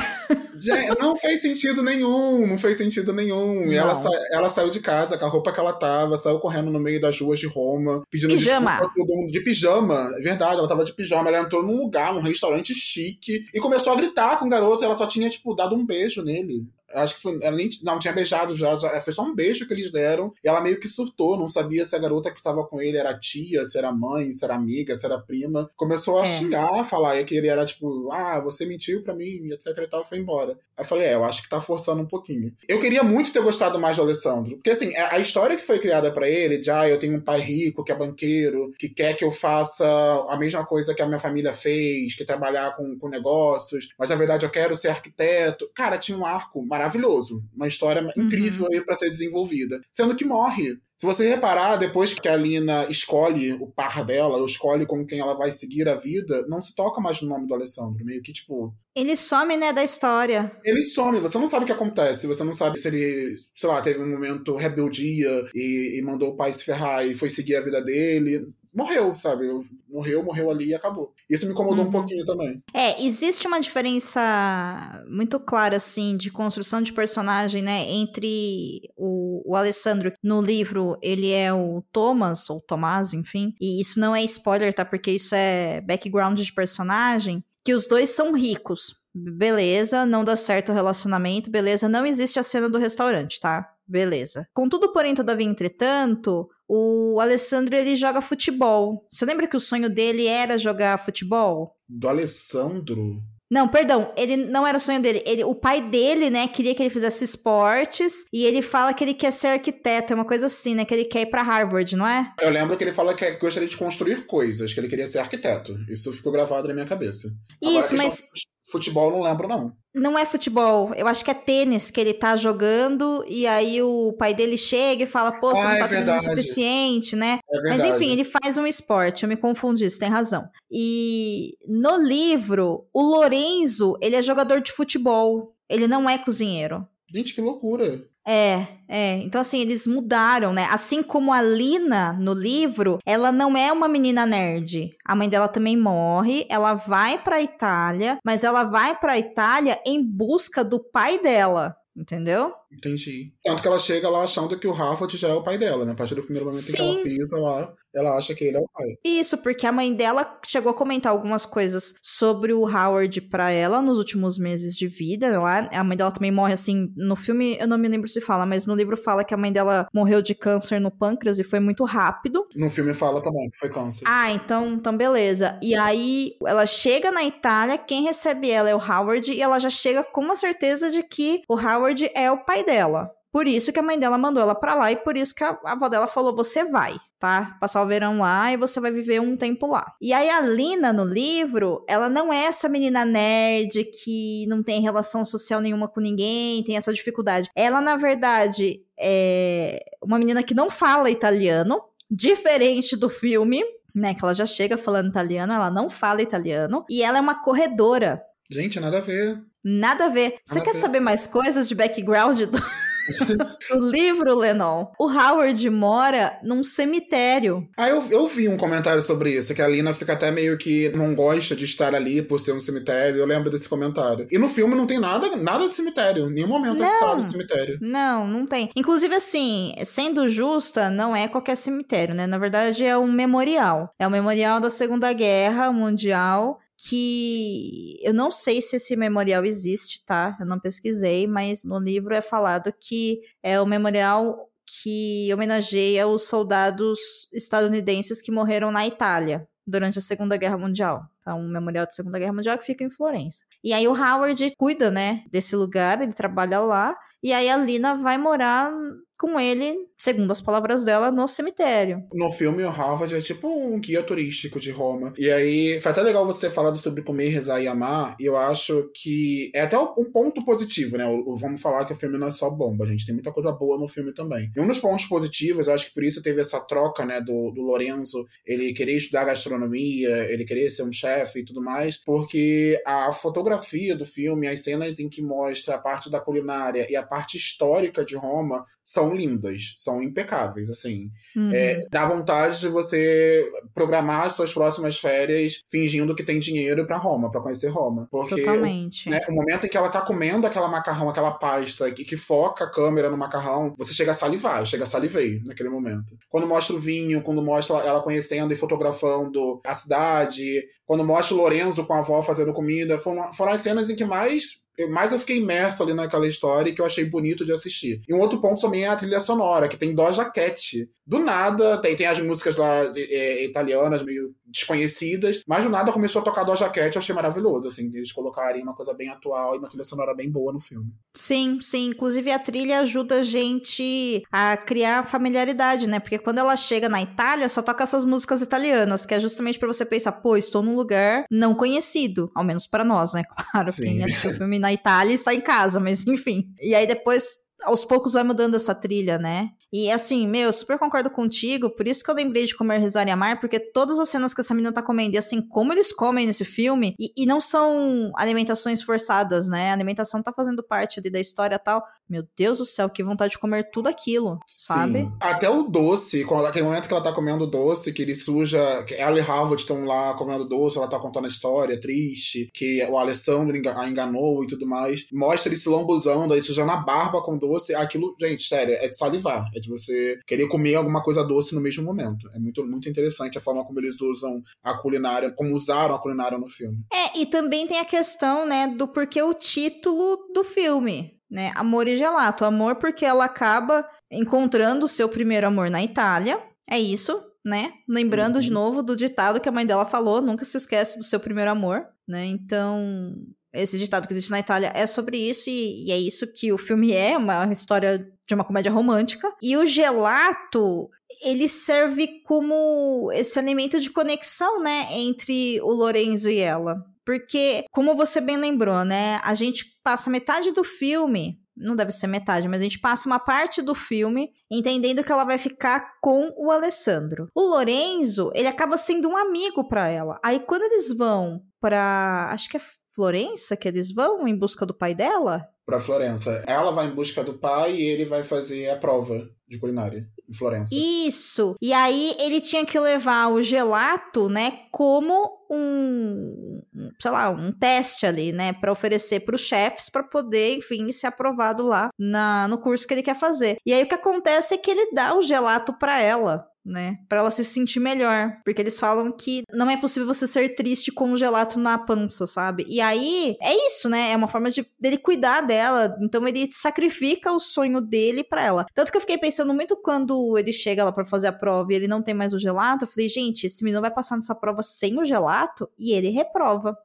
Não 1.01 1.17
fez 1.17 1.43
sentido 1.43 1.83
nenhum, 1.83 2.47
não 2.47 2.59
fez 2.59 2.79
sentido 2.79 3.13
nenhum. 3.13 3.67
Não. 3.67 3.73
E 3.73 3.77
ela, 3.77 3.95
sa 3.95 4.09
ela 4.33 4.49
saiu 4.49 4.71
de 4.71 4.81
casa 4.81 5.17
com 5.17 5.25
a 5.25 5.29
roupa 5.29 5.53
que 5.53 5.61
ela 5.61 5.73
tava, 5.73 6.17
saiu 6.17 6.39
correndo 6.39 6.71
no 6.71 6.81
meio 6.81 7.01
das 7.01 7.21
ruas 7.21 7.39
de 7.39 7.47
Roma, 7.47 8.03
pedindo 8.11 8.35
pijama. 8.35 8.71
desculpa 8.71 8.95
todo 8.97 9.09
mundo. 9.09 9.31
De 9.31 9.41
pijama, 9.41 10.13
é 10.19 10.23
verdade, 10.23 10.59
ela 10.59 10.69
tava 10.69 10.85
de 10.85 10.93
pijama. 10.93 11.29
Ela 11.29 11.41
entrou 11.41 11.63
num 11.63 11.79
lugar, 11.79 12.13
num 12.15 12.21
restaurante 12.21 12.75
chique, 12.75 13.45
e 13.55 13.61
começou 13.61 13.93
a 13.93 13.97
gritar 13.97 14.39
com 14.39 14.47
o 14.47 14.51
garoto. 14.51 14.85
ela 14.85 14.97
só 14.97 15.07
tinha, 15.07 15.29
tipo, 15.31 15.55
dado 15.55 15.75
um 15.75 15.85
beijo 15.85 16.23
nele. 16.23 16.67
Acho 16.93 17.17
que 17.17 17.23
foi. 17.23 17.39
Ela 17.43 17.57
nem 17.57 17.71
não 17.83 17.99
tinha 17.99 18.13
beijado 18.13 18.57
já, 18.57 18.77
já, 18.77 19.01
foi 19.01 19.13
só 19.13 19.23
um 19.23 19.35
beijo 19.35 19.67
que 19.67 19.73
eles 19.73 19.91
deram. 19.93 20.33
E 20.45 20.49
ela 20.49 20.61
meio 20.61 20.81
que 20.81 20.89
surtou, 20.89 21.37
não 21.37 21.49
sabia 21.49 21.85
se 21.85 21.95
a 21.95 21.99
garota 21.99 22.33
que 22.33 22.43
tava 22.43 22.67
com 22.67 22.81
ele 22.81 22.97
era 22.97 23.17
tia, 23.19 23.65
se 23.65 23.79
era 23.79 23.93
mãe, 23.93 24.33
se 24.33 24.45
era 24.45 24.55
amiga, 24.55 24.95
se 24.97 25.07
era 25.07 25.19
prima. 25.19 25.71
Começou 25.77 26.19
a 26.19 26.27
é. 26.27 26.39
xingar, 26.39 26.81
a 26.81 26.85
falar 26.85 27.23
que 27.25 27.35
ele 27.35 27.49
era 27.49 27.65
tipo, 27.65 28.11
ah, 28.11 28.41
você 28.41 28.67
mentiu 28.67 29.03
pra 29.03 29.15
mim, 29.15 29.51
etc 29.51 29.67
e 29.79 29.87
tal, 29.87 30.05
foi 30.05 30.19
embora. 30.19 30.50
Aí 30.77 30.85
eu 30.85 30.85
falei, 30.85 31.09
é, 31.09 31.15
eu 31.15 31.25
acho 31.25 31.43
que 31.43 31.49
tá 31.49 31.61
forçando 31.61 32.03
um 32.03 32.07
pouquinho. 32.07 32.53
Eu 32.69 32.81
queria 32.81 33.03
muito 33.03 33.33
ter 33.33 33.43
gostado 33.43 33.79
mais 33.79 33.97
do 33.97 34.03
Alessandro. 34.03 34.57
Porque 34.57 34.71
assim, 34.71 34.95
a 34.97 35.19
história 35.19 35.57
que 35.57 35.65
foi 35.65 35.79
criada 35.79 36.11
para 36.11 36.29
ele, 36.29 36.59
de 36.59 36.71
ah, 36.71 36.89
eu 36.89 36.99
tenho 36.99 37.17
um 37.17 37.21
pai 37.21 37.41
rico 37.41 37.85
que 37.85 37.93
é 37.93 37.95
banqueiro, 37.95 38.73
que 38.79 38.89
quer 38.89 39.15
que 39.15 39.25
eu 39.25 39.31
faça 39.31 39.87
a 40.29 40.37
mesma 40.39 40.65
coisa 40.65 40.95
que 40.95 41.03
a 41.03 41.07
minha 41.07 41.19
família 41.19 41.53
fez, 41.53 42.15
que 42.15 42.23
é 42.23 42.27
trabalhar 42.27 42.77
com, 42.77 42.99
com 42.99 43.09
negócios, 43.09 43.89
mas 43.99 44.09
na 44.09 44.17
verdade 44.17 44.45
eu 44.45 44.51
quero 44.51 44.75
ser 44.75 44.89
arquiteto. 44.89 45.71
Cara, 45.75 45.99
tinha 45.99 46.17
um 46.17 46.25
arco 46.25 46.65
maravilhoso. 46.65 47.43
Uma 47.55 47.69
história 47.69 48.03
uhum. 48.03 48.25
incrível 48.25 48.67
aí 48.73 48.81
para 48.81 48.97
ser 48.97 49.11
desenvolvida. 49.11 49.81
Sendo 49.91 50.17
que 50.17 50.25
morre. 50.25 50.79
Se 51.01 51.07
você 51.07 51.27
reparar, 51.27 51.77
depois 51.77 52.13
que 52.13 52.29
a 52.29 52.37
Lina 52.37 52.85
escolhe 52.91 53.55
o 53.55 53.67
par 53.67 54.05
dela, 54.05 54.37
ou 54.37 54.45
escolhe 54.45 54.85
com 54.85 55.07
quem 55.07 55.19
ela 55.19 55.33
vai 55.33 55.51
seguir 55.51 55.89
a 55.89 55.97
vida, 55.97 56.45
não 56.47 56.61
se 56.61 56.75
toca 56.75 57.01
mais 57.01 57.23
no 57.23 57.29
nome 57.31 57.47
do 57.47 57.55
Alessandro. 57.55 58.05
Meio 58.05 58.21
que, 58.21 58.35
tipo. 58.35 58.75
Ele 58.95 59.17
some, 59.17 59.57
né, 59.57 59.73
da 59.73 59.83
história. 59.83 60.55
Ele 60.63 60.85
some, 60.85 61.19
você 61.19 61.39
não 61.39 61.49
sabe 61.49 61.63
o 61.63 61.67
que 61.67 61.73
acontece. 61.73 62.27
Você 62.27 62.45
não 62.45 62.53
sabe 62.53 62.79
se 62.79 62.89
ele, 62.89 63.35
sei 63.57 63.67
lá, 63.71 63.81
teve 63.81 63.99
um 63.99 64.11
momento 64.11 64.55
rebeldia 64.55 65.47
e, 65.55 65.99
e 65.99 66.03
mandou 66.03 66.33
o 66.33 66.37
pai 66.37 66.53
se 66.53 66.65
ferrar 66.65 67.07
e 67.07 67.15
foi 67.15 67.31
seguir 67.31 67.57
a 67.57 67.63
vida 67.63 67.81
dele 67.81 68.53
morreu, 68.75 69.15
sabe? 69.15 69.47
Morreu, 69.89 70.23
morreu 70.23 70.51
ali 70.51 70.69
e 70.69 70.75
acabou. 70.75 71.13
Isso 71.29 71.47
me 71.47 71.53
incomodou 71.53 71.85
uhum. 71.85 71.89
um 71.89 71.93
pouquinho 71.93 72.25
também. 72.25 72.63
É, 72.75 73.03
existe 73.05 73.47
uma 73.47 73.61
diferença 73.61 75.05
muito 75.09 75.39
clara, 75.41 75.77
assim, 75.77 76.17
de 76.17 76.31
construção 76.31 76.81
de 76.83 76.93
personagem, 76.93 77.63
né? 77.63 77.91
Entre 77.91 78.91
o, 78.97 79.43
o 79.53 79.57
Alessandro, 79.57 80.13
no 80.23 80.41
livro, 80.41 80.97
ele 81.03 81.31
é 81.31 81.53
o 81.53 81.83
Thomas, 81.93 82.49
ou 82.49 82.61
Tomás, 82.61 83.13
enfim. 83.13 83.55
E 83.61 83.81
isso 83.81 83.99
não 83.99 84.15
é 84.15 84.23
spoiler, 84.25 84.73
tá? 84.73 84.85
Porque 84.85 85.11
isso 85.11 85.35
é 85.35 85.81
background 85.81 86.41
de 86.41 86.53
personagem. 86.53 87.45
Que 87.65 87.75
os 87.75 87.87
dois 87.87 88.11
são 88.11 88.33
ricos. 88.33 89.01
Beleza, 89.13 90.07
não 90.07 90.23
dá 90.23 90.37
certo 90.37 90.71
o 90.71 90.75
relacionamento, 90.75 91.51
beleza, 91.51 91.89
não 91.89 92.07
existe 92.07 92.39
a 92.39 92.45
cena 92.45 92.69
do 92.69 92.79
restaurante, 92.79 93.41
tá? 93.41 93.69
Beleza. 93.87 94.47
Contudo, 94.55 94.93
porém, 94.93 95.17
todavia, 95.17 95.49
entretanto, 95.49 96.49
o 96.73 97.19
Alessandro 97.19 97.75
ele 97.75 97.97
joga 97.97 98.21
futebol. 98.21 99.05
Você 99.11 99.25
lembra 99.25 99.49
que 99.49 99.57
o 99.57 99.61
sonho 99.61 99.91
dele 99.91 100.27
era 100.27 100.57
jogar 100.57 101.05
futebol? 101.05 101.77
Do 101.89 102.09
Alessandro? 102.09 103.21
Não, 103.51 103.67
perdão, 103.67 104.13
ele 104.17 104.37
não 104.37 104.65
era 104.65 104.79
o 104.79 104.81
sonho 104.81 105.03
dele. 105.03 105.21
Ele, 105.27 105.43
o 105.43 105.57
pai 105.57 105.81
dele, 105.81 106.31
né, 106.31 106.47
queria 106.47 106.73
que 106.73 106.81
ele 106.81 106.89
fizesse 106.89 107.25
esportes 107.25 108.25
e 108.33 108.45
ele 108.45 108.63
fala 108.63 108.95
que 108.95 109.03
ele 109.03 109.15
quer 109.15 109.33
ser 109.33 109.49
arquiteto, 109.49 110.13
é 110.13 110.15
uma 110.15 110.25
coisa 110.25 110.47
assim, 110.47 110.77
né, 110.77 110.85
que 110.85 110.95
ele 110.95 111.05
quer 111.05 111.23
ir 111.23 111.27
para 111.27 111.43
Harvard, 111.43 111.97
não 111.97 112.07
é? 112.07 112.33
Eu 112.41 112.51
lembro 112.51 112.77
que 112.77 112.85
ele 112.85 112.93
fala 112.93 113.13
que 113.13 113.29
gostaria 113.33 113.69
de 113.69 113.77
construir 113.77 114.25
coisas, 114.27 114.73
que 114.73 114.79
ele 114.79 114.89
queria 114.89 115.09
ser 115.09 115.19
arquiteto. 115.19 115.77
Isso 115.89 116.13
ficou 116.13 116.31
gravado 116.31 116.69
na 116.69 116.75
minha 116.75 116.87
cabeça. 116.87 117.35
Isso, 117.61 117.95
Agora, 117.95 117.97
mas 117.97 118.23
futebol 118.71 119.11
não 119.11 119.23
lembro 119.23 119.49
não. 119.49 119.73
Não 119.93 120.19
é 120.19 120.25
futebol, 120.25 120.95
eu 120.95 121.09
acho 121.09 121.25
que 121.25 121.31
é 121.31 121.35
tênis 121.35 121.91
que 121.91 122.01
ele 122.01 122.15
tá 122.15 122.37
jogando 122.37 123.25
e 123.27 123.45
aí 123.47 123.83
o 123.83 124.13
pai 124.13 124.33
dele 124.33 124.57
chega 124.57 125.03
e 125.03 125.07
fala, 125.07 125.33
pô, 125.33 125.51
você 125.51 125.67
ah, 125.67 125.81
não 125.81 126.07
tá 126.07 126.15
é 126.15 126.17
o 126.17 126.21
suficiente, 126.21 127.17
né? 127.17 127.41
É 127.53 127.69
Mas 127.71 127.85
enfim, 127.85 128.13
ele 128.13 128.23
faz 128.23 128.57
um 128.57 128.67
esporte, 128.67 129.25
eu 129.25 129.29
me 129.29 129.37
confundi, 129.37 129.91
você 129.91 129.99
tem 129.99 130.09
razão. 130.09 130.49
E 130.71 131.57
no 131.69 131.97
livro, 131.97 132.87
o 132.95 133.03
Lorenzo, 133.03 133.97
ele 134.01 134.15
é 134.15 134.23
jogador 134.23 134.61
de 134.61 134.71
futebol, 134.71 135.57
ele 135.69 135.89
não 135.89 136.09
é 136.09 136.17
cozinheiro. 136.17 136.87
Gente, 137.13 137.35
que 137.35 137.41
loucura. 137.41 138.05
É, 138.33 138.69
é. 138.87 139.17
Então, 139.17 139.41
assim, 139.41 139.61
eles 139.61 139.89
mudaram, 139.89 140.53
né? 140.53 140.69
Assim 140.71 141.03
como 141.03 141.33
a 141.33 141.43
Lina 141.43 142.13
no 142.13 142.33
livro, 142.33 143.01
ela 143.05 143.33
não 143.33 143.57
é 143.57 143.73
uma 143.73 143.89
menina 143.89 144.25
nerd. 144.25 144.97
A 145.05 145.17
mãe 145.17 145.29
dela 145.29 145.49
também 145.49 145.77
morre, 145.77 146.47
ela 146.49 146.75
vai 146.75 147.19
pra 147.19 147.43
Itália, 147.43 148.19
mas 148.25 148.45
ela 148.45 148.63
vai 148.63 148.97
pra 148.97 149.19
Itália 149.19 149.81
em 149.85 150.01
busca 150.01 150.63
do 150.63 150.79
pai 150.79 151.19
dela. 151.19 151.75
Entendeu? 151.97 152.55
Entendi. 152.73 153.33
Tanto 153.45 153.63
que 153.63 153.69
ela 153.69 153.79
chega 153.79 154.09
lá 154.09 154.23
achando 154.23 154.59
que 154.59 154.67
o 154.67 154.73
Harvard 154.73 155.17
já 155.17 155.29
é 155.29 155.35
o 155.35 155.43
pai 155.43 155.59
dela, 155.59 155.85
né? 155.85 155.93
A 155.93 155.97
partir 155.97 156.15
do 156.15 156.23
primeiro 156.23 156.47
momento 156.47 156.63
Sim. 156.63 156.73
em 156.73 156.77
que 156.77 156.83
ela 156.83 157.03
pisa 157.03 157.39
lá, 157.39 157.75
ela 157.95 158.17
acha 158.17 158.35
que 158.35 158.45
ele 158.45 158.57
é 158.57 158.61
o 158.61 158.69
pai. 158.73 158.87
Isso, 159.05 159.39
porque 159.39 159.67
a 159.67 159.73
mãe 159.73 159.93
dela 159.93 160.39
chegou 160.47 160.71
a 160.71 160.75
comentar 160.75 161.11
algumas 161.11 161.45
coisas 161.45 161.95
sobre 162.01 162.53
o 162.53 162.65
Howard 162.65 163.21
para 163.23 163.51
ela 163.51 163.83
nos 163.83 163.99
últimos 163.99 164.39
meses 164.39 164.77
de 164.77 164.87
vida. 164.87 165.39
Lá, 165.41 165.69
a 165.73 165.85
mãe 165.85 165.97
dela 165.97 166.13
também 166.13 166.31
morre 166.31 166.53
assim. 166.53 166.93
No 166.97 167.17
filme, 167.17 167.57
eu 167.59 167.67
não 167.67 167.79
me 167.79 167.89
lembro 167.89 168.09
se 168.09 168.21
fala, 168.21 168.47
mas 168.47 168.67
no 168.67 168.75
livro 168.75 168.97
fala 168.97 169.25
que 169.25 169.35
a 169.35 169.37
mãe 169.37 169.53
dela 169.53 169.89
morreu 169.93 170.23
de 170.23 170.35
câncer 170.35 170.81
no 170.81 170.91
pâncreas 170.91 171.39
e 171.39 171.45
foi 171.45 171.61
muito 171.61 171.85
rápido. 171.85 172.47
No 172.55 172.71
filme 172.71 172.95
fala 172.95 173.23
também 173.23 173.51
que 173.51 173.59
foi 173.59 173.69
câncer. 173.69 174.05
Ah, 174.07 174.31
então, 174.31 174.75
então 174.75 174.97
beleza. 174.97 175.59
E 175.63 175.75
aí 175.75 176.35
ela 176.47 176.67
chega 176.67 177.11
na 177.11 177.25
Itália, 177.25 177.77
quem 177.77 178.05
recebe 178.05 178.51
ela 178.51 178.71
é 178.71 178.75
o 178.75 178.79
Howard 178.79 179.33
e 179.33 179.43
ela 179.43 179.59
já 179.59 179.71
chega 179.71 180.05
com 180.05 180.21
uma 180.21 180.37
certeza 180.37 180.91
de 180.91 181.03
que 181.03 181.43
o 181.49 181.55
Howard 181.55 182.11
é 182.15 182.31
o 182.31 182.45
pai 182.45 182.60
dela. 182.65 183.11
Por 183.33 183.47
isso 183.47 183.73
que 183.73 183.79
a 183.79 183.83
mãe 183.83 183.97
dela 183.97 184.19
mandou 184.19 184.43
ela 184.43 184.57
para 184.57 184.75
lá 184.75 184.91
e 184.91 184.97
por 184.97 185.17
isso 185.17 185.35
que 185.35 185.45
a 185.45 185.57
avó 185.65 185.89
dela 185.89 186.09
falou: 186.09 186.35
você 186.35 186.65
vai, 186.65 186.97
tá? 187.19 187.57
Passar 187.61 187.83
o 187.83 187.87
verão 187.87 188.19
lá 188.19 188.53
e 188.53 188.57
você 188.57 188.81
vai 188.81 188.91
viver 188.91 189.21
um 189.21 189.37
tempo 189.37 189.69
lá. 189.69 189.95
E 190.01 190.13
aí 190.13 190.29
a 190.29 190.41
Lina 190.41 190.93
no 190.93 191.05
livro, 191.05 191.85
ela 191.89 192.09
não 192.09 192.33
é 192.33 192.45
essa 192.45 192.69
menina 192.69 193.05
nerd 193.05 193.85
que 194.03 194.47
não 194.49 194.65
tem 194.65 194.81
relação 194.81 195.25
social 195.25 195.61
nenhuma 195.61 195.87
com 195.87 196.01
ninguém, 196.01 196.65
tem 196.65 196.77
essa 196.77 196.93
dificuldade. 196.93 197.49
Ela, 197.55 197.81
na 197.81 197.97
verdade, 197.97 198.85
é 198.99 199.81
uma 200.03 200.19
menina 200.19 200.43
que 200.43 200.55
não 200.55 200.69
fala 200.69 201.09
italiano, 201.09 201.81
diferente 202.11 202.97
do 202.97 203.09
filme. 203.09 203.63
Né, 203.93 204.15
que 204.15 204.25
ela 204.25 204.33
já 204.33 204.47
chega 204.47 204.79
falando 204.79 205.09
italiano, 205.09 205.53
ela 205.53 205.69
não 205.69 205.91
fala 205.91 206.23
italiano, 206.23 206.85
e 206.89 207.03
ela 207.03 207.19
é 207.19 207.21
uma 207.21 207.43
corredora. 207.43 208.23
Gente, 208.51 208.81
nada 208.81 208.99
a 208.99 209.01
ver. 209.01 209.41
Nada 209.63 210.07
a 210.07 210.09
ver. 210.09 210.31
Nada 210.31 210.41
Você 210.45 210.61
quer 210.61 210.73
ver. 210.73 210.81
saber 210.81 211.01
mais 211.01 211.27
coisas 211.27 211.69
de 211.69 211.75
background 211.75 212.41
do, 212.41 212.59
o 213.73 213.79
livro, 213.79 214.35
Lennon, 214.35 214.91
o 214.99 215.07
Howard 215.07 215.69
mora 215.71 216.39
num 216.43 216.63
cemitério. 216.63 217.69
Ah, 217.77 217.89
eu, 217.89 218.05
eu 218.11 218.29
vi 218.29 218.49
um 218.49 218.57
comentário 218.57 219.03
sobre 219.03 219.37
isso, 219.37 219.55
que 219.55 219.63
a 219.63 219.69
Lina 219.69 219.95
fica 219.95 220.13
até 220.13 220.31
meio 220.31 220.57
que 220.59 220.91
não 220.91 221.15
gosta 221.15 221.57
de 221.57 221.65
estar 221.65 221.95
ali 221.95 222.23
por 222.23 222.41
ser 222.41 222.53
um 222.53 222.61
cemitério. 222.61 223.19
Eu 223.19 223.27
lembro 223.27 223.51
desse 223.51 223.69
comentário. 223.69 224.27
E 224.31 224.39
no 224.39 224.49
filme 224.49 224.75
não 224.75 224.87
tem 224.87 224.99
nada, 224.99 225.37
nada 225.37 225.69
de 225.69 225.75
cemitério. 225.77 226.31
Em 226.31 226.35
nenhum 226.35 226.49
momento 226.49 226.79
não, 226.79 226.87
é 226.87 226.89
citado 226.89 227.23
cemitério. 227.23 227.79
Não, 227.81 228.27
não 228.27 228.47
tem. 228.47 228.71
Inclusive, 228.77 229.15
assim, 229.15 229.75
sendo 229.85 230.29
justa, 230.29 230.91
não 230.91 231.15
é 231.15 231.29
qualquer 231.29 231.57
cemitério, 231.57 232.15
né? 232.15 232.27
Na 232.27 232.39
verdade, 232.39 232.85
é 232.85 232.97
um 232.97 233.11
memorial. 233.11 233.93
É 233.99 234.07
o 234.07 234.11
memorial 234.11 234.61
da 234.61 234.71
Segunda 234.71 235.13
Guerra 235.13 235.73
Mundial 235.73 236.59
que 236.89 237.99
eu 238.01 238.15
não 238.15 238.31
sei 238.31 238.63
se 238.63 238.77
esse 238.77 238.97
memorial 238.97 239.45
existe, 239.45 240.03
tá? 240.05 240.37
Eu 240.41 240.47
não 240.47 240.59
pesquisei, 240.59 241.27
mas 241.27 241.63
no 241.63 241.79
livro 241.79 242.15
é 242.15 242.23
falado 242.23 242.73
que 242.81 243.21
é 243.43 243.61
o 243.61 243.67
memorial 243.67 244.49
que 244.83 245.29
homenageia 245.33 246.07
os 246.07 246.23
soldados 246.23 247.29
estadunidenses 247.33 248.23
que 248.23 248.33
morreram 248.33 248.71
na 248.71 248.87
Itália 248.87 249.47
durante 249.67 249.99
a 249.99 250.03
Segunda 250.03 250.37
Guerra 250.37 250.57
Mundial. 250.57 251.03
Então, 251.19 251.41
um 251.41 251.49
memorial 251.49 251.85
da 251.85 251.93
Segunda 251.93 252.19
Guerra 252.19 252.33
Mundial 252.33 252.57
que 252.57 252.65
fica 252.65 252.83
em 252.83 252.91
Florença. 252.91 253.45
E 253.63 253.73
aí 253.73 253.87
o 253.87 253.93
Howard 253.93 254.55
cuida, 254.57 254.91
né, 254.91 255.25
desse 255.31 255.55
lugar, 255.55 256.01
ele 256.01 256.13
trabalha 256.13 256.61
lá, 256.61 256.97
e 257.23 257.33
aí 257.33 257.51
a 257.51 257.57
Lina 257.57 257.95
vai 257.95 258.17
morar 258.17 258.73
com 259.21 259.39
ele, 259.39 259.77
segundo 259.99 260.31
as 260.31 260.41
palavras 260.41 260.83
dela, 260.83 261.11
no 261.11 261.29
cemitério. 261.29 262.03
No 262.15 262.33
filme, 262.33 262.63
o 262.63 262.71
Harvard 262.71 263.15
é 263.15 263.21
tipo 263.21 263.47
um 263.49 263.79
guia 263.79 264.03
turístico 264.03 264.59
de 264.59 264.71
Roma. 264.71 265.13
E 265.19 265.31
aí, 265.31 265.79
foi 265.79 265.93
até 265.93 266.01
legal 266.01 266.25
você 266.25 266.49
ter 266.49 266.51
falado 266.51 266.79
sobre 266.79 267.03
comer, 267.03 267.29
rezar 267.29 267.61
e 267.61 267.69
amar. 267.69 268.17
E 268.19 268.25
eu 268.25 268.35
acho 268.35 268.91
que 268.95 269.53
é 269.55 269.61
até 269.61 269.79
um 269.79 270.11
ponto 270.11 270.43
positivo, 270.43 270.97
né? 270.97 271.05
Vamos 271.39 271.61
falar 271.61 271.85
que 271.85 271.93
o 271.93 271.97
filme 271.97 272.17
não 272.17 272.29
é 272.29 272.33
só 272.33 272.49
bomba, 272.49 272.89
gente. 272.89 273.05
Tem 273.05 273.15
muita 273.15 273.31
coisa 273.31 273.53
boa 273.53 273.77
no 273.77 273.87
filme 273.87 274.15
também. 274.15 274.51
E 274.57 274.61
um 274.61 274.67
dos 274.67 274.79
pontos 274.79 275.05
positivos, 275.05 275.67
eu 275.67 275.75
acho 275.75 275.89
que 275.89 275.95
por 275.95 276.03
isso 276.03 276.23
teve 276.23 276.41
essa 276.41 276.59
troca, 276.59 277.05
né, 277.05 277.21
do, 277.21 277.51
do 277.51 277.61
Lorenzo. 277.61 278.25
Ele 278.47 278.73
queria 278.73 278.97
estudar 278.97 279.25
gastronomia, 279.25 280.33
ele 280.33 280.47
queria 280.47 280.71
ser 280.71 280.85
um 280.85 280.93
chefe 280.93 281.41
e 281.41 281.45
tudo 281.45 281.63
mais. 281.63 281.99
Porque 281.99 282.81
a 282.87 283.13
fotografia 283.13 283.95
do 283.95 284.07
filme, 284.07 284.49
as 284.49 284.63
cenas 284.63 284.99
em 284.99 285.11
que 285.11 285.21
mostra 285.21 285.75
a 285.75 285.79
parte 285.79 286.09
da 286.11 286.21
culinária 286.21 286.87
e 286.91 286.97
a 286.97 287.03
parte 287.03 287.37
histórica 287.37 288.03
de 288.03 288.17
Roma 288.17 288.65
são 288.83 289.10
são 289.11 289.15
lindas, 289.15 289.75
são 289.77 290.03
impecáveis, 290.03 290.71
assim. 290.71 291.11
Uhum. 291.37 291.53
É, 291.53 291.87
dá 291.91 292.07
vontade 292.07 292.61
de 292.61 292.69
você 292.69 293.51
programar 293.75 294.27
as 294.27 294.35
suas 294.35 294.53
próximas 294.53 294.99
férias 294.99 295.61
fingindo 295.71 296.15
que 296.15 296.23
tem 296.23 296.39
dinheiro 296.39 296.87
para 296.87 296.97
Roma, 296.97 297.31
para 297.31 297.41
conhecer 297.41 297.69
Roma. 297.69 298.07
Porque 298.11 298.37
Totalmente. 298.37 299.09
Né, 299.09 299.21
o 299.29 299.33
momento 299.33 299.67
em 299.67 299.69
que 299.69 299.77
ela 299.77 299.89
tá 299.89 300.01
comendo 300.01 300.47
aquela 300.47 300.69
macarrão, 300.69 301.09
aquela 301.09 301.33
pasta, 301.33 301.89
e 301.89 301.93
que 301.93 302.17
foca 302.17 302.65
a 302.65 302.71
câmera 302.71 303.11
no 303.11 303.17
macarrão, 303.17 303.75
você 303.77 303.93
chega 303.93 304.13
a 304.13 304.15
salivar, 304.15 304.65
chega 304.67 304.85
a 304.85 304.87
salivei 304.87 305.41
naquele 305.45 305.69
momento. 305.69 306.17
Quando 306.29 306.47
mostra 306.47 306.75
o 306.75 306.79
vinho, 306.79 307.23
quando 307.23 307.43
mostra 307.43 307.79
ela 307.79 308.03
conhecendo 308.03 308.53
e 308.53 308.57
fotografando 308.57 309.61
a 309.67 309.75
cidade, 309.75 310.63
quando 310.87 311.05
mostra 311.05 311.35
o 311.35 311.39
Lorenzo 311.39 311.85
com 311.87 311.95
a 311.95 311.99
avó 311.99 312.23
fazendo 312.23 312.53
comida, 312.53 312.99
foram, 312.99 313.33
foram 313.33 313.53
as 313.53 313.61
cenas 313.61 313.91
em 313.91 313.97
que 313.97 314.05
mais 314.05 314.60
mais 314.89 315.13
eu 315.13 315.19
fiquei 315.19 315.39
imerso 315.39 315.83
ali 315.83 315.95
naquela 315.95 316.27
história 316.27 316.73
que 316.73 316.81
eu 316.81 316.87
achei 316.87 317.05
bonito 317.05 317.45
de 317.45 317.53
assistir. 317.53 318.01
E 318.09 318.15
um 318.15 318.21
outro 318.21 318.41
ponto 318.41 318.61
também 318.61 318.85
é 318.85 318.89
a 318.89 318.97
trilha 318.97 319.21
sonora, 319.21 319.69
que 319.69 319.77
tem 319.77 319.95
Doja 319.95 320.25
Cat. 320.25 320.89
Do 321.07 321.19
nada, 321.19 321.79
tem, 321.79 321.97
tem 321.97 322.07
as 322.07 322.21
músicas 322.21 322.57
lá 322.57 322.93
é, 322.97 323.45
italianas, 323.45 324.03
meio 324.03 324.35
desconhecidas, 324.51 325.43
mas 325.47 325.65
do 325.65 325.71
nada 325.71 325.93
começou 325.93 326.21
a 326.21 326.25
tocar 326.25 326.45
Doja 326.45 326.69
Cat, 326.69 326.95
eu 326.95 326.99
achei 326.99 327.15
maravilhoso, 327.15 327.69
assim, 327.69 327.91
eles 327.95 328.13
colocarem 328.13 328.63
uma 328.63 328.75
coisa 328.75 328.93
bem 328.93 329.09
atual 329.09 329.55
e 329.55 329.59
uma 329.59 329.69
trilha 329.69 329.85
sonora 329.85 330.15
bem 330.15 330.31
boa 330.31 330.53
no 330.53 330.61
filme. 330.61 330.93
Sim, 331.15 331.59
sim, 331.61 331.89
inclusive 331.89 332.31
a 332.31 332.39
trilha 332.39 332.81
ajuda 332.81 333.17
a 333.17 333.23
gente 333.23 334.23
a 334.31 334.57
criar 334.57 335.05
familiaridade, 335.05 335.87
né? 335.87 335.99
Porque 335.99 336.19
quando 336.19 336.39
ela 336.39 336.57
chega 336.57 336.89
na 336.89 337.01
Itália, 337.01 337.49
só 337.49 337.63
toca 337.63 337.83
essas 337.83 338.05
músicas 338.05 338.43
italianas, 338.43 339.07
que 339.07 339.15
é 339.15 339.21
justamente 339.21 339.59
para 339.59 339.69
você 339.69 339.85
pensar, 339.85 340.13
pô, 340.13 340.37
estou 340.37 340.63
num 340.63 340.75
lugar 340.75 341.25
não 341.31 341.55
conhecido, 341.55 342.31
ao 342.35 342.45
menos 342.45 342.67
para 342.67 342.85
nós, 342.85 343.13
né? 343.13 343.23
Claro, 343.51 343.73
sim. 343.73 343.83
quem 343.83 344.05
assistiu 344.05 344.31
o 344.31 344.35
filme 344.35 344.59
na 344.61 344.73
Itália 344.73 345.13
está 345.13 345.35
em 345.35 345.41
casa, 345.41 345.81
mas 345.81 346.07
enfim. 346.07 346.53
E 346.61 346.73
aí 346.73 346.87
depois 346.87 347.39
aos 347.65 347.85
poucos 347.85 348.13
vai 348.13 348.23
mudando 348.23 348.55
essa 348.55 348.75
trilha, 348.75 349.19
né? 349.19 349.51
E 349.73 349.91
assim, 349.91 350.27
meu, 350.27 350.43
eu 350.43 350.53
super 350.53 350.79
concordo 350.79 351.11
contigo, 351.11 351.71
por 351.71 351.87
isso 351.87 352.03
que 352.03 352.11
eu 352.11 352.15
lembrei 352.15 352.47
de 352.47 352.57
comer, 352.57 352.79
rezar 352.79 353.07
e 353.07 353.11
amar, 353.11 353.41
porque 353.41 353.61
todas 353.61 353.99
as 354.01 354.09
cenas 354.09 354.35
que 354.35 354.41
essa 354.41 354.55
menina 354.55 354.73
tá 354.73 354.83
comendo, 354.83 355.15
e 355.15 355.19
assim, 355.19 355.41
como 355.41 355.73
eles 355.73 355.93
comem 355.93 356.27
nesse 356.27 356.45
filme, 356.45 356.95
e, 356.99 357.13
e 357.17 357.27
não 357.27 357.41
são 357.41 358.13
alimentações 358.17 358.83
forçadas, 358.83 359.49
né? 359.49 359.71
A 359.71 359.75
alimentação 359.75 360.23
tá 360.23 360.33
fazendo 360.33 360.63
parte 360.63 360.99
ali 360.99 361.11
da 361.11 361.21
história 361.21 361.55
e 361.55 361.59
tal. 361.59 361.83
Meu 362.09 362.27
Deus 362.37 362.59
do 362.59 362.65
céu, 362.65 362.91
que 362.91 363.05
vontade 363.05 363.33
de 363.33 363.39
comer 363.39 363.71
tudo 363.71 363.89
aquilo, 363.89 364.41
sabe? 364.49 365.03
Sim. 365.03 365.13
Até 365.21 365.49
o 365.49 365.63
doce, 365.63 366.25
quando, 366.25 366.45
aquele 366.45 366.65
momento 366.65 366.89
que 366.89 366.93
ela 366.93 367.05
tá 367.05 367.13
comendo 367.13 367.47
doce, 367.47 367.93
que 367.93 368.03
ele 368.03 368.17
suja, 368.17 368.83
que 368.83 368.95
ela 368.95 369.17
e 369.17 369.23
Harvard 369.23 369.63
estão 369.63 369.85
lá 369.85 370.13
comendo 370.15 370.45
doce, 370.45 370.77
ela 370.77 370.89
tá 370.89 370.99
contando 370.99 371.27
a 371.27 371.29
história 371.29 371.79
triste, 371.79 372.51
que 372.53 372.85
o 372.91 372.99
Alessandro 372.99 373.57
a 373.77 373.89
enganou 373.89 374.43
e 374.43 374.49
tudo 374.49 374.67
mais. 374.67 375.07
Mostra 375.13 375.53
ele 375.53 375.61
se 375.61 375.69
lambuzando, 375.69 376.35
aí 376.35 376.43
sujando 376.43 376.73
a 376.73 376.79
barba 376.79 377.23
com 377.23 377.39
doce. 377.39 377.77
Aquilo, 377.77 378.17
gente, 378.19 378.43
sério, 378.43 378.75
é 378.75 378.89
de 378.89 378.97
salivar. 378.97 379.49
É 379.55 379.60
de 379.61 379.69
você 379.69 380.19
querer 380.27 380.49
comer 380.49 380.75
alguma 380.75 381.03
coisa 381.03 381.25
doce 381.25 381.55
no 381.55 381.61
mesmo 381.61 381.85
momento. 381.85 382.29
É 382.35 382.39
muito, 382.39 382.65
muito 382.67 382.89
interessante 382.89 383.39
a 383.39 383.41
forma 383.41 383.65
como 383.65 383.79
eles 383.79 384.01
usam 384.01 384.43
a 384.63 384.77
culinária, 384.79 385.31
como 385.31 385.55
usaram 385.55 385.95
a 385.95 386.01
culinária 386.01 386.39
no 386.39 386.49
filme. 386.49 386.85
É, 386.93 387.21
e 387.21 387.27
também 387.27 387.67
tem 387.67 387.79
a 387.79 387.85
questão, 387.85 388.47
né, 388.47 388.69
do 388.69 388.89
porquê 388.89 389.23
o 389.23 389.35
título 389.35 390.17
do 390.35 390.43
filme 390.43 391.21
né? 391.31 391.53
Amor 391.55 391.87
e 391.87 391.97
gelato. 391.97 392.45
Amor 392.45 392.77
porque 392.77 393.05
ela 393.05 393.25
acaba 393.25 393.89
encontrando 394.11 394.85
o 394.85 394.89
seu 394.89 395.09
primeiro 395.09 395.47
amor 395.47 395.71
na 395.71 395.83
Itália. 395.83 396.43
É 396.69 396.79
isso, 396.79 397.23
né? 397.45 397.73
Lembrando 397.89 398.37
uhum. 398.37 398.41
de 398.41 398.51
novo 398.51 398.83
do 398.83 398.97
ditado 398.97 399.41
que 399.41 399.49
a 399.49 399.53
mãe 399.53 399.65
dela 399.65 399.87
falou: 399.87 400.21
nunca 400.21 400.45
se 400.45 400.57
esquece 400.57 400.99
do 400.99 401.05
seu 401.05 401.21
primeiro 401.21 401.51
amor, 401.51 401.87
né? 402.09 402.27
Então, 402.27 403.15
esse 403.53 403.79
ditado 403.79 404.07
que 404.07 404.13
existe 404.13 404.31
na 404.31 404.41
Itália 404.41 404.73
é 404.75 404.87
sobre 404.87 405.17
isso, 405.17 405.49
e, 405.49 405.87
e 405.87 405.93
é 405.93 405.99
isso 405.99 406.27
que 406.27 406.53
o 406.53 406.59
filme 406.59 406.93
é, 406.93 407.17
uma 407.17 407.51
história 407.53 408.07
de 408.31 408.35
uma 408.35 408.45
comédia 408.45 408.73
romântica. 408.73 409.33
E 409.43 409.57
o 409.57 409.67
gelato, 409.67 410.89
ele 411.23 411.49
serve 411.49 412.23
como 412.25 413.11
esse 413.13 413.39
alimento 413.39 413.81
de 413.81 413.91
conexão, 413.91 414.61
né, 414.61 414.87
entre 414.91 415.61
o 415.63 415.73
Lorenzo 415.73 416.31
e 416.31 416.39
ela. 416.39 416.85
Porque, 417.05 417.65
como 417.73 417.97
você 417.97 418.21
bem 418.21 418.37
lembrou, 418.37 418.85
né, 418.85 419.21
a 419.25 419.35
gente 419.35 419.65
passa 419.83 420.11
metade 420.11 420.53
do 420.53 420.65
filme 420.65 421.39
não 421.63 421.77
deve 421.77 421.93
ser 421.93 422.07
metade, 422.07 422.49
mas 422.49 422.61
a 422.61 422.63
gente 422.63 422.79
passa 422.79 423.07
uma 423.07 423.19
parte 423.19 423.61
do 423.61 423.75
filme 423.75 424.31
entendendo 424.51 425.05
que 425.05 425.13
ela 425.13 425.25
vai 425.25 425.37
ficar 425.37 425.99
com 426.01 426.33
o 426.39 426.51
Alessandro. 426.51 427.29
O 427.35 427.43
Lorenzo, 427.43 428.31
ele 428.35 428.49
acaba 428.49 428.79
sendo 428.79 429.11
um 429.11 429.17
amigo 429.17 429.69
para 429.69 429.87
ela. 429.87 430.19
Aí 430.25 430.41
quando 430.41 430.63
eles 430.63 430.97
vão 430.97 431.43
para, 431.61 432.31
acho 432.33 432.49
que 432.49 432.57
é 432.57 432.61
Florença 432.95 433.57
que 433.57 433.69
eles 433.69 433.93
vão 433.93 434.27
em 434.27 434.37
busca 434.37 434.67
do 434.67 434.75
pai 434.75 434.95
dela? 434.95 435.47
Para 435.71 435.79
Florença. 435.79 436.43
Ela 436.49 436.73
vai 436.73 436.87
em 436.87 436.95
busca 436.95 437.23
do 437.23 437.35
pai 437.35 437.77
e 437.77 437.83
ele 437.83 438.05
vai 438.05 438.25
fazer 438.25 438.69
a 438.71 438.77
prova 438.77 439.31
de 439.49 439.57
culinária 439.57 440.05
em 440.29 440.35
Florença. 440.35 440.75
Isso. 440.75 441.55
E 441.63 441.73
aí 441.73 442.17
ele 442.19 442.41
tinha 442.41 442.67
que 442.67 442.79
levar 442.79 443.29
o 443.29 443.41
gelato, 443.41 444.29
né, 444.29 444.63
como 444.73 445.31
um, 445.49 446.59
sei 447.01 447.11
lá, 447.13 447.31
um 447.31 447.53
teste 447.53 448.05
ali, 448.05 448.33
né, 448.33 448.53
para 448.53 448.73
oferecer 448.73 449.21
para 449.21 449.37
os 449.37 449.43
chefes 449.43 449.89
para 449.89 450.03
poder, 450.03 450.57
enfim, 450.57 450.91
ser 450.91 451.07
aprovado 451.07 451.65
lá 451.67 451.91
na, 451.97 452.49
no 452.49 452.59
curso 452.59 452.87
que 452.87 452.95
ele 452.95 453.03
quer 453.03 453.17
fazer. 453.17 453.59
E 453.65 453.73
aí 453.73 453.85
o 453.85 453.89
que 453.89 453.95
acontece 453.95 454.55
é 454.55 454.59
que 454.59 454.73
ele 454.73 454.93
dá 454.93 455.17
o 455.17 455.23
gelato 455.23 455.73
para 455.79 456.01
ela 456.01 456.51
né? 456.71 456.99
Para 457.09 457.21
ela 457.21 457.31
se 457.31 457.45
sentir 457.45 457.81
melhor. 457.81 458.33
Porque 458.45 458.61
eles 458.61 458.79
falam 458.79 459.11
que 459.13 459.43
não 459.53 459.69
é 459.69 459.77
possível 459.77 460.07
você 460.07 460.27
ser 460.27 460.55
triste 460.55 460.93
com 460.93 461.11
um 461.11 461.17
gelato 461.17 461.59
na 461.59 461.77
pança, 461.79 462.27
sabe? 462.27 462.65
E 462.69 462.81
aí, 462.81 463.37
é 463.43 463.67
isso, 463.67 463.89
né? 463.89 464.13
É 464.13 464.17
uma 464.17 464.29
forma 464.29 464.51
de 464.51 464.67
dele 464.79 464.99
cuidar 464.99 465.41
dela. 465.43 465.97
Então 466.01 466.27
ele 466.27 466.51
sacrifica 466.53 467.33
o 467.33 467.41
sonho 467.41 467.81
dele 467.81 468.23
para 468.23 468.45
ela. 468.45 468.67
Tanto 468.75 468.91
que 468.91 468.97
eu 468.97 469.01
fiquei 469.01 469.19
pensando 469.19 469.53
muito 469.53 469.77
quando 469.77 470.39
ele 470.39 470.53
chega 470.53 470.85
lá 470.85 470.93
para 470.93 471.05
fazer 471.05 471.29
a 471.29 471.33
prova 471.33 471.73
e 471.73 471.77
ele 471.77 471.89
não 471.89 472.03
tem 472.03 472.15
mais 472.15 472.33
o 472.33 472.39
gelato. 472.39 472.85
Eu 472.85 472.89
falei, 472.89 473.09
gente, 473.09 473.47
esse 473.47 473.65
menino 473.65 473.81
vai 473.81 473.91
passar 473.91 474.17
nessa 474.17 474.35
prova 474.35 474.63
sem 474.63 474.99
o 474.99 475.05
gelato 475.05 475.69
e 475.79 475.93
ele 475.93 476.11
reprova. 476.11 476.77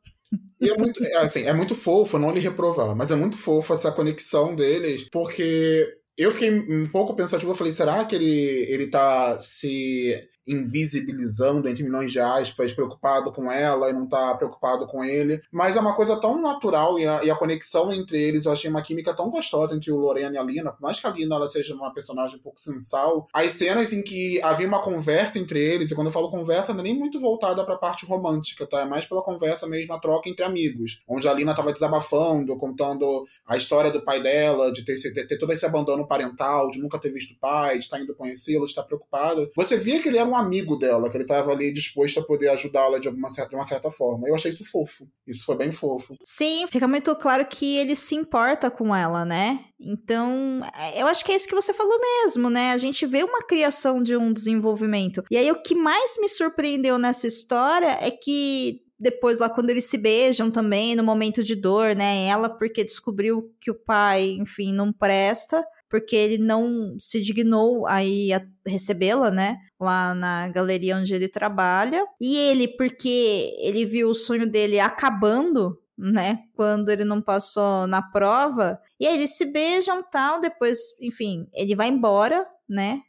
E 0.59 0.69
é 0.69 0.77
muito, 0.77 1.03
é, 1.03 1.17
assim, 1.17 1.43
é 1.43 1.53
muito 1.53 1.75
fofo 1.75 2.17
não 2.17 2.31
lhe 2.31 2.39
reprovar, 2.39 2.95
mas 2.95 3.11
é 3.11 3.15
muito 3.15 3.37
fofo 3.37 3.73
essa 3.73 3.91
conexão 3.91 4.55
deles, 4.55 5.07
porque 5.09 5.97
eu 6.17 6.31
fiquei 6.31 6.51
um 6.51 6.87
pouco 6.87 7.15
pensativo, 7.15 7.51
eu 7.51 7.55
falei, 7.55 7.73
será 7.73 8.05
que 8.05 8.15
ele, 8.15 8.65
ele 8.69 8.87
tá 8.87 9.39
se 9.39 10.27
invisibilizando 10.47 11.67
entre 11.67 11.83
milhões 11.83 12.11
de 12.11 12.19
aspas, 12.19 12.73
preocupado 12.73 13.31
com 13.31 13.51
ela 13.51 13.89
e 13.89 13.93
não 13.93 14.07
tá 14.07 14.35
preocupado 14.35 14.85
com 14.87 15.03
ele. 15.03 15.41
Mas 15.51 15.75
é 15.75 15.79
uma 15.79 15.95
coisa 15.95 16.19
tão 16.19 16.41
natural 16.41 16.99
e 16.99 17.05
a, 17.05 17.23
e 17.23 17.31
a 17.31 17.35
conexão 17.35 17.91
entre 17.91 18.21
eles, 18.21 18.45
eu 18.45 18.51
achei 18.51 18.69
uma 18.69 18.81
química 18.81 19.13
tão 19.13 19.29
gostosa 19.29 19.75
entre 19.75 19.91
o 19.91 19.97
Lorena 19.97 20.35
e 20.35 20.37
a 20.37 20.43
Lina, 20.43 20.71
por 20.71 20.81
mais 20.81 20.99
que 20.99 21.07
a 21.07 21.09
Lina 21.09 21.35
ela 21.35 21.47
seja 21.47 21.73
uma 21.73 21.93
personagem 21.93 22.37
um 22.37 22.41
pouco 22.41 22.59
sensal. 22.59 23.27
As 23.33 23.51
cenas 23.51 23.93
em 23.93 24.03
que 24.03 24.41
havia 24.41 24.67
uma 24.67 24.81
conversa 24.81 25.39
entre 25.39 25.59
eles, 25.59 25.91
e 25.91 25.95
quando 25.95 26.07
eu 26.07 26.13
falo 26.13 26.29
conversa, 26.29 26.73
não 26.73 26.81
é 26.81 26.83
nem 26.83 26.97
muito 26.97 27.19
voltada 27.19 27.63
pra 27.63 27.77
parte 27.77 28.05
romântica, 28.05 28.65
tá? 28.65 28.81
É 28.81 28.85
mais 28.85 29.05
pela 29.05 29.23
conversa 29.23 29.67
mesmo, 29.67 29.93
a 29.93 29.99
troca 29.99 30.29
entre 30.29 30.45
amigos. 30.45 31.01
Onde 31.07 31.27
a 31.27 31.33
Lina 31.33 31.55
tava 31.55 31.73
desabafando, 31.73 32.55
contando 32.57 33.25
a 33.47 33.57
história 33.57 33.91
do 33.91 34.01
pai 34.01 34.21
dela, 34.21 34.71
de 34.71 34.83
ter, 34.83 34.95
ter, 35.13 35.27
ter 35.27 35.37
todo 35.37 35.51
esse 35.53 35.65
abandono 35.65 36.07
parental, 36.07 36.69
de 36.69 36.79
nunca 36.79 36.99
ter 36.99 37.09
visto 37.09 37.33
o 37.33 37.39
pai, 37.39 37.77
de 37.77 37.83
estar 37.83 37.99
indo 37.99 38.15
conhecê-lo, 38.15 38.65
de 38.65 38.71
estar 38.71 38.83
preocupado. 38.83 39.49
Você 39.55 39.77
via 39.77 40.01
que 40.01 40.09
ele 40.09 40.17
era 40.17 40.27
um 40.27 40.34
um 40.35 40.39
amigo 40.39 40.75
dela, 40.75 41.09
que 41.09 41.17
ele 41.17 41.23
estava 41.23 41.51
ali 41.51 41.71
disposto 41.71 42.19
a 42.19 42.23
poder 42.23 42.49
ajudá-la 42.49 42.99
de, 42.99 43.07
alguma 43.07 43.29
certa, 43.29 43.49
de 43.49 43.55
uma 43.55 43.65
certa 43.65 43.89
forma. 43.89 44.27
Eu 44.27 44.35
achei 44.35 44.51
isso 44.51 44.65
fofo. 44.65 45.07
Isso 45.25 45.45
foi 45.45 45.55
bem 45.55 45.71
fofo. 45.71 46.15
Sim, 46.23 46.65
fica 46.67 46.87
muito 46.87 47.15
claro 47.15 47.45
que 47.45 47.77
ele 47.77 47.95
se 47.95 48.15
importa 48.15 48.69
com 48.69 48.95
ela, 48.95 49.25
né? 49.25 49.65
Então, 49.79 50.61
é, 50.77 51.01
eu 51.01 51.07
acho 51.07 51.23
que 51.23 51.31
é 51.31 51.35
isso 51.35 51.47
que 51.47 51.55
você 51.55 51.73
falou 51.73 51.99
mesmo, 51.99 52.49
né? 52.49 52.71
A 52.71 52.77
gente 52.77 53.05
vê 53.05 53.23
uma 53.23 53.43
criação 53.43 54.03
de 54.03 54.15
um 54.15 54.33
desenvolvimento. 54.33 55.23
E 55.31 55.37
aí, 55.37 55.51
o 55.51 55.61
que 55.61 55.75
mais 55.75 56.17
me 56.19 56.27
surpreendeu 56.27 56.97
nessa 56.97 57.27
história 57.27 57.97
é 58.01 58.11
que 58.11 58.81
depois 58.97 59.39
lá 59.39 59.49
quando 59.49 59.69
eles 59.69 59.85
se 59.85 59.97
beijam 59.97 60.49
também, 60.49 60.95
no 60.95 61.03
momento 61.03 61.43
de 61.43 61.55
dor, 61.55 61.95
né? 61.95 62.25
Ela 62.25 62.49
porque 62.49 62.83
descobriu 62.83 63.51
que 63.59 63.69
o 63.69 63.75
pai, 63.75 64.37
enfim, 64.39 64.73
não 64.73 64.91
presta 64.91 65.65
porque 65.89 66.15
ele 66.15 66.37
não 66.37 66.95
se 66.99 67.21
dignou 67.21 67.85
a 67.87 68.03
ir 68.03 68.33
a 68.33 68.45
recebê-la, 68.65 69.31
né? 69.31 69.57
Lá 69.79 70.13
na 70.13 70.47
galeria 70.49 70.97
onde 70.97 71.13
ele 71.13 71.27
trabalha. 71.27 72.05
E 72.19 72.37
ele, 72.37 72.67
porque 72.67 73.55
ele 73.59 73.85
viu 73.85 74.09
o 74.09 74.15
sonho 74.15 74.49
dele 74.49 74.79
acabando, 74.79 75.79
né? 75.97 76.39
Quando 76.55 76.89
ele 76.89 77.05
não 77.05 77.21
passou 77.21 77.87
na 77.87 78.01
prova. 78.01 78.79
E 78.99 79.07
aí 79.07 79.15
eles 79.15 79.37
se 79.37 79.45
beijam 79.45 80.03
tal. 80.03 80.39
Depois, 80.39 80.79
enfim, 81.01 81.47
ele 81.53 81.75
vai 81.75 81.87
embora, 81.87 82.45
né? 82.67 83.01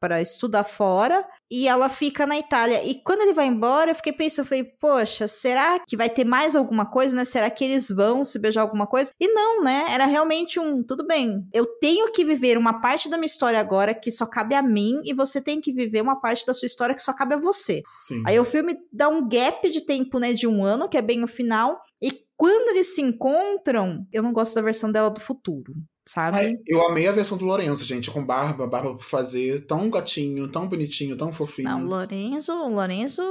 Para 0.00 0.20
estudar 0.20 0.64
fora 0.64 1.26
e 1.50 1.66
ela 1.68 1.88
fica 1.88 2.26
na 2.26 2.38
Itália. 2.38 2.84
E 2.84 3.02
quando 3.02 3.22
ele 3.22 3.32
vai 3.32 3.46
embora, 3.46 3.90
eu 3.90 3.94
fiquei 3.94 4.12
pensando, 4.12 4.44
eu 4.44 4.48
falei, 4.48 4.64
poxa, 4.64 5.26
será 5.28 5.78
que 5.78 5.96
vai 5.96 6.10
ter 6.10 6.24
mais 6.24 6.54
alguma 6.54 6.84
coisa, 6.84 7.16
né? 7.16 7.24
Será 7.24 7.48
que 7.48 7.64
eles 7.64 7.88
vão 7.88 8.24
se 8.24 8.38
beijar 8.38 8.62
alguma 8.62 8.86
coisa? 8.86 9.12
E 9.20 9.28
não, 9.28 9.62
né? 9.62 9.86
Era 9.90 10.04
realmente 10.04 10.60
um, 10.60 10.82
tudo 10.82 11.06
bem, 11.06 11.46
eu 11.52 11.66
tenho 11.80 12.12
que 12.12 12.24
viver 12.24 12.58
uma 12.58 12.80
parte 12.80 13.08
da 13.08 13.16
minha 13.16 13.26
história 13.26 13.58
agora 13.58 13.94
que 13.94 14.10
só 14.10 14.26
cabe 14.26 14.54
a 14.54 14.62
mim 14.62 15.00
e 15.04 15.14
você 15.14 15.40
tem 15.40 15.60
que 15.60 15.72
viver 15.72 16.02
uma 16.02 16.20
parte 16.20 16.44
da 16.44 16.52
sua 16.52 16.66
história 16.66 16.94
que 16.94 17.02
só 17.02 17.12
cabe 17.12 17.34
a 17.34 17.38
você. 17.38 17.82
Sim. 18.06 18.22
Aí 18.26 18.38
o 18.38 18.44
filme 18.44 18.76
dá 18.92 19.08
um 19.08 19.26
gap 19.28 19.70
de 19.70 19.80
tempo, 19.80 20.18
né, 20.18 20.32
de 20.32 20.46
um 20.46 20.64
ano, 20.64 20.88
que 20.88 20.98
é 20.98 21.02
bem 21.02 21.22
o 21.22 21.28
final, 21.28 21.80
e 22.02 22.24
quando 22.36 22.70
eles 22.70 22.94
se 22.94 23.02
encontram, 23.02 24.06
eu 24.12 24.22
não 24.22 24.32
gosto 24.32 24.54
da 24.54 24.62
versão 24.62 24.90
dela 24.90 25.08
do 25.08 25.20
futuro 25.20 25.74
sabe? 26.06 26.60
eu 26.66 26.86
amei 26.86 27.06
a 27.06 27.12
versão 27.12 27.36
do 27.36 27.44
Lorenzo, 27.44 27.84
gente, 27.84 28.10
com 28.10 28.24
barba, 28.24 28.66
barba 28.66 28.94
por 28.94 29.04
fazer, 29.04 29.66
tão 29.66 29.90
gatinho, 29.90 30.48
tão 30.48 30.68
bonitinho, 30.68 31.16
tão 31.16 31.32
fofinho. 31.32 31.68
Não, 31.68 31.84
Lorenzo, 31.84 32.52
Lorenzo, 32.68 33.22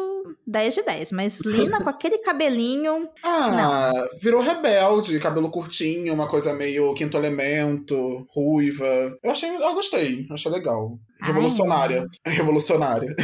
10 0.46 0.76
de 0.76 0.84
10, 0.84 1.12
mas 1.12 1.42
Lina 1.42 1.82
com 1.84 1.90
aquele 1.90 2.18
cabelinho. 2.20 3.10
Ah, 3.24 3.92
não. 3.94 4.20
virou 4.20 4.42
rebelde, 4.42 5.20
cabelo 5.20 5.50
curtinho, 5.50 6.14
uma 6.14 6.28
coisa 6.28 6.54
meio 6.54 6.94
quinto 6.94 7.18
elemento, 7.18 8.28
ruiva. 8.30 9.18
Eu 9.22 9.32
achei, 9.32 9.50
eu 9.50 9.74
gostei, 9.74 10.28
achei 10.32 10.52
legal. 10.52 10.98
Revolucionária. 11.24 12.08
Ai, 12.26 12.34
Revolucionária. 12.36 13.16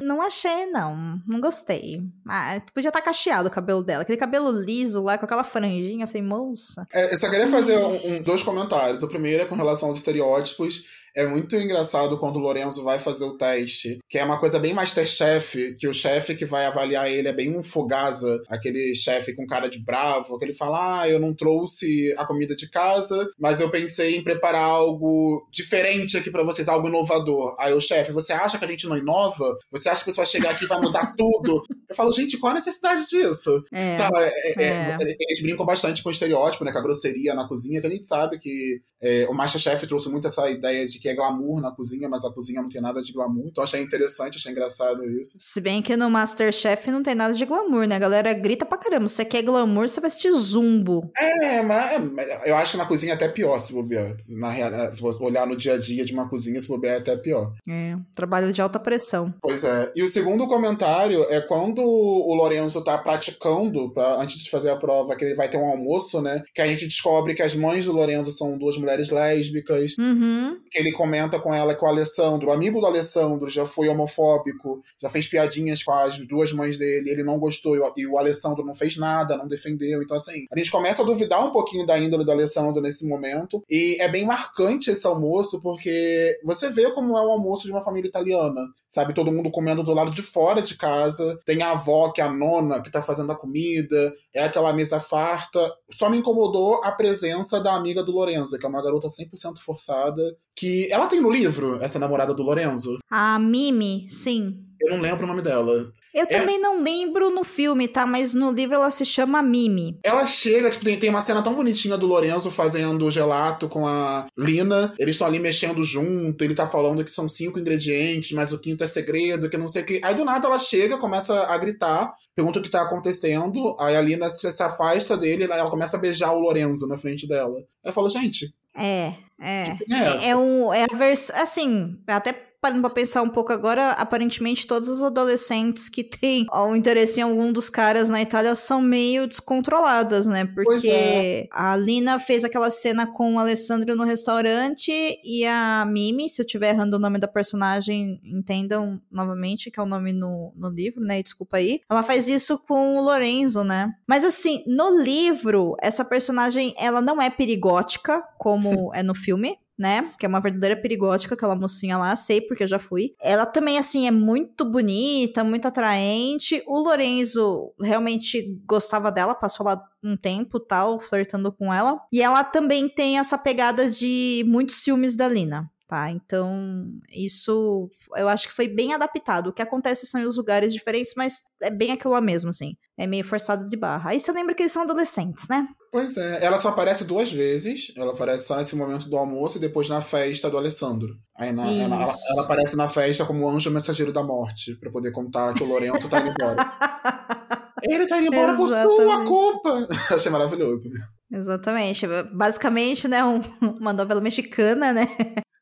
Não 0.00 0.20
achei, 0.20 0.66
não. 0.66 1.20
Não 1.26 1.40
gostei. 1.40 2.02
Ah, 2.28 2.60
podia 2.74 2.88
estar 2.88 3.00
tá 3.00 3.04
cacheado 3.04 3.48
o 3.48 3.50
cabelo 3.50 3.82
dela. 3.82 4.02
Aquele 4.02 4.18
cabelo 4.18 4.50
liso 4.50 5.02
lá, 5.02 5.16
com 5.16 5.24
aquela 5.24 5.44
franjinha. 5.44 6.04
Eu 6.04 6.08
falei, 6.08 6.22
moça. 6.22 6.86
É, 6.92 7.14
eu 7.14 7.18
só 7.18 7.30
queria 7.30 7.48
fazer 7.48 7.78
um, 7.78 8.16
um, 8.16 8.22
dois 8.22 8.42
comentários. 8.42 9.02
O 9.02 9.08
primeiro 9.08 9.42
é 9.42 9.46
com 9.46 9.54
relação 9.54 9.88
aos 9.88 9.96
estereótipos 9.96 10.84
é 11.16 11.26
muito 11.26 11.56
engraçado 11.56 12.18
quando 12.18 12.36
o 12.36 12.40
Lorenzo 12.40 12.84
vai 12.84 12.98
fazer 12.98 13.24
o 13.24 13.38
teste, 13.38 13.98
que 14.06 14.18
é 14.18 14.24
uma 14.24 14.38
coisa 14.38 14.58
bem 14.58 14.74
Masterchef, 14.74 15.74
que 15.76 15.88
o 15.88 15.94
chefe 15.94 16.34
que 16.34 16.44
vai 16.44 16.66
avaliar 16.66 17.10
ele 17.10 17.26
é 17.26 17.32
bem 17.32 17.56
um 17.56 17.64
fogaza, 17.64 18.42
aquele 18.48 18.94
chefe 18.94 19.34
com 19.34 19.46
cara 19.46 19.68
de 19.68 19.82
bravo, 19.82 20.38
que 20.38 20.44
ele 20.44 20.52
fala: 20.52 21.00
Ah, 21.00 21.08
eu 21.08 21.18
não 21.18 21.34
trouxe 21.34 22.14
a 22.18 22.26
comida 22.26 22.54
de 22.54 22.68
casa, 22.68 23.26
mas 23.38 23.60
eu 23.60 23.70
pensei 23.70 24.16
em 24.16 24.22
preparar 24.22 24.64
algo 24.64 25.48
diferente 25.50 26.18
aqui 26.18 26.30
para 26.30 26.44
vocês, 26.44 26.68
algo 26.68 26.88
inovador. 26.88 27.56
Aí 27.58 27.72
o 27.72 27.80
chefe, 27.80 28.12
você 28.12 28.34
acha 28.34 28.58
que 28.58 28.64
a 28.66 28.68
gente 28.68 28.86
não 28.86 28.98
inova? 28.98 29.56
Você 29.72 29.88
acha 29.88 30.04
que 30.04 30.12
você 30.12 30.16
vai 30.18 30.26
chegar 30.26 30.50
aqui 30.50 30.64
e 30.64 30.68
vai 30.68 30.80
mudar 30.80 31.14
tudo? 31.16 31.62
Eu 31.88 31.96
falo, 31.96 32.12
gente, 32.12 32.36
qual 32.36 32.52
a 32.52 32.56
necessidade 32.56 33.08
disso? 33.08 33.64
É, 33.72 33.94
sabe? 33.94 34.16
É, 34.18 34.62
é, 34.62 34.64
é. 34.64 34.96
Eles 35.00 35.40
brincam 35.40 35.64
bastante 35.64 36.02
com 36.02 36.10
o 36.10 36.12
estereótipo, 36.12 36.62
né? 36.64 36.72
Com 36.72 36.78
a 36.78 36.82
grosseria 36.82 37.34
na 37.34 37.48
cozinha, 37.48 37.80
que 37.80 37.86
a 37.86 37.90
gente 37.90 38.06
sabe 38.06 38.38
que 38.38 38.82
é, 39.00 39.26
o 39.28 39.32
Masterchef 39.32 39.86
trouxe 39.86 40.08
muito 40.08 40.26
essa 40.26 40.50
ideia 40.50 40.86
de 40.86 40.98
que 40.98 41.05
é 41.08 41.14
glamour 41.14 41.60
na 41.60 41.70
cozinha, 41.70 42.08
mas 42.08 42.24
a 42.24 42.30
cozinha 42.30 42.62
não 42.62 42.68
tem 42.68 42.80
nada 42.80 43.02
de 43.02 43.12
glamour. 43.12 43.46
Então 43.46 43.64
achei 43.64 43.80
interessante, 43.82 44.36
achei 44.36 44.52
engraçado 44.52 45.04
isso. 45.04 45.36
Se 45.40 45.60
bem 45.60 45.82
que 45.82 45.96
no 45.96 46.10
Masterchef 46.10 46.90
não 46.90 47.02
tem 47.02 47.14
nada 47.14 47.34
de 47.34 47.44
glamour, 47.44 47.86
né? 47.86 47.96
A 47.96 48.00
galera 48.00 48.32
grita 48.32 48.64
pra 48.64 48.78
caramba. 48.78 49.08
Se 49.08 49.16
você 49.16 49.24
quer 49.24 49.42
glamour, 49.42 49.88
você 49.88 50.00
vai 50.00 50.08
assistir 50.08 50.32
zumbo. 50.32 51.10
É, 51.16 51.62
mas 51.62 52.02
eu 52.44 52.56
acho 52.56 52.72
que 52.72 52.78
na 52.78 52.86
cozinha 52.86 53.12
é 53.12 53.14
até 53.14 53.28
pior, 53.28 53.58
se 53.60 53.72
bobear. 53.72 54.16
Na, 54.36 54.92
se 54.92 55.00
você 55.00 55.22
olhar 55.22 55.46
no 55.46 55.56
dia 55.56 55.74
a 55.74 55.78
dia 55.78 56.04
de 56.04 56.12
uma 56.12 56.28
cozinha, 56.28 56.60
se 56.60 56.68
bobear 56.68 56.94
é 56.94 56.98
até 56.98 57.16
pior. 57.16 57.52
É, 57.68 57.96
trabalho 58.14 58.52
de 58.52 58.60
alta 58.60 58.78
pressão. 58.78 59.34
Pois 59.40 59.64
é. 59.64 59.92
E 59.94 60.02
o 60.02 60.08
segundo 60.08 60.46
comentário 60.46 61.26
é 61.30 61.40
quando 61.40 61.82
o 61.82 62.34
Lorenzo 62.34 62.82
tá 62.82 62.98
praticando, 62.98 63.90
pra, 63.92 64.16
antes 64.20 64.38
de 64.38 64.50
fazer 64.50 64.70
a 64.70 64.76
prova, 64.76 65.16
que 65.16 65.24
ele 65.24 65.34
vai 65.34 65.48
ter 65.48 65.56
um 65.56 65.66
almoço, 65.66 66.20
né? 66.20 66.42
Que 66.54 66.62
a 66.62 66.66
gente 66.66 66.86
descobre 66.86 67.34
que 67.34 67.42
as 67.42 67.54
mães 67.54 67.84
do 67.84 67.92
Lorenzo 67.92 68.30
são 68.30 68.58
duas 68.58 68.76
mulheres 68.76 69.10
lésbicas. 69.10 69.96
Uhum. 69.98 70.58
Que 70.70 70.78
ele 70.86 70.92
comenta 70.92 71.38
com 71.38 71.52
ela 71.52 71.74
que 71.74 71.84
o 71.84 71.88
Alessandro, 71.88 72.48
o 72.48 72.52
amigo 72.52 72.80
do 72.80 72.86
Alessandro, 72.86 73.48
já 73.48 73.66
foi 73.66 73.88
homofóbico, 73.88 74.82
já 75.00 75.08
fez 75.08 75.26
piadinhas 75.26 75.82
com 75.82 75.92
as 75.92 76.18
duas 76.26 76.52
mães 76.52 76.78
dele, 76.78 77.10
ele 77.10 77.22
não 77.22 77.38
gostou 77.38 77.76
e 77.96 78.06
o 78.06 78.18
Alessandro 78.18 78.64
não 78.64 78.74
fez 78.74 78.96
nada, 78.96 79.36
não 79.36 79.48
defendeu. 79.48 80.02
Então, 80.02 80.16
assim, 80.16 80.46
a 80.50 80.58
gente 80.58 80.70
começa 80.70 81.02
a 81.02 81.04
duvidar 81.04 81.44
um 81.44 81.50
pouquinho 81.50 81.86
da 81.86 81.98
índole 81.98 82.24
do 82.24 82.30
Alessandro 82.30 82.80
nesse 82.80 83.06
momento. 83.08 83.62
E 83.68 83.96
é 84.00 84.08
bem 84.08 84.24
marcante 84.24 84.90
esse 84.90 85.06
almoço, 85.06 85.60
porque 85.60 86.38
você 86.44 86.70
vê 86.70 86.90
como 86.92 87.16
é 87.16 87.22
o 87.22 87.30
almoço 87.30 87.64
de 87.64 87.72
uma 87.72 87.82
família 87.82 88.08
italiana, 88.08 88.62
sabe? 88.88 89.14
Todo 89.14 89.32
mundo 89.32 89.50
comendo 89.50 89.82
do 89.82 89.94
lado 89.94 90.10
de 90.10 90.22
fora 90.22 90.62
de 90.62 90.76
casa. 90.76 91.38
Tem 91.44 91.62
a 91.62 91.72
avó, 91.72 92.10
que 92.10 92.20
é 92.20 92.24
a 92.24 92.32
nona, 92.32 92.80
que 92.80 92.90
tá 92.90 93.02
fazendo 93.02 93.32
a 93.32 93.36
comida, 93.36 94.14
é 94.34 94.44
aquela 94.44 94.72
mesa 94.72 95.00
farta. 95.00 95.72
Só 95.90 96.08
me 96.08 96.18
incomodou 96.18 96.80
a 96.84 96.92
presença 96.92 97.60
da 97.60 97.74
amiga 97.74 98.02
do 98.02 98.12
Lorenzo, 98.12 98.58
que 98.58 98.66
é 98.66 98.68
uma 98.68 98.82
garota 98.82 99.08
100% 99.08 99.58
forçada, 99.58 100.36
que 100.54 100.75
ela 100.90 101.06
tem 101.06 101.20
no 101.20 101.30
livro, 101.30 101.78
essa 101.82 101.98
namorada 101.98 102.34
do 102.34 102.42
Lorenzo. 102.42 102.98
A 103.10 103.38
Mimi, 103.38 104.06
sim. 104.10 104.62
Eu 104.80 104.94
não 104.94 105.00
lembro 105.00 105.24
o 105.24 105.26
nome 105.26 105.42
dela. 105.42 105.90
Eu 106.14 106.22
É. 106.22 106.26
também 106.26 106.58
não 106.58 106.82
lembro 106.82 107.28
no 107.30 107.44
filme, 107.44 107.86
tá? 107.88 108.06
Mas 108.06 108.32
no 108.32 108.50
livro 108.50 108.74
ela 108.76 108.90
se 108.90 109.04
chama 109.04 109.42
Mimi. 109.42 109.98
Ela 110.02 110.26
chega, 110.26 110.70
tipo, 110.70 110.82
tem, 110.84 110.98
tem 110.98 111.10
uma 111.10 111.20
cena 111.20 111.42
tão 111.42 111.54
bonitinha 111.54 111.96
do 111.96 112.06
Lorenzo 112.06 112.50
fazendo 112.50 113.10
gelato 113.10 113.68
com 113.68 113.86
a 113.86 114.26
Lina. 114.36 114.94
Eles 114.98 115.14
estão 115.14 115.26
ali 115.26 115.38
mexendo 115.38 115.84
junto, 115.84 116.42
ele 116.42 116.54
tá 116.54 116.66
falando 116.66 117.04
que 117.04 117.10
são 117.10 117.28
cinco 117.28 117.58
ingredientes, 117.58 118.32
mas 118.32 118.50
o 118.52 118.58
quinto 118.58 118.82
é 118.82 118.86
segredo, 118.86 119.48
que 119.50 119.58
não 119.58 119.68
sei 119.68 119.82
o 119.82 119.86
que. 119.86 120.00
Aí 120.02 120.14
do 120.14 120.24
nada 120.24 120.46
ela 120.46 120.58
chega, 120.58 120.96
começa 120.98 121.34
a 121.48 121.58
gritar, 121.58 122.12
pergunta 122.34 122.58
o 122.60 122.62
que 122.62 122.70
tá 122.70 122.80
acontecendo. 122.82 123.76
Aí 123.78 123.94
a 123.96 124.00
Lina 124.00 124.30
se, 124.30 124.50
se 124.50 124.62
afasta 124.62 125.16
dele, 125.18 125.44
ela 125.44 125.70
começa 125.70 125.96
a 125.98 126.00
beijar 126.00 126.32
o 126.32 126.40
Lorenzo 126.40 126.86
na 126.86 126.96
frente 126.96 127.26
dela. 127.28 127.56
Aí 127.58 127.90
eu 127.90 127.92
falo, 127.92 128.08
gente, 128.08 128.54
É, 128.78 129.14
é. 129.40 129.76
quem 129.76 129.98
é 129.98 130.16
essa? 130.16 130.26
É, 130.26 130.36
um, 130.36 130.72
é 130.72 130.84
a 130.84 130.96
versão. 130.96 131.36
Assim, 131.36 131.98
até 132.06 132.32
parando 132.66 132.80
pra 132.80 132.90
pensar 132.90 133.22
um 133.22 133.28
pouco 133.28 133.52
agora, 133.52 133.92
aparentemente 133.92 134.66
todos 134.66 134.88
os 134.88 135.00
adolescentes 135.00 135.88
que 135.88 136.02
têm 136.02 136.46
ó, 136.50 136.66
um 136.66 136.74
interesse 136.74 137.20
em 137.20 137.22
algum 137.22 137.52
dos 137.52 137.70
caras 137.70 138.10
na 138.10 138.20
Itália 138.20 138.56
são 138.56 138.82
meio 138.82 139.28
descontroladas, 139.28 140.26
né? 140.26 140.44
Porque 140.44 140.88
é. 140.88 141.48
a 141.52 141.76
Lina 141.76 142.18
fez 142.18 142.42
aquela 142.42 142.68
cena 142.68 143.06
com 143.06 143.34
o 143.34 143.38
Alessandro 143.38 143.94
no 143.94 144.02
restaurante 144.02 144.90
e 145.24 145.46
a 145.46 145.86
Mimi, 145.86 146.28
se 146.28 146.42
eu 146.42 146.44
estiver 146.44 146.70
errando 146.70 146.96
o 146.96 146.98
nome 146.98 147.20
da 147.20 147.28
personagem, 147.28 148.20
entendam 148.24 149.00
novamente 149.12 149.70
que 149.70 149.78
é 149.78 149.82
o 149.82 149.86
nome 149.86 150.12
no, 150.12 150.52
no 150.56 150.68
livro, 150.68 151.00
né? 151.00 151.20
E 151.20 151.22
Desculpa 151.22 151.58
aí. 151.58 151.80
Ela 151.88 152.02
faz 152.02 152.28
isso 152.28 152.58
com 152.66 152.96
o 152.96 153.02
Lorenzo, 153.02 153.62
né? 153.62 153.92
Mas 154.08 154.24
assim, 154.24 154.64
no 154.66 155.00
livro, 155.00 155.76
essa 155.80 156.04
personagem, 156.04 156.74
ela 156.78 157.00
não 157.00 157.22
é 157.22 157.30
perigótica, 157.30 158.22
como 158.38 158.92
é 158.92 159.02
no 159.02 159.14
filme. 159.14 159.56
Né? 159.78 160.10
Que 160.18 160.24
é 160.24 160.28
uma 160.28 160.40
verdadeira 160.40 160.74
perigótica, 160.74 161.34
aquela 161.34 161.54
mocinha 161.54 161.98
lá, 161.98 162.16
sei 162.16 162.40
porque 162.40 162.64
eu 162.64 162.68
já 162.68 162.78
fui. 162.78 163.14
Ela 163.20 163.44
também, 163.44 163.76
assim, 163.78 164.06
é 164.06 164.10
muito 164.10 164.64
bonita, 164.64 165.44
muito 165.44 165.68
atraente. 165.68 166.62
O 166.66 166.80
Lorenzo 166.80 167.74
realmente 167.78 168.58
gostava 168.66 169.12
dela, 169.12 169.34
passou 169.34 169.66
lá 169.66 169.82
um 170.02 170.16
tempo 170.16 170.58
tal, 170.58 170.98
flertando 171.00 171.52
com 171.52 171.72
ela. 171.72 172.00
E 172.12 172.22
ela 172.22 172.42
também 172.42 172.88
tem 172.88 173.18
essa 173.18 173.36
pegada 173.36 173.90
de 173.90 174.44
muitos 174.46 174.76
ciúmes 174.76 175.14
da 175.14 175.28
Lina. 175.28 175.70
Tá, 175.88 176.10
então 176.10 176.90
isso 177.08 177.88
eu 178.16 178.28
acho 178.28 178.48
que 178.48 178.54
foi 178.54 178.66
bem 178.66 178.92
adaptado. 178.92 179.50
O 179.50 179.52
que 179.52 179.62
acontece 179.62 180.04
são 180.04 180.26
os 180.26 180.36
lugares 180.36 180.72
diferentes, 180.72 181.12
mas 181.16 181.42
é 181.62 181.70
bem 181.70 181.92
aquilo 181.92 182.12
lá 182.12 182.20
mesmo, 182.20 182.50
assim. 182.50 182.76
É 182.98 183.06
meio 183.06 183.24
forçado 183.24 183.68
de 183.68 183.76
barra. 183.76 184.10
Aí 184.10 184.18
você 184.18 184.32
lembra 184.32 184.52
que 184.52 184.64
eles 184.64 184.72
são 184.72 184.82
adolescentes, 184.82 185.46
né? 185.48 185.68
Pois 185.92 186.16
é, 186.16 186.44
ela 186.44 186.60
só 186.60 186.70
aparece 186.70 187.04
duas 187.04 187.30
vezes. 187.30 187.92
Ela 187.96 188.12
aparece 188.12 188.46
só 188.48 188.56
nesse 188.56 188.74
momento 188.74 189.08
do 189.08 189.16
almoço 189.16 189.58
e 189.58 189.60
depois 189.60 189.88
na 189.88 190.00
festa 190.00 190.50
do 190.50 190.56
Alessandro. 190.58 191.14
Aí 191.36 191.52
na- 191.52 191.70
ela, 191.70 191.96
ela 192.30 192.42
aparece 192.42 192.74
na 192.74 192.88
festa 192.88 193.24
como 193.24 193.48
anjo 193.48 193.70
mensageiro 193.70 194.12
da 194.12 194.24
morte, 194.24 194.74
pra 194.74 194.90
poder 194.90 195.12
contar 195.12 195.54
que 195.54 195.62
o 195.62 195.66
Lorenzo 195.66 196.08
tá 196.08 196.18
indo 196.20 196.30
embora. 196.30 196.56
Ele 197.82 198.06
tá 198.08 198.18
indo 198.18 198.34
embora 198.34 198.56
por 198.56 198.66
sua 198.68 198.82
Exatamente. 198.82 199.28
culpa! 199.28 199.88
Achei 200.14 200.32
maravilhoso. 200.32 200.88
Exatamente. 201.32 202.06
Basicamente, 202.32 203.08
né, 203.08 203.24
um- 203.24 203.40
uma 203.80 203.92
novela 203.92 204.20
mexicana, 204.20 204.92
né? 204.92 205.08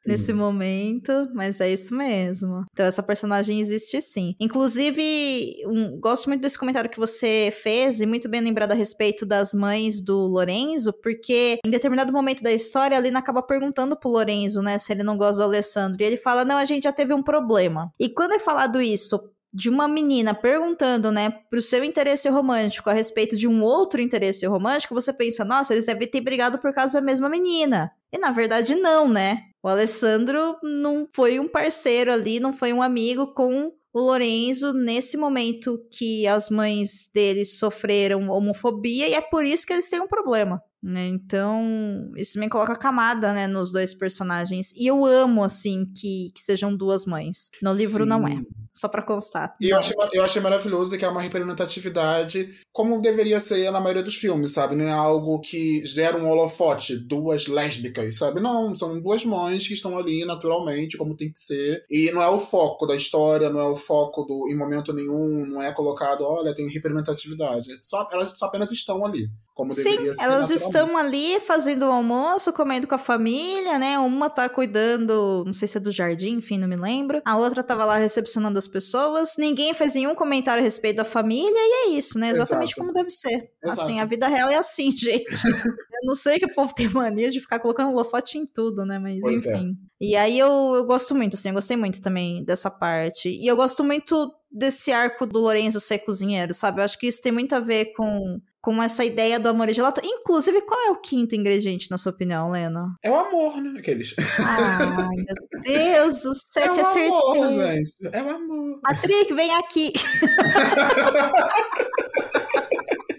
Nesse 0.06 0.32
momento, 0.34 1.30
mas 1.34 1.60
é 1.60 1.72
isso 1.72 1.94
mesmo. 1.94 2.64
Então, 2.72 2.84
essa 2.84 3.02
personagem 3.02 3.58
existe 3.60 4.00
sim. 4.02 4.34
Inclusive, 4.38 5.56
um- 5.66 5.98
gosto 5.98 6.28
muito 6.28 6.42
desse 6.42 6.58
comentário 6.58 6.90
que 6.90 6.98
você 7.00 7.50
fez, 7.62 8.00
e 8.00 8.06
muito 8.06 8.28
bem 8.28 8.42
lembrado 8.42 8.72
a 8.72 8.74
respeito 8.74 9.24
das 9.24 9.54
mães 9.54 10.02
do 10.02 10.26
Lorenzo, 10.26 10.92
porque 11.02 11.58
em 11.64 11.70
determinado 11.70 12.12
momento 12.12 12.42
da 12.42 12.52
história, 12.52 12.96
a 12.96 13.00
Lina 13.00 13.18
acaba 13.20 13.42
perguntando 13.42 13.96
pro 13.96 14.10
Lorenzo, 14.10 14.60
né, 14.62 14.76
se 14.78 14.92
ele 14.92 15.02
não 15.02 15.16
gosta 15.16 15.36
do 15.38 15.44
Alessandro. 15.44 16.02
E 16.02 16.04
ele 16.04 16.16
fala: 16.18 16.44
Não, 16.44 16.56
a 16.58 16.64
gente 16.66 16.84
já 16.84 16.92
teve 16.92 17.14
um 17.14 17.22
problema. 17.22 17.90
E 17.98 18.10
quando 18.10 18.32
é 18.34 18.38
falado 18.38 18.82
isso 18.82 19.18
de 19.54 19.70
uma 19.70 19.86
menina 19.86 20.34
perguntando, 20.34 21.12
né, 21.12 21.30
pro 21.48 21.62
seu 21.62 21.84
interesse 21.84 22.28
romântico 22.28 22.90
a 22.90 22.92
respeito 22.92 23.36
de 23.36 23.46
um 23.46 23.62
outro 23.62 24.00
interesse 24.00 24.44
romântico, 24.46 24.92
você 24.94 25.12
pensa, 25.12 25.44
nossa, 25.44 25.72
eles 25.72 25.86
devem 25.86 26.08
ter 26.08 26.20
brigado 26.20 26.58
por 26.58 26.74
causa 26.74 27.00
da 27.00 27.06
mesma 27.06 27.28
menina. 27.28 27.92
E 28.12 28.18
na 28.18 28.32
verdade 28.32 28.74
não, 28.74 29.08
né? 29.08 29.42
O 29.62 29.68
Alessandro 29.68 30.58
não 30.62 31.08
foi 31.14 31.38
um 31.38 31.46
parceiro 31.46 32.12
ali, 32.12 32.40
não 32.40 32.52
foi 32.52 32.72
um 32.72 32.82
amigo 32.82 33.28
com 33.32 33.72
o 33.92 34.00
Lorenzo 34.00 34.72
nesse 34.72 35.16
momento 35.16 35.80
que 35.88 36.26
as 36.26 36.50
mães 36.50 37.08
deles 37.14 37.56
sofreram 37.56 38.28
homofobia 38.28 39.08
e 39.08 39.14
é 39.14 39.20
por 39.20 39.44
isso 39.44 39.64
que 39.64 39.72
eles 39.72 39.88
têm 39.88 40.00
um 40.00 40.08
problema. 40.08 40.60
Né? 40.84 41.08
Então, 41.08 42.12
isso 42.14 42.38
me 42.38 42.46
coloca 42.46 42.76
camada, 42.76 43.32
né, 43.32 43.46
nos 43.46 43.72
dois 43.72 43.94
personagens. 43.94 44.70
E 44.76 44.86
eu 44.86 45.06
amo, 45.06 45.42
assim, 45.42 45.86
que, 45.86 46.30
que 46.34 46.42
sejam 46.42 46.76
duas 46.76 47.06
mães. 47.06 47.48
No 47.62 47.72
livro 47.72 48.04
não 48.04 48.28
é. 48.28 48.32
Sim. 48.32 48.46
Só 48.74 48.88
pra 48.88 49.00
constar. 49.00 49.56
E 49.60 49.70
eu 49.70 49.78
achei, 49.78 49.94
eu 50.12 50.22
achei 50.22 50.42
maravilhoso 50.42 50.98
que 50.98 51.04
é 51.04 51.08
uma 51.08 51.22
representatividade 51.22 52.52
como 52.72 53.00
deveria 53.00 53.40
ser 53.40 53.70
na 53.70 53.80
maioria 53.80 54.02
dos 54.02 54.16
filmes, 54.16 54.52
sabe? 54.52 54.74
Não 54.74 54.84
é 54.84 54.90
algo 54.90 55.38
que 55.38 55.86
gera 55.86 56.18
um 56.18 56.28
holofote, 56.28 56.96
duas 56.96 57.46
lésbicas, 57.46 58.16
sabe? 58.18 58.40
Não, 58.40 58.74
são 58.74 59.00
duas 59.00 59.24
mães 59.24 59.68
que 59.68 59.74
estão 59.74 59.96
ali 59.96 60.24
naturalmente, 60.24 60.98
como 60.98 61.16
tem 61.16 61.30
que 61.30 61.38
ser. 61.38 61.84
E 61.88 62.10
não 62.10 62.20
é 62.20 62.28
o 62.28 62.40
foco 62.40 62.84
da 62.84 62.96
história, 62.96 63.48
não 63.48 63.60
é 63.60 63.68
o 63.68 63.76
foco 63.76 64.24
do 64.24 64.48
em 64.50 64.56
momento 64.56 64.92
nenhum, 64.92 65.46
não 65.46 65.62
é 65.62 65.72
colocado, 65.72 66.24
olha, 66.24 66.52
tem 66.52 66.68
representatividade. 66.68 67.68
Só, 67.80 68.08
elas 68.10 68.36
só 68.36 68.46
apenas 68.46 68.72
estão 68.72 69.06
ali, 69.06 69.28
como 69.54 69.72
Sim, 69.72 70.12
elas 70.18 70.50
estão 70.50 70.96
ali 70.96 71.38
fazendo 71.38 71.86
o 71.86 71.92
almoço, 71.92 72.52
comendo 72.52 72.88
com 72.88 72.94
a 72.96 72.98
família, 72.98 73.78
né? 73.78 73.96
Uma 74.00 74.28
tá 74.28 74.48
cuidando, 74.48 75.44
não 75.46 75.52
sei 75.52 75.68
se 75.68 75.78
é 75.78 75.80
do 75.80 75.92
jardim, 75.92 76.34
enfim, 76.38 76.58
não 76.58 76.66
me 76.66 76.76
lembro. 76.76 77.22
A 77.24 77.36
outra 77.36 77.62
tava 77.62 77.84
lá 77.84 77.96
recepcionando 77.96 78.58
as 78.58 78.66
pessoas. 78.66 79.34
Ninguém 79.38 79.72
fez 79.72 79.94
nenhum 79.94 80.14
comentário 80.14 80.60
a 80.60 80.64
respeito 80.64 80.96
da 80.96 81.04
família 81.04 81.52
e 81.56 81.86
é 81.86 81.88
isso, 81.90 82.18
né? 82.18 82.30
Exatamente 82.30 82.70
Exato. 82.70 82.80
como 82.80 82.92
deve 82.92 83.10
ser. 83.10 83.48
Exato. 83.64 83.80
Assim, 83.80 84.00
a 84.00 84.04
vida 84.04 84.26
real 84.26 84.50
é 84.50 84.56
assim, 84.56 84.90
gente. 84.96 85.46
eu 85.46 86.04
não 86.04 86.16
sei 86.16 86.38
que 86.40 86.46
o 86.46 86.54
povo 86.54 86.74
tem 86.74 86.88
mania 86.88 87.30
de 87.30 87.38
ficar 87.38 87.60
colocando 87.60 87.92
holofote 87.92 88.36
em 88.36 88.44
tudo, 88.44 88.84
né? 88.84 88.98
Mas 88.98 89.20
Pois 89.20 89.46
é. 89.46 89.56
enfim. 89.56 89.76
E 90.00 90.16
aí 90.16 90.36
eu, 90.36 90.74
eu 90.74 90.84
gosto 90.84 91.14
muito, 91.14 91.34
assim, 91.34 91.50
eu 91.50 91.54
gostei 91.54 91.76
muito 91.76 92.00
também 92.00 92.44
dessa 92.44 92.70
parte. 92.70 93.28
E 93.28 93.46
eu 93.46 93.54
gosto 93.54 93.84
muito 93.84 94.34
desse 94.50 94.92
arco 94.92 95.26
do 95.26 95.38
Lorenzo 95.38 95.80
ser 95.80 95.98
cozinheiro, 95.98 96.52
sabe? 96.52 96.80
Eu 96.80 96.84
acho 96.84 96.98
que 96.98 97.06
isso 97.06 97.22
tem 97.22 97.32
muito 97.32 97.54
a 97.54 97.60
ver 97.60 97.92
com, 97.96 98.40
com 98.64 98.82
essa 98.82 99.04
ideia 99.04 99.38
do 99.38 99.46
amor 99.50 99.68
e 99.68 99.74
gelato. 99.74 100.00
Inclusive, 100.02 100.62
qual 100.62 100.80
é 100.86 100.90
o 100.90 100.96
quinto 100.96 101.34
ingrediente, 101.34 101.90
na 101.90 101.98
sua 101.98 102.12
opinião, 102.12 102.50
Lena? 102.50 102.96
É 103.02 103.10
o 103.10 103.14
amor, 103.14 103.60
né? 103.60 103.78
Aqueles. 103.78 104.14
Ai, 104.38 105.16
meu 105.16 105.60
Deus 105.62 106.22
do 106.22 106.34
céu, 106.34 106.64
é 106.64 106.68
tinha 106.70 106.84
o 107.10 107.14
amor, 107.14 107.36
certeza. 107.36 107.72
gente. 107.72 107.90
É 108.10 108.22
o 108.22 108.28
amor. 108.30 108.80
Patrick, 108.82 109.34
vem 109.34 109.54
aqui. 109.54 109.92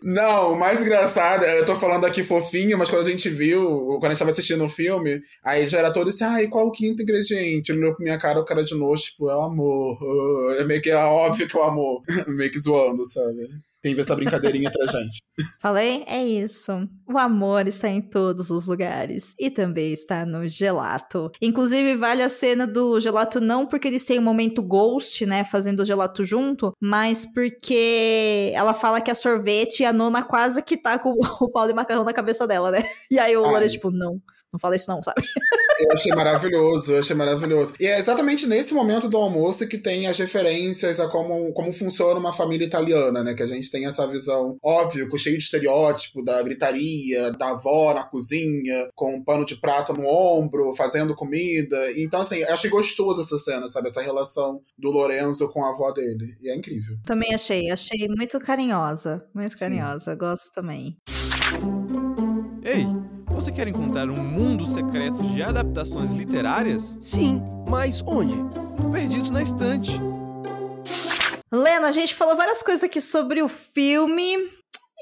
Não, 0.03 0.53
o 0.53 0.59
mais 0.59 0.79
engraçado, 0.81 1.43
eu 1.45 1.65
tô 1.65 1.75
falando 1.75 2.05
aqui 2.05 2.23
fofinho, 2.23 2.77
mas 2.77 2.91
quando 2.91 3.07
a 3.07 3.09
gente 3.09 3.27
viu, 3.27 3.97
quando 3.99 4.05
a 4.05 4.09
gente 4.09 4.19
tava 4.19 4.29
assistindo 4.29 4.63
o 4.63 4.69
filme, 4.69 5.19
aí 5.43 5.67
já 5.67 5.79
era 5.79 5.91
todo 5.91 6.11
esse, 6.11 6.23
ai, 6.23 6.47
qual 6.47 6.67
o 6.67 6.71
quinto 6.71 7.01
ingrediente? 7.01 7.71
Ele 7.71 7.79
olhou 7.79 7.95
pra 7.95 8.03
minha 8.03 8.17
cara, 8.19 8.39
o 8.39 8.45
cara 8.45 8.63
de 8.63 8.75
novo, 8.75 8.95
tipo, 8.95 9.29
é 9.31 9.35
o 9.35 9.41
amor. 9.41 9.97
Ah, 10.51 10.55
É 10.61 10.63
meio 10.63 10.79
que 10.81 10.91
é 10.91 10.95
óbvio 10.95 11.47
que 11.47 11.57
é 11.57 11.59
o 11.59 11.63
amor. 11.63 12.01
meio 12.27 12.51
que 12.51 12.59
zoando, 12.59 13.03
sabe? 13.07 13.49
Ver 13.93 14.01
essa 14.01 14.15
brincadeirinha 14.15 14.69
entre 14.69 14.81
a 14.81 14.87
gente. 14.87 15.21
Falei? 15.61 16.03
É 16.07 16.23
isso. 16.23 16.87
O 17.07 17.17
amor 17.17 17.67
está 17.67 17.89
em 17.89 18.01
todos 18.01 18.49
os 18.49 18.67
lugares. 18.67 19.33
E 19.37 19.49
também 19.49 19.93
está 19.93 20.25
no 20.25 20.47
gelato. 20.47 21.31
Inclusive, 21.41 21.95
vale 21.95 22.23
a 22.23 22.29
cena 22.29 22.65
do 22.65 22.99
gelato 22.99 23.39
não 23.39 23.65
porque 23.65 23.87
eles 23.87 24.05
têm 24.05 24.19
um 24.19 24.23
momento 24.23 24.63
ghost, 24.63 25.25
né? 25.25 25.43
Fazendo 25.43 25.81
o 25.81 25.85
gelato 25.85 26.25
junto, 26.25 26.73
mas 26.81 27.25
porque 27.25 28.51
ela 28.53 28.73
fala 28.73 29.01
que 29.01 29.11
a 29.11 29.15
sorvete 29.15 29.81
e 29.81 29.85
a 29.85 29.93
nona 29.93 30.23
quase 30.23 30.61
que 30.61 30.77
tá 30.77 30.97
com 30.97 31.11
o 31.41 31.49
pau 31.49 31.67
de 31.67 31.73
macarrão 31.73 32.03
na 32.03 32.13
cabeça 32.13 32.47
dela, 32.47 32.71
né? 32.71 32.83
E 33.11 33.19
aí 33.19 33.35
o. 33.37 33.41
Lore, 33.41 33.69
tipo, 33.69 33.91
não. 33.91 34.19
Não 34.55 34.59
fala 34.59 34.77
isso 34.77 34.89
não, 34.89 35.03
sabe? 35.03 35.21
Eu 35.77 35.91
achei 35.91 36.13
maravilhoso, 36.13 36.93
eu 36.93 36.99
achei 36.99 37.13
maravilhoso. 37.13 37.73
E 37.77 37.85
é 37.85 37.99
exatamente 37.99 38.47
nesse 38.47 38.73
momento 38.73 39.09
do 39.09 39.17
almoço 39.17 39.67
que 39.67 39.77
tem 39.77 40.07
as 40.07 40.17
referências 40.17 41.01
a 41.01 41.09
como, 41.09 41.51
como 41.51 41.73
funciona 41.73 42.17
uma 42.17 42.31
família 42.31 42.65
italiana, 42.65 43.21
né? 43.21 43.33
Que 43.33 43.43
a 43.43 43.47
gente 43.47 43.69
tem 43.69 43.85
essa 43.85 44.07
visão, 44.07 44.57
óbvio, 44.63 45.09
cheio 45.17 45.37
de 45.37 45.43
estereótipo 45.43 46.23
da 46.23 46.41
gritaria, 46.41 47.29
da 47.31 47.49
avó 47.49 47.93
na 47.93 48.03
cozinha, 48.03 48.89
com 48.95 49.17
um 49.17 49.23
pano 49.23 49.45
de 49.45 49.57
prato 49.57 49.91
no 49.91 50.07
ombro, 50.07 50.73
fazendo 50.75 51.13
comida. 51.13 51.91
Então, 51.97 52.21
assim, 52.21 52.37
eu 52.37 52.53
achei 52.53 52.69
gostoso 52.69 53.21
essa 53.21 53.37
cena, 53.37 53.67
sabe? 53.67 53.89
Essa 53.89 54.01
relação 54.01 54.61
do 54.77 54.91
Lorenzo 54.91 55.49
com 55.49 55.65
a 55.65 55.71
avó 55.71 55.91
dele. 55.91 56.37
E 56.39 56.49
é 56.49 56.55
incrível. 56.55 56.95
Também 57.05 57.33
achei. 57.33 57.69
Achei 57.69 58.07
muito 58.07 58.39
carinhosa. 58.39 59.25
Muito 59.33 59.57
carinhosa. 59.57 60.15
Gosto 60.15 60.53
também. 60.53 60.97
Ei, 62.63 62.85
você 63.35 63.51
quer 63.51 63.67
encontrar 63.67 64.09
um 64.09 64.15
mundo 64.15 64.65
secreto 64.65 65.21
de 65.21 65.43
adaptações 65.43 66.11
literárias? 66.11 66.97
Sim, 67.01 67.43
mas 67.67 68.01
onde? 68.07 68.35
Perdidos 68.91 69.29
na 69.29 69.41
Estante. 69.41 69.91
Lena, 71.51 71.87
a 71.87 71.91
gente 71.91 72.15
falou 72.15 72.35
várias 72.35 72.63
coisas 72.63 72.83
aqui 72.83 73.01
sobre 73.01 73.41
o 73.41 73.49
filme. 73.49 74.37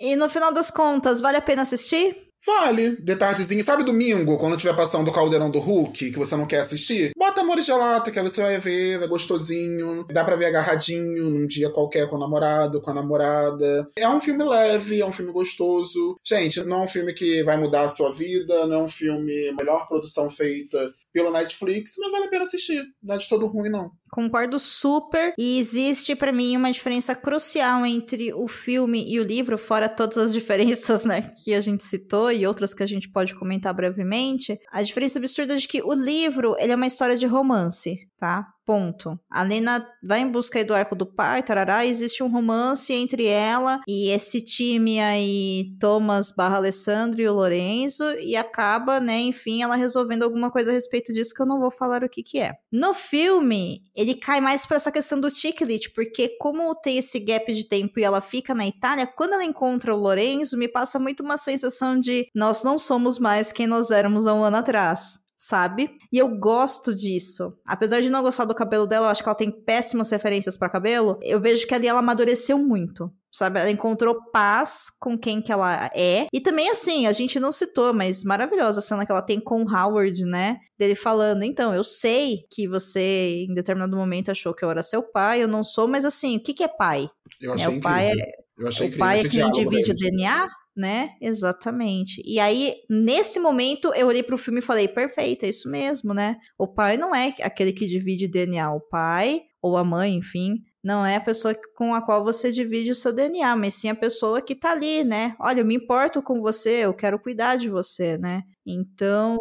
E 0.02 0.16
no 0.16 0.28
final 0.28 0.52
das 0.52 0.72
contas, 0.72 1.22
vale 1.22 1.38
a 1.38 1.42
pena 1.42 1.62
assistir? 1.62 2.23
Vale. 2.46 2.98
De 3.00 3.16
tardezinha. 3.16 3.64
Sabe 3.64 3.84
domingo, 3.84 4.38
quando 4.38 4.58
tiver 4.58 4.76
passando 4.76 5.08
o 5.08 5.14
Caldeirão 5.14 5.50
do 5.50 5.60
Hulk, 5.60 6.12
que 6.12 6.20
você 6.20 6.36
não 6.36 6.46
quer 6.46 6.60
assistir? 6.60 7.12
Bota 7.18 7.42
Amor 7.42 7.62
Gelato, 7.62 8.12
que 8.12 8.20
aí 8.20 8.26
você 8.26 8.42
vai 8.42 8.58
ver, 8.58 9.00
vai 9.00 9.08
gostosinho. 9.08 10.06
Dá 10.12 10.24
pra 10.24 10.36
ver 10.36 10.46
agarradinho 10.46 11.30
num 11.30 11.48
dia 11.48 11.70
qualquer 11.70 12.10
com 12.10 12.18
o 12.18 12.20
namorado, 12.20 12.82
com 12.82 12.92
a 12.92 12.94
namorada. 12.94 13.90
É 13.96 14.08
um 14.10 14.20
filme 14.20 14.44
leve, 14.44 15.02
é 15.02 15.06
um 15.06 15.14
filme 15.14 15.32
gostoso. 15.32 16.18
Gente, 16.26 16.64
não 16.64 16.82
é 16.82 16.84
um 16.84 16.88
filme 16.88 17.14
que 17.14 17.44
vai 17.44 17.58
mudar 17.58 17.84
a 17.84 17.90
sua 17.90 18.12
vida, 18.12 18.66
não 18.68 18.82
é 18.82 18.84
um 18.84 18.90
filme 18.90 19.52
melhor 19.54 19.88
produção 19.88 20.30
feita 20.30 20.94
pela 21.14 21.32
Netflix, 21.32 21.94
mas 22.00 22.12
vale 22.12 22.26
a 22.26 22.30
pena 22.30 22.44
assistir. 22.44 22.84
Não 23.02 23.16
é 23.16 23.18
de 23.18 23.30
todo 23.30 23.46
ruim, 23.46 23.70
não. 23.70 23.92
Concordo 24.12 24.60
super. 24.60 25.34
E 25.38 25.60
existe 25.60 26.16
para 26.16 26.32
mim 26.32 26.58
uma 26.58 26.72
diferença 26.72 27.16
crucial 27.16 27.86
entre 27.86 28.34
o 28.34 28.48
filme 28.48 29.06
e 29.08 29.20
o 29.20 29.24
livro, 29.24 29.58
fora 29.58 29.88
todas 29.88 30.18
as 30.18 30.34
diferenças, 30.34 31.06
né, 31.06 31.32
que 31.44 31.54
a 31.54 31.62
gente 31.62 31.84
citou 31.84 32.32
e 32.32 32.46
outras 32.46 32.74
que 32.74 32.84
a 32.84 32.88
gente 32.88 33.10
pode 33.10 33.36
comentar 33.36 33.74
brevemente. 33.74 34.60
A 34.72 34.82
diferença 34.82 35.20
absurda 35.20 35.56
de 35.56 35.68
que 35.68 35.82
o 35.82 35.94
livro, 35.94 36.56
ele 36.60 36.74
é 36.74 36.76
uma 36.76 36.88
história 36.88 37.16
de 37.16 37.26
romance, 37.26 37.96
tá? 38.24 38.48
Ponto. 38.66 39.20
A 39.30 39.44
Lena 39.44 39.86
vai 40.02 40.22
em 40.22 40.32
busca 40.32 40.64
do 40.64 40.74
arco 40.74 40.96
do 40.96 41.06
pai, 41.06 41.44
tarará, 41.44 41.86
existe 41.86 42.24
um 42.24 42.32
romance 42.32 42.94
entre 42.94 43.26
ela 43.26 43.82
e 43.86 44.10
esse 44.12 44.40
time 44.40 45.02
aí, 45.02 45.76
Thomas 45.78 46.32
barra 46.34 46.56
Alessandro 46.56 47.22
e 47.22 47.28
o 47.28 47.34
Lorenzo, 47.34 48.06
e 48.22 48.38
acaba, 48.38 49.02
né, 49.02 49.20
enfim, 49.20 49.62
ela 49.62 49.76
resolvendo 49.76 50.24
alguma 50.24 50.50
coisa 50.50 50.72
a 50.72 50.74
respeito 50.74 51.12
disso 51.12 51.34
que 51.36 51.42
eu 51.42 51.46
não 51.46 51.60
vou 51.60 51.70
falar 51.70 52.02
o 52.02 52.10
que 52.10 52.24
que 52.24 52.40
é. 52.40 52.54
No 52.72 52.94
filme, 52.94 53.82
ele 53.94 54.16
cai 54.16 54.40
mais 54.40 54.66
para 54.66 54.78
essa 54.78 54.94
questão 54.94 55.20
do 55.20 55.30
Tiklit, 55.30 55.92
porque 55.94 56.38
como 56.40 56.74
tem 56.76 57.00
esse 57.00 57.20
gap 57.20 57.52
de 57.54 57.68
tempo 57.68 58.00
e 58.00 58.04
ela 58.06 58.22
fica 58.22 58.56
na 58.56 58.66
Itália, 58.66 59.06
quando 59.06 59.34
ela 59.34 59.44
encontra 59.44 59.94
o 59.94 60.00
Lorenzo, 60.00 60.58
me 60.58 60.70
passa 60.70 60.98
muito 60.98 61.22
uma 61.22 61.36
sensação 61.36 62.00
de 62.00 62.30
nós 62.34 62.64
não 62.64 62.80
somos 62.80 63.20
mais 63.20 63.52
quem 63.52 63.68
nós 63.68 63.92
éramos 63.92 64.26
há 64.26 64.34
um 64.34 64.44
ano 64.44 64.56
atrás 64.56 65.22
sabe? 65.54 66.00
E 66.12 66.18
eu 66.18 66.28
gosto 66.30 66.96
disso. 66.96 67.54
Apesar 67.64 68.02
de 68.02 68.10
não 68.10 68.24
gostar 68.24 68.46
do 68.46 68.56
cabelo 68.56 68.88
dela, 68.88 69.06
eu 69.06 69.10
acho 69.12 69.22
que 69.22 69.30
ela 69.30 69.38
tem 69.38 69.52
péssimas 69.52 70.10
referências 70.10 70.58
para 70.58 70.68
cabelo. 70.68 71.20
Eu 71.22 71.40
vejo 71.40 71.68
que 71.68 71.76
ali 71.76 71.88
ela 71.88 72.00
amadureceu 72.00 72.58
muito. 72.58 73.12
Sabe, 73.32 73.60
ela 73.60 73.70
encontrou 73.70 74.16
paz 74.32 74.88
com 75.00 75.18
quem 75.18 75.42
que 75.42 75.52
ela 75.52 75.90
é. 75.96 76.28
E 76.32 76.40
também, 76.40 76.70
assim, 76.70 77.06
a 77.08 77.12
gente 77.12 77.40
não 77.40 77.52
citou, 77.52 77.94
mas 77.94 78.24
maravilhosa 78.24 78.80
a 78.80 78.82
cena 78.82 79.06
que 79.06 79.12
ela 79.12 79.22
tem 79.22 79.40
com 79.40 79.64
o 79.64 79.72
Howard, 79.72 80.24
né? 80.24 80.58
Dele 80.78 80.96
falando, 80.96 81.44
então, 81.44 81.74
eu 81.74 81.84
sei 81.84 82.46
que 82.52 82.68
você, 82.68 83.46
em 83.48 83.54
determinado 83.54 83.96
momento, 83.96 84.30
achou 84.32 84.54
que 84.54 84.64
eu 84.66 84.70
era 84.70 84.84
seu 84.84 85.02
pai, 85.04 85.42
eu 85.44 85.48
não 85.48 85.64
sou, 85.64 85.88
mas 85.88 86.06
assim, 86.06 86.38
o 86.38 86.44
que, 86.44 86.54
que 86.54 86.64
é 86.64 86.68
pai? 86.68 87.10
Eu 87.42 87.54
achei 87.54 87.66
é, 87.66 87.70
o 87.70 87.80
pai 87.82 88.08
incrível. 88.08 88.26
é, 88.26 88.62
Eu 88.62 88.68
achei 88.68 88.90
o 88.90 88.98
pai 88.98 89.20
é 89.20 89.30
quem 89.30 89.52
divide 89.52 89.92
o. 89.92 89.96
DNA, 89.96 90.50
né? 90.76 91.12
Exatamente. 91.22 92.22
E 92.26 92.40
aí, 92.40 92.76
nesse 92.90 93.40
momento, 93.40 93.94
eu 93.96 94.08
olhei 94.08 94.24
pro 94.24 94.38
filme 94.38 94.60
e 94.60 94.64
falei, 94.64 94.88
perfeito, 94.88 95.46
é 95.46 95.50
isso 95.50 95.70
mesmo, 95.70 96.14
né? 96.14 96.38
O 96.58 96.68
pai 96.68 96.98
não 96.98 97.14
é 97.16 97.34
aquele 97.42 97.74
que 97.74 97.86
divide 97.86 98.28
DNA, 98.28 98.72
o 98.72 98.82
pai, 98.82 99.42
ou 99.62 99.78
a 99.78 99.84
mãe, 99.84 100.16
enfim, 100.16 100.58
não 100.84 101.06
é 101.06 101.16
a 101.16 101.22
pessoa 101.22 101.56
com 101.78 101.96
a 101.96 102.02
qual 102.02 102.22
você 102.22 102.52
divide 102.52 102.92
o 102.92 102.96
seu 102.96 103.14
DNA, 103.14 103.56
mas 103.56 103.76
sim 103.76 103.88
a 103.88 103.96
pessoa 103.96 104.42
que 104.42 104.54
tá 104.54 104.72
ali, 104.72 105.06
né? 105.06 105.34
Olha, 105.40 105.62
eu 105.62 105.66
me 105.66 105.76
importo 105.76 106.22
com 106.22 106.42
você, 106.42 106.84
eu 106.84 106.94
quero 106.94 107.18
cuidar 107.18 107.56
de 107.56 107.70
você, 107.70 108.18
né? 108.18 108.44
Então, 108.66 109.38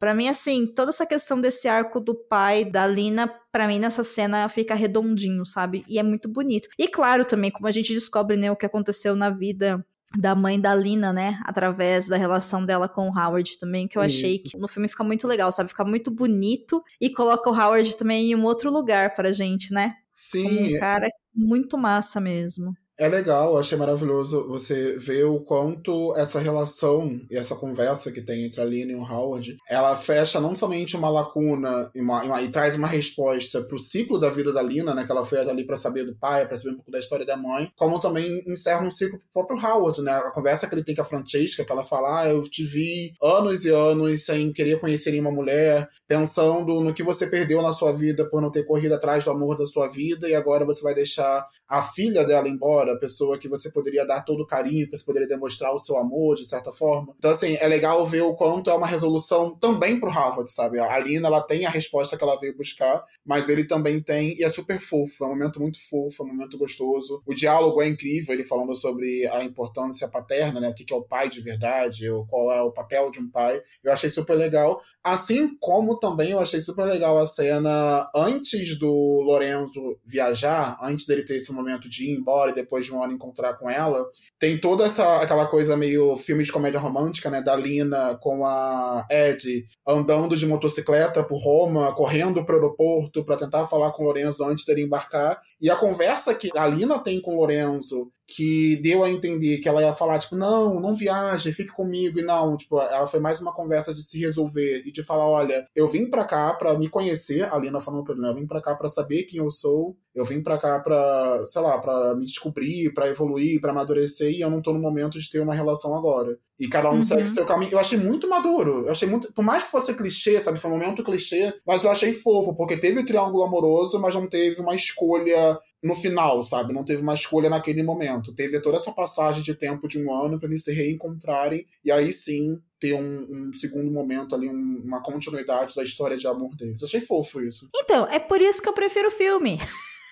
pra 0.00 0.12
mim, 0.12 0.28
assim, 0.28 0.66
toda 0.66 0.90
essa 0.90 1.06
questão 1.06 1.40
desse 1.40 1.68
arco 1.68 2.00
do 2.00 2.14
pai 2.14 2.64
da 2.64 2.86
Lina, 2.86 3.32
pra 3.52 3.68
mim, 3.68 3.78
nessa 3.78 4.02
cena 4.02 4.48
fica 4.48 4.74
redondinho, 4.74 5.46
sabe? 5.46 5.84
E 5.88 6.00
é 6.00 6.02
muito 6.02 6.28
bonito. 6.28 6.68
E 6.76 6.88
claro, 6.88 7.24
também, 7.24 7.52
como 7.52 7.68
a 7.68 7.72
gente 7.72 7.92
descobre, 7.94 8.36
né, 8.36 8.50
o 8.50 8.56
que 8.56 8.66
aconteceu 8.66 9.14
na 9.14 9.30
vida 9.30 9.84
da 10.18 10.34
mãe 10.34 10.60
da 10.60 10.74
Lina, 10.74 11.12
né? 11.12 11.40
Através 11.44 12.08
da 12.08 12.16
relação 12.16 12.64
dela 12.64 12.88
com 12.88 13.08
o 13.08 13.18
Howard 13.18 13.58
também, 13.58 13.88
que 13.88 13.98
eu 13.98 14.02
achei 14.02 14.36
Isso. 14.36 14.44
que 14.44 14.58
no 14.58 14.68
filme 14.68 14.88
fica 14.88 15.04
muito 15.04 15.26
legal, 15.26 15.50
sabe? 15.50 15.70
Fica 15.70 15.84
muito 15.84 16.10
bonito 16.10 16.82
e 17.00 17.10
coloca 17.10 17.50
o 17.50 17.54
Howard 17.54 17.96
também 17.96 18.30
em 18.30 18.34
um 18.34 18.44
outro 18.44 18.70
lugar 18.70 19.14
pra 19.14 19.32
gente, 19.32 19.72
né? 19.72 19.96
Como 20.32 20.48
Sim, 20.48 20.76
um 20.76 20.78
cara 20.78 21.08
muito 21.34 21.76
massa 21.76 22.20
mesmo. 22.20 22.74
É 22.96 23.08
legal, 23.08 23.58
achei 23.58 23.76
maravilhoso 23.76 24.46
você 24.46 24.96
ver 24.96 25.24
o 25.24 25.40
quanto 25.40 26.14
essa 26.16 26.38
relação 26.38 27.20
e 27.28 27.36
essa 27.36 27.56
conversa 27.56 28.12
que 28.12 28.22
tem 28.22 28.44
entre 28.44 28.60
a 28.60 28.64
Lina 28.64 28.92
e 28.92 28.94
o 28.94 29.02
Howard, 29.02 29.56
ela 29.68 29.96
fecha 29.96 30.40
não 30.40 30.54
somente 30.54 30.96
uma 30.96 31.08
lacuna 31.08 31.90
e, 31.92 32.00
uma- 32.00 32.24
e 32.24 32.28
uma- 32.28 32.42
e 32.42 32.48
traz 32.52 32.76
uma 32.76 32.86
resposta 32.86 33.60
pro 33.62 33.80
ciclo 33.80 34.16
da 34.20 34.30
vida 34.30 34.52
da 34.52 34.62
Lina, 34.62 34.94
né, 34.94 35.04
que 35.04 35.10
ela 35.10 35.26
foi 35.26 35.38
ali 35.40 35.66
pra 35.66 35.76
saber 35.76 36.04
do 36.04 36.14
pai, 36.14 36.46
pra 36.46 36.56
saber 36.56 36.70
um 36.70 36.76
pouco 36.76 36.92
da 36.92 37.00
história 37.00 37.26
da 37.26 37.36
mãe, 37.36 37.68
como 37.76 37.98
também 37.98 38.44
encerra 38.46 38.86
um 38.86 38.90
ciclo 38.92 39.18
pro 39.32 39.44
próprio 39.44 39.58
Howard, 39.68 40.00
né, 40.00 40.12
a 40.12 40.30
conversa 40.30 40.68
que 40.68 40.74
ele 40.76 40.84
tem 40.84 40.94
com 40.94 41.02
a 41.02 41.04
Francesca, 41.04 41.64
que 41.64 41.72
ela 41.72 41.82
fala, 41.82 42.20
ah, 42.20 42.28
eu 42.28 42.42
te 42.44 42.64
vi 42.64 43.12
anos 43.20 43.64
e 43.64 43.70
anos 43.70 44.24
sem 44.24 44.52
querer 44.52 44.78
conhecer 44.78 45.10
nenhuma 45.10 45.32
mulher, 45.32 45.88
pensando 46.06 46.80
no 46.80 46.94
que 46.94 47.02
você 47.02 47.26
perdeu 47.26 47.60
na 47.60 47.72
sua 47.72 47.92
vida 47.92 48.24
por 48.30 48.40
não 48.40 48.52
ter 48.52 48.62
corrido 48.64 48.94
atrás 48.94 49.24
do 49.24 49.32
amor 49.32 49.56
da 49.58 49.66
sua 49.66 49.88
vida 49.88 50.28
e 50.28 50.34
agora 50.34 50.64
você 50.64 50.80
vai 50.80 50.94
deixar 50.94 51.44
a 51.68 51.82
filha 51.82 52.24
dela 52.24 52.48
embora, 52.48 52.83
a 52.92 52.98
pessoa 52.98 53.38
que 53.38 53.48
você 53.48 53.70
poderia 53.70 54.04
dar 54.04 54.22
todo 54.22 54.42
o 54.42 54.46
carinho, 54.46 54.88
que 54.88 54.96
você 54.96 55.04
poderia 55.04 55.28
demonstrar 55.28 55.74
o 55.74 55.78
seu 55.78 55.96
amor, 55.96 56.36
de 56.36 56.46
certa 56.46 56.72
forma. 56.72 57.14
Então, 57.18 57.30
assim, 57.30 57.56
é 57.60 57.66
legal 57.66 58.04
ver 58.06 58.22
o 58.22 58.34
quanto 58.34 58.70
é 58.70 58.74
uma 58.74 58.86
resolução 58.86 59.56
também 59.56 59.98
pro 59.98 60.10
Harvard, 60.10 60.50
sabe? 60.50 60.78
A 60.78 60.98
Lina, 60.98 61.28
ela 61.28 61.42
tem 61.42 61.64
a 61.64 61.70
resposta 61.70 62.16
que 62.16 62.22
ela 62.22 62.38
veio 62.38 62.56
buscar, 62.56 63.04
mas 63.24 63.48
ele 63.48 63.64
também 63.64 64.00
tem, 64.00 64.36
e 64.38 64.44
é 64.44 64.50
super 64.50 64.80
fofo, 64.80 65.24
é 65.24 65.26
um 65.26 65.30
momento 65.30 65.60
muito 65.60 65.78
fofo, 65.88 66.22
é 66.22 66.26
um 66.26 66.28
momento 66.28 66.58
gostoso. 66.58 67.22
O 67.26 67.34
diálogo 67.34 67.82
é 67.82 67.88
incrível, 67.88 68.34
ele 68.34 68.44
falando 68.44 68.74
sobre 68.76 69.26
a 69.28 69.42
importância 69.44 70.08
paterna, 70.08 70.60
né? 70.60 70.70
O 70.70 70.74
que 70.74 70.92
é 70.92 70.96
o 70.96 71.02
pai 71.02 71.28
de 71.28 71.40
verdade, 71.40 72.08
ou 72.08 72.26
qual 72.26 72.52
é 72.52 72.60
o 72.62 72.72
papel 72.72 73.10
de 73.10 73.20
um 73.20 73.28
pai. 73.28 73.62
Eu 73.82 73.92
achei 73.92 74.10
super 74.10 74.34
legal. 74.34 74.80
Assim 75.02 75.56
como 75.60 75.98
também 75.98 76.30
eu 76.30 76.40
achei 76.40 76.60
super 76.60 76.84
legal 76.84 77.18
a 77.18 77.26
cena 77.26 78.10
antes 78.14 78.78
do 78.78 79.20
Lorenzo 79.22 79.98
viajar, 80.04 80.78
antes 80.82 81.06
dele 81.06 81.24
ter 81.24 81.36
esse 81.36 81.52
momento 81.52 81.88
de 81.88 82.04
ir 82.04 82.16
embora 82.16 82.50
e 82.50 82.54
depois 82.54 82.73
de 82.82 82.92
um 82.92 83.02
ano 83.02 83.12
encontrar 83.12 83.54
com 83.54 83.68
ela. 83.68 84.04
Tem 84.38 84.58
toda 84.58 84.86
essa 84.86 85.22
aquela 85.22 85.46
coisa 85.46 85.76
meio 85.76 86.16
filme 86.16 86.44
de 86.44 86.52
comédia 86.52 86.80
romântica, 86.80 87.30
né? 87.30 87.42
Da 87.42 87.54
Lina 87.56 88.18
com 88.20 88.44
a 88.44 89.06
Ed 89.10 89.66
andando 89.86 90.36
de 90.36 90.46
motocicleta 90.46 91.22
por 91.22 91.38
Roma, 91.38 91.94
correndo 91.94 92.44
pro 92.44 92.56
aeroporto 92.56 93.24
para 93.24 93.36
tentar 93.36 93.66
falar 93.66 93.92
com 93.92 94.02
o 94.02 94.06
Lorenzo 94.06 94.44
antes 94.44 94.64
dele 94.64 94.82
embarcar. 94.82 95.40
E 95.60 95.70
a 95.70 95.76
conversa 95.76 96.34
que 96.34 96.50
a 96.56 96.66
Lina 96.66 96.98
tem 96.98 97.20
com 97.20 97.34
o 97.34 97.40
Lorenzo, 97.40 98.10
que 98.26 98.76
deu 98.82 99.04
a 99.04 99.10
entender 99.10 99.58
que 99.58 99.68
ela 99.68 99.82
ia 99.82 99.92
falar, 99.92 100.18
tipo, 100.18 100.34
não, 100.34 100.80
não 100.80 100.94
viaje, 100.94 101.52
fique 101.52 101.72
comigo, 101.72 102.18
e 102.18 102.22
não, 102.22 102.56
tipo, 102.56 102.80
ela 102.80 103.06
foi 103.06 103.20
mais 103.20 103.40
uma 103.40 103.52
conversa 103.52 103.92
de 103.92 104.02
se 104.02 104.18
resolver 104.18 104.82
e 104.86 104.90
de 104.92 105.02
falar, 105.02 105.28
olha, 105.28 105.66
eu 105.74 105.86
vim 105.88 106.08
pra 106.08 106.24
cá 106.24 106.54
pra 106.54 106.78
me 106.78 106.88
conhecer, 106.88 107.42
a 107.52 107.58
Lina 107.58 107.80
falando 107.80 108.04
pra 108.04 108.14
ele, 108.14 108.26
eu 108.26 108.34
vim 108.34 108.46
pra 108.46 108.62
cá 108.62 108.74
pra 108.74 108.88
saber 108.88 109.24
quem 109.24 109.40
eu 109.40 109.50
sou, 109.50 109.96
eu 110.14 110.24
vim 110.24 110.42
pra 110.42 110.56
cá 110.58 110.80
pra, 110.80 111.46
sei 111.46 111.60
lá, 111.60 111.78
pra 111.78 112.14
me 112.14 112.24
descobrir, 112.24 112.92
pra 112.94 113.08
evoluir, 113.08 113.60
pra 113.60 113.72
amadurecer, 113.72 114.30
e 114.32 114.40
eu 114.40 114.50
não 114.50 114.62
tô 114.62 114.72
no 114.72 114.80
momento 114.80 115.18
de 115.18 115.30
ter 115.30 115.40
uma 115.40 115.54
relação 115.54 115.94
agora. 115.94 116.38
E 116.58 116.68
cada 116.68 116.90
um 116.90 116.96
Uhum. 116.96 117.02
segue 117.02 117.28
seu 117.28 117.44
caminho. 117.44 117.72
Eu 117.72 117.78
achei 117.80 117.98
muito 117.98 118.28
maduro. 118.28 118.84
Eu 118.86 118.92
achei 118.92 119.08
muito. 119.08 119.32
Por 119.32 119.44
mais 119.44 119.64
que 119.64 119.70
fosse 119.70 119.92
clichê, 119.94 120.40
sabe? 120.40 120.58
Foi 120.60 120.70
um 120.70 120.74
momento 120.74 121.02
clichê, 121.02 121.52
mas 121.66 121.82
eu 121.82 121.90
achei 121.90 122.12
fofo, 122.12 122.54
porque 122.54 122.76
teve 122.76 123.00
o 123.00 123.06
triângulo 123.06 123.42
amoroso, 123.44 124.00
mas 124.00 124.14
não 124.14 124.28
teve 124.28 124.60
uma 124.60 124.74
escolha 124.74 125.58
no 125.82 125.94
final, 125.96 126.42
sabe? 126.42 126.72
Não 126.72 126.84
teve 126.84 127.02
uma 127.02 127.12
escolha 127.14 127.50
naquele 127.50 127.82
momento. 127.82 128.32
Teve 128.34 128.60
toda 128.60 128.76
essa 128.78 128.92
passagem 128.92 129.42
de 129.42 129.54
tempo 129.54 129.86
de 129.88 129.98
um 130.02 130.14
ano 130.14 130.38
para 130.38 130.48
eles 130.48 130.62
se 130.64 130.72
reencontrarem 130.72 131.66
e 131.84 131.90
aí 131.92 132.12
sim 132.12 132.56
ter 132.80 132.94
um, 132.94 133.26
um 133.30 133.52
segundo 133.52 133.90
momento 133.90 134.34
ali, 134.34 134.48
um- 134.48 134.82
uma 134.84 135.02
continuidade 135.02 135.74
da 135.74 135.82
história 135.82 136.16
de 136.16 136.26
amor 136.26 136.54
deles. 136.56 136.80
Eu 136.80 136.86
achei 136.86 137.00
fofo 137.00 137.42
isso. 137.42 137.68
Então, 137.74 138.06
é 138.06 138.18
por 138.18 138.40
isso 138.40 138.62
que 138.62 138.68
eu 138.68 138.72
prefiro 138.72 139.08
o 139.08 139.12
filme. 139.12 139.58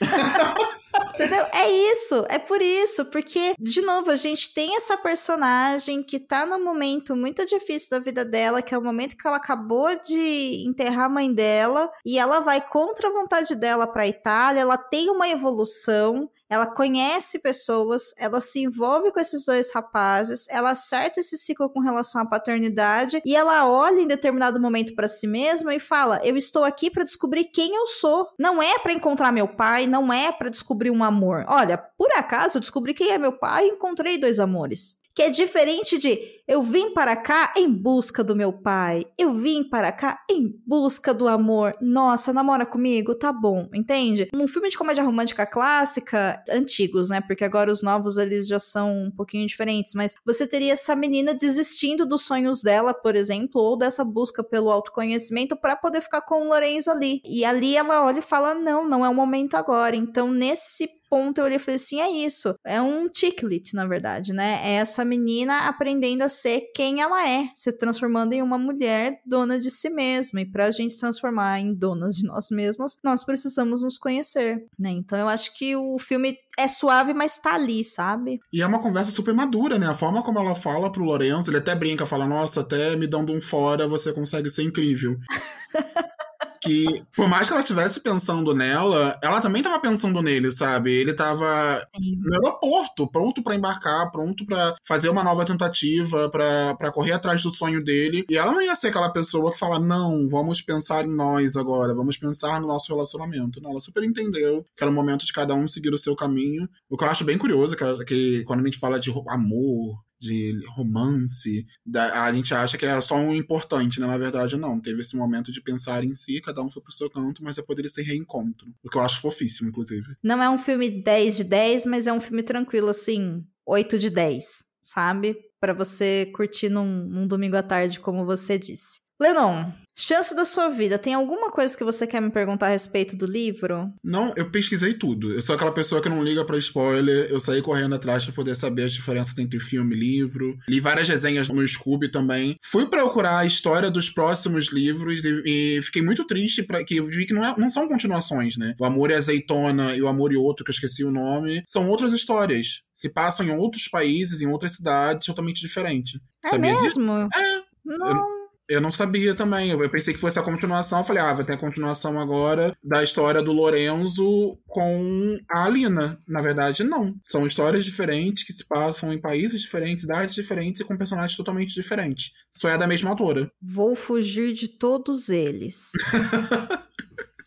Entendeu? 1.15 1.45
É 1.53 1.71
isso, 1.71 2.25
é 2.29 2.39
por 2.39 2.61
isso, 2.61 3.05
porque, 3.07 3.55
de 3.59 3.83
novo, 3.83 4.11
a 4.11 4.17
gente 4.17 4.53
tem 4.55 4.77
essa 4.77 4.97
personagem 4.97 6.03
que 6.03 6.19
tá 6.19 6.47
num 6.47 6.63
momento 6.63 7.15
muito 7.15 7.45
difícil 7.47 7.91
da 7.91 7.99
vida 7.99 8.25
dela, 8.25 8.63
que 8.63 8.75
é 8.75 8.79
o 8.79 8.83
momento 8.83 9.17
que 9.17 9.27
ela 9.27 9.37
acabou 9.37 9.89
de 10.03 10.65
enterrar 10.67 11.07
a 11.07 11.09
mãe 11.09 11.33
dela, 11.33 11.91
e 12.05 12.19
ela 12.19 12.41
vai 12.41 12.61
contra 12.61 13.09
a 13.09 13.13
vontade 13.13 13.55
dela 13.55 13.87
pra 13.87 14.07
Itália, 14.07 14.61
ela 14.61 14.79
tem 14.79 15.11
uma 15.11 15.29
evolução, 15.29 16.31
ela 16.53 16.67
conhece 16.67 17.39
pessoas, 17.39 18.13
ela 18.19 18.39
se 18.39 18.63
envolve 18.63 19.11
com 19.11 19.19
esses 19.19 19.47
dois 19.47 19.73
rapazes, 19.73 20.47
ela 20.51 20.73
acerta 20.73 21.19
esse 21.19 21.39
ciclo 21.39 21.71
com 21.71 21.81
relação 21.81 22.21
à 22.21 22.27
paternidade 22.27 23.23
e 23.25 23.35
ela 23.35 23.67
olha 23.67 24.03
em 24.03 24.07
determinado 24.07 24.61
momento 24.61 24.95
pra 24.95 25.09
si 25.09 25.27
mesma 25.27 25.75
e 25.75 25.81
fala: 25.81 26.21
"Eu 26.23 26.37
estou 26.37 26.63
aqui 26.63 26.91
pra 26.91 27.05
descobrir 27.05 27.45
quem 27.45 27.75
eu 27.75 27.87
sou. 27.87 28.29
Não 28.39 28.63
é 28.63 28.79
pra 28.79 28.93
encontrar 28.93 29.33
meu 29.33 29.49
pai, 29.49 29.87
não 29.87 30.13
é 30.13 30.31
pra 30.31 30.51
descobrir 30.51 30.91
um 30.91 31.03
amor. 31.03 31.47
Olha, 31.49 31.79
por 31.79 32.13
acaso 32.13 32.59
eu 32.59 32.61
descobri 32.61 32.93
quem 32.93 33.11
é 33.13 33.17
meu 33.17 33.33
pai 33.33 33.69
e 33.69 33.71
encontrei 33.71 34.19
dois 34.19 34.39
amores." 34.39 35.01
Que 35.15 35.25
é 35.25 35.31
diferente 35.31 35.99
de 35.99 36.42
eu 36.47 36.63
vim 36.63 36.93
para 36.93 37.17
cá 37.17 37.53
em 37.57 37.71
busca 37.71 38.23
do 38.25 38.35
meu 38.35 38.53
pai. 38.53 39.07
Eu 39.17 39.35
vim 39.35 39.63
para 39.63 39.93
cá 39.93 40.21
em 40.29 40.53
busca 40.67 41.15
do 41.15 41.29
amor. 41.29 41.75
Nossa, 41.81 42.33
namora 42.33 42.67
comigo? 42.67 43.15
Tá 43.15 43.33
bom, 43.33 43.69
entende? 43.73 44.29
Um 44.35 44.49
filme 44.49 44.69
de 44.69 44.77
comédia 44.77 45.05
romântica 45.05 45.47
clássica, 45.47 46.43
antigos, 46.51 47.11
né? 47.11 47.21
Porque 47.21 47.45
agora 47.45 47.71
os 47.71 47.83
novos 47.83 48.19
eles 48.19 48.47
já 48.47 48.59
são 48.59 49.05
um 49.05 49.11
pouquinho 49.11 49.47
diferentes, 49.47 49.95
mas 49.95 50.15
você 50.25 50.47
teria 50.47 50.73
essa 50.73 50.97
menina 50.97 51.35
desistindo 51.35 52.05
dos 52.05 52.23
sonhos 52.23 52.63
dela, 52.63 52.93
por 52.93 53.15
exemplo, 53.15 53.61
ou 53.61 53.77
dessa 53.77 54.05
busca 54.05 54.43
pelo 54.43 54.71
autoconhecimento 54.71 55.57
para 55.57 55.77
poder 55.77 56.01
ficar 56.01 56.23
com 56.23 56.43
o 56.43 56.49
Lorenzo 56.49 56.91
ali. 56.91 57.21
E 57.25 57.45
ali 57.45 57.77
ela 57.77 58.05
olha 58.05 58.19
e 58.19 58.23
fala: 58.23 58.55
"Não, 58.55 58.89
não 58.89 59.05
é 59.05 59.09
o 59.09 59.15
momento 59.15 59.55
agora". 59.55 59.95
Então, 59.95 60.31
nesse 60.31 60.89
ponto 61.13 61.39
eu 61.39 61.45
olhei 61.45 61.57
e 61.57 61.59
falei 61.59 61.77
assim: 61.77 62.01
é 62.01 62.11
isso. 62.11 62.55
É 62.65 62.81
um 62.81 63.07
ticklet, 63.07 63.75
na 63.75 63.87
verdade, 63.87 64.33
né? 64.33 64.61
É 64.65 64.73
essa 64.77 65.05
menina 65.05 65.69
aprendendo 65.69 66.23
a 66.23 66.29
ser 66.33 66.73
quem 66.75 67.01
ela 67.01 67.29
é, 67.29 67.49
se 67.55 67.73
transformando 67.73 68.33
em 68.33 68.43
uma 68.43 68.59
mulher 68.59 69.21
dona 69.25 69.59
de 69.59 69.71
si 69.71 69.89
mesma. 69.89 70.41
E 70.41 70.47
pra 70.47 70.71
gente 70.71 70.95
se 70.95 71.01
transformar 71.01 71.61
em 71.61 71.75
donas 71.75 72.17
de 72.17 72.27
nós 72.27 72.51
mesmos, 72.51 72.99
nós 73.03 73.25
precisamos 73.25 73.83
nos 73.83 73.99
conhecer, 73.99 74.65
né? 74.79 74.91
Então 74.91 75.19
eu 75.19 75.29
acho 75.29 75.57
que 75.57 75.77
o 75.77 75.99
filme 75.99 76.37
é 76.59 76.69
suave, 76.69 77.15
mas 77.15 77.39
tá 77.39 77.55
ali, 77.55 77.83
sabe? 77.85 78.41
E 78.53 78.61
é 78.61 78.67
uma 78.67 78.81
conversa 78.81 79.11
super 79.11 79.35
madura, 79.35 79.79
né? 79.79 79.87
A 79.87 79.95
forma 79.95 80.23
como 80.23 80.39
ela 80.39 80.55
fala 80.55 80.91
pro 80.91 81.05
Lorenzo, 81.05 81.51
ele 81.51 81.59
até 81.59 81.75
brinca, 81.75 82.07
fala: 82.07 82.27
Nossa, 82.27 82.61
até 82.61 82.97
me 82.97 83.07
dando 83.07 83.33
um 83.33 83.41
fora, 83.41 83.89
você 83.89 84.13
consegue 84.13 84.51
ser 84.51 84.63
incrível. 84.63 85.17
que, 86.61 87.05
por 87.15 87.29
mais 87.29 87.49
que 87.49 87.53
ela 87.53 87.63
estivesse 87.63 88.01
pensando 88.01 88.55
nela, 88.55 89.19
ela 89.23 89.41
também 89.41 89.63
tava 89.63 89.81
pensando 89.81 90.23
nele, 90.23 90.53
sabe? 90.53 90.93
Ele 90.93 91.13
tava 91.13 91.85
Sim. 91.97 92.17
no 92.17 92.35
aeroporto, 92.35 93.11
pronto 93.11 93.43
para 93.43 93.55
embarcar, 93.55 94.11
pronto 94.11 94.47
para 94.47 94.77
fazer 94.85 95.09
uma 95.09 95.25
nova 95.25 95.45
tentativa, 95.45 96.31
para 96.31 96.93
correr 96.93 97.13
atrás 97.13 97.43
do 97.43 97.51
sonho 97.51 97.83
dele. 97.83 98.25
E 98.31 98.37
ela 98.37 98.53
não 98.53 98.63
ia 98.63 98.77
ser 98.77 98.89
aquela 98.89 99.13
pessoa 99.13 99.53
que 99.53 99.59
fala: 99.59 99.79
não, 99.79 100.29
vamos 100.29 100.63
pensar 100.63 101.05
em 101.05 101.15
nós 101.15 101.57
agora, 101.57 101.95
vamos 101.95 102.17
pensar 102.17 102.61
no 102.61 102.69
nosso 102.69 102.93
relacionamento. 102.93 103.61
Não, 103.61 103.71
ela 103.71 103.81
super 103.81 104.05
entendeu 104.05 104.65
que 104.77 104.85
era 104.85 104.91
o 104.91 104.95
momento 104.95 105.25
de 105.25 105.33
cada 105.33 105.55
um 105.55 105.67
seguir 105.67 105.93
o 105.93 105.99
seu 105.99 106.15
caminho. 106.15 106.69
O 106.89 106.97
que 106.97 107.05
eu 107.05 107.09
acho 107.09 107.25
bem 107.25 107.39
curioso, 107.39 107.77
que, 107.77 108.05
que 108.05 108.45
quando 108.45 108.61
a 108.61 108.65
gente 108.65 108.79
fala 108.79 109.01
de 109.01 109.13
amor, 109.29 109.97
de 110.23 110.59
romance, 110.75 111.65
da, 111.85 112.25
a 112.25 112.33
gente 112.33 112.55
acha 112.55 112.79
que 112.79 112.87
é 112.87 113.01
só 113.01 113.17
um 113.17 113.35
importante, 113.35 114.01
né? 114.01 114.07
Na 114.07 114.19
verdade, 114.19 114.57
não. 114.57 114.81
Teve 114.81 115.01
esse 115.01 115.17
momento 115.17 115.51
de 115.53 115.61
pensar 115.63 116.05
em 116.05 116.15
si, 116.15 116.41
cada 116.41 116.63
um 116.63 116.71
foi 116.71 116.83
pro 116.83 116.93
seu 116.93 117.11
canto, 117.11 117.43
mas 117.43 117.57
depois 117.57 117.77
dele 117.77 117.89
se 117.89 118.03
reencontro. 118.03 118.69
O 118.83 118.89
que 118.89 118.97
eu 118.97 119.03
acho 119.03 119.21
fofíssimo, 119.21 119.69
inclusive. 119.69 120.07
Não 120.23 120.43
é 120.43 120.49
um 120.49 120.59
filme 120.59 120.89
10 120.89 121.37
de 121.39 121.45
10, 121.45 121.87
mas 121.87 122.07
é 122.07 122.13
um 122.13 122.21
filme 122.21 122.43
tranquilo, 122.43 122.89
assim, 122.89 123.45
8 123.67 123.99
de 123.99 124.11
10, 124.11 124.65
sabe? 124.83 125.37
para 125.63 125.73
você 125.73 126.29
curtir 126.35 126.69
num, 126.69 127.05
num 127.05 127.25
domingo 127.25 127.57
à 127.57 127.63
tarde, 127.63 128.01
como 128.01 128.27
você 128.27 128.59
disse. 128.59 129.01
Lenon, 129.21 129.71
Chance 129.97 130.35
da 130.35 130.45
sua 130.45 130.69
vida, 130.69 130.99
tem 130.99 131.15
alguma 131.15 131.51
coisa 131.51 131.77
que 131.77 131.85
você 131.85 132.07
quer 132.07 132.21
me 132.21 132.31
perguntar 132.31 132.67
a 132.67 132.71
respeito 132.71 133.17
do 133.17 133.27
livro? 133.27 133.93
Não, 134.03 134.33
eu 134.37 134.51
pesquisei 134.51 134.95
tudo. 134.95 135.33
Eu 135.33 135.43
sou 135.43 135.55
aquela 135.55 135.73
pessoa 135.73 136.01
que 136.01 136.09
não 136.09 136.25
liga 136.25 136.45
para 136.45 136.57
spoiler. 136.59 137.31
Eu 137.31 137.39
saí 137.39 137.61
correndo 137.61 137.95
atrás 137.95 138.25
para 138.25 138.33
poder 138.33 138.55
saber 138.55 138.85
as 138.85 138.93
diferenças 138.93 139.37
entre 139.39 139.61
filme 139.61 139.95
e 139.95 139.99
livro. 139.99 140.57
Li 140.67 140.81
várias 140.81 141.09
resenhas 141.09 141.49
no 141.49 141.67
Scooby 141.67 142.11
também. 142.11 142.57
Fui 142.63 142.87
procurar 142.87 143.39
a 143.39 143.47
história 143.47 143.91
dos 143.91 144.09
próximos 144.09 144.73
livros 144.73 145.25
e, 145.25 145.43
e 145.45 145.83
fiquei 145.83 146.03
muito 146.03 146.27
triste 146.27 146.63
para 146.63 146.83
que 146.85 146.97
eu 146.97 147.07
vi 147.07 147.27
que 147.27 147.35
não, 147.35 147.45
é, 147.45 147.55
não 147.59 147.69
são 147.69 147.87
continuações, 147.87 148.57
né? 148.57 148.75
O 148.81 148.85
Amor 148.85 149.11
e 149.11 149.15
Azeitona 149.15 149.95
e 149.95 150.03
o 150.03 150.09
Amor 150.09 150.33
e 150.33 150.37
Outro, 150.37 150.65
que 150.65 150.71
eu 150.71 150.75
esqueci 150.75 151.05
o 151.05 151.13
nome, 151.13 151.63
são 151.67 151.89
outras 151.89 152.13
histórias. 152.13 152.83
Se 152.95 153.09
passam 153.11 153.47
em 153.47 153.51
outros 153.51 153.89
países, 153.89 154.41
em 154.41 154.47
outras 154.47 154.77
cidades 154.77 155.27
totalmente 155.27 155.61
diferentes. 155.61 156.19
É 156.45 156.51
Sabia 156.51 156.73
mesmo? 156.73 156.87
Disso? 156.87 157.01
É. 157.01 157.63
Não. 157.85 158.09
Eu, 158.09 158.42
eu 158.69 158.81
não 158.81 158.91
sabia 158.91 159.35
também. 159.35 159.71
Eu 159.71 159.91
pensei 159.91 160.15
que 160.15 160.21
fosse 160.21 160.39
a 160.39 160.43
continuação. 160.43 160.99
Eu 160.99 161.05
falei, 161.05 161.23
ah, 161.23 161.33
vai 161.33 161.45
ter 161.45 161.55
a 161.55 161.59
continuação 161.59 162.19
agora 162.19 162.77
da 162.83 163.03
história 163.03 163.43
do 163.43 163.53
Lorenzo 163.53 164.59
com 164.67 165.39
a 165.51 165.65
Alina. 165.65 166.19
Na 166.27 166.41
verdade, 166.41 166.85
não. 166.85 167.15
São 167.23 167.47
histórias 167.47 167.85
diferentes 167.85 168.45
que 168.45 168.53
se 168.53 168.65
passam 168.65 169.13
em 169.13 169.21
países 169.21 169.61
diferentes, 169.61 170.05
idades 170.05 170.35
diferentes 170.35 170.81
e 170.81 170.85
com 170.85 170.97
personagens 170.97 171.37
totalmente 171.37 171.75
diferentes. 171.75 172.33
Só 172.51 172.69
é 172.69 172.79
da 172.79 172.87
mesma 172.87 173.11
autora. 173.11 173.51
Vou 173.61 173.95
fugir 173.95 174.53
de 174.53 174.69
todos 174.69 175.29
eles. 175.29 175.91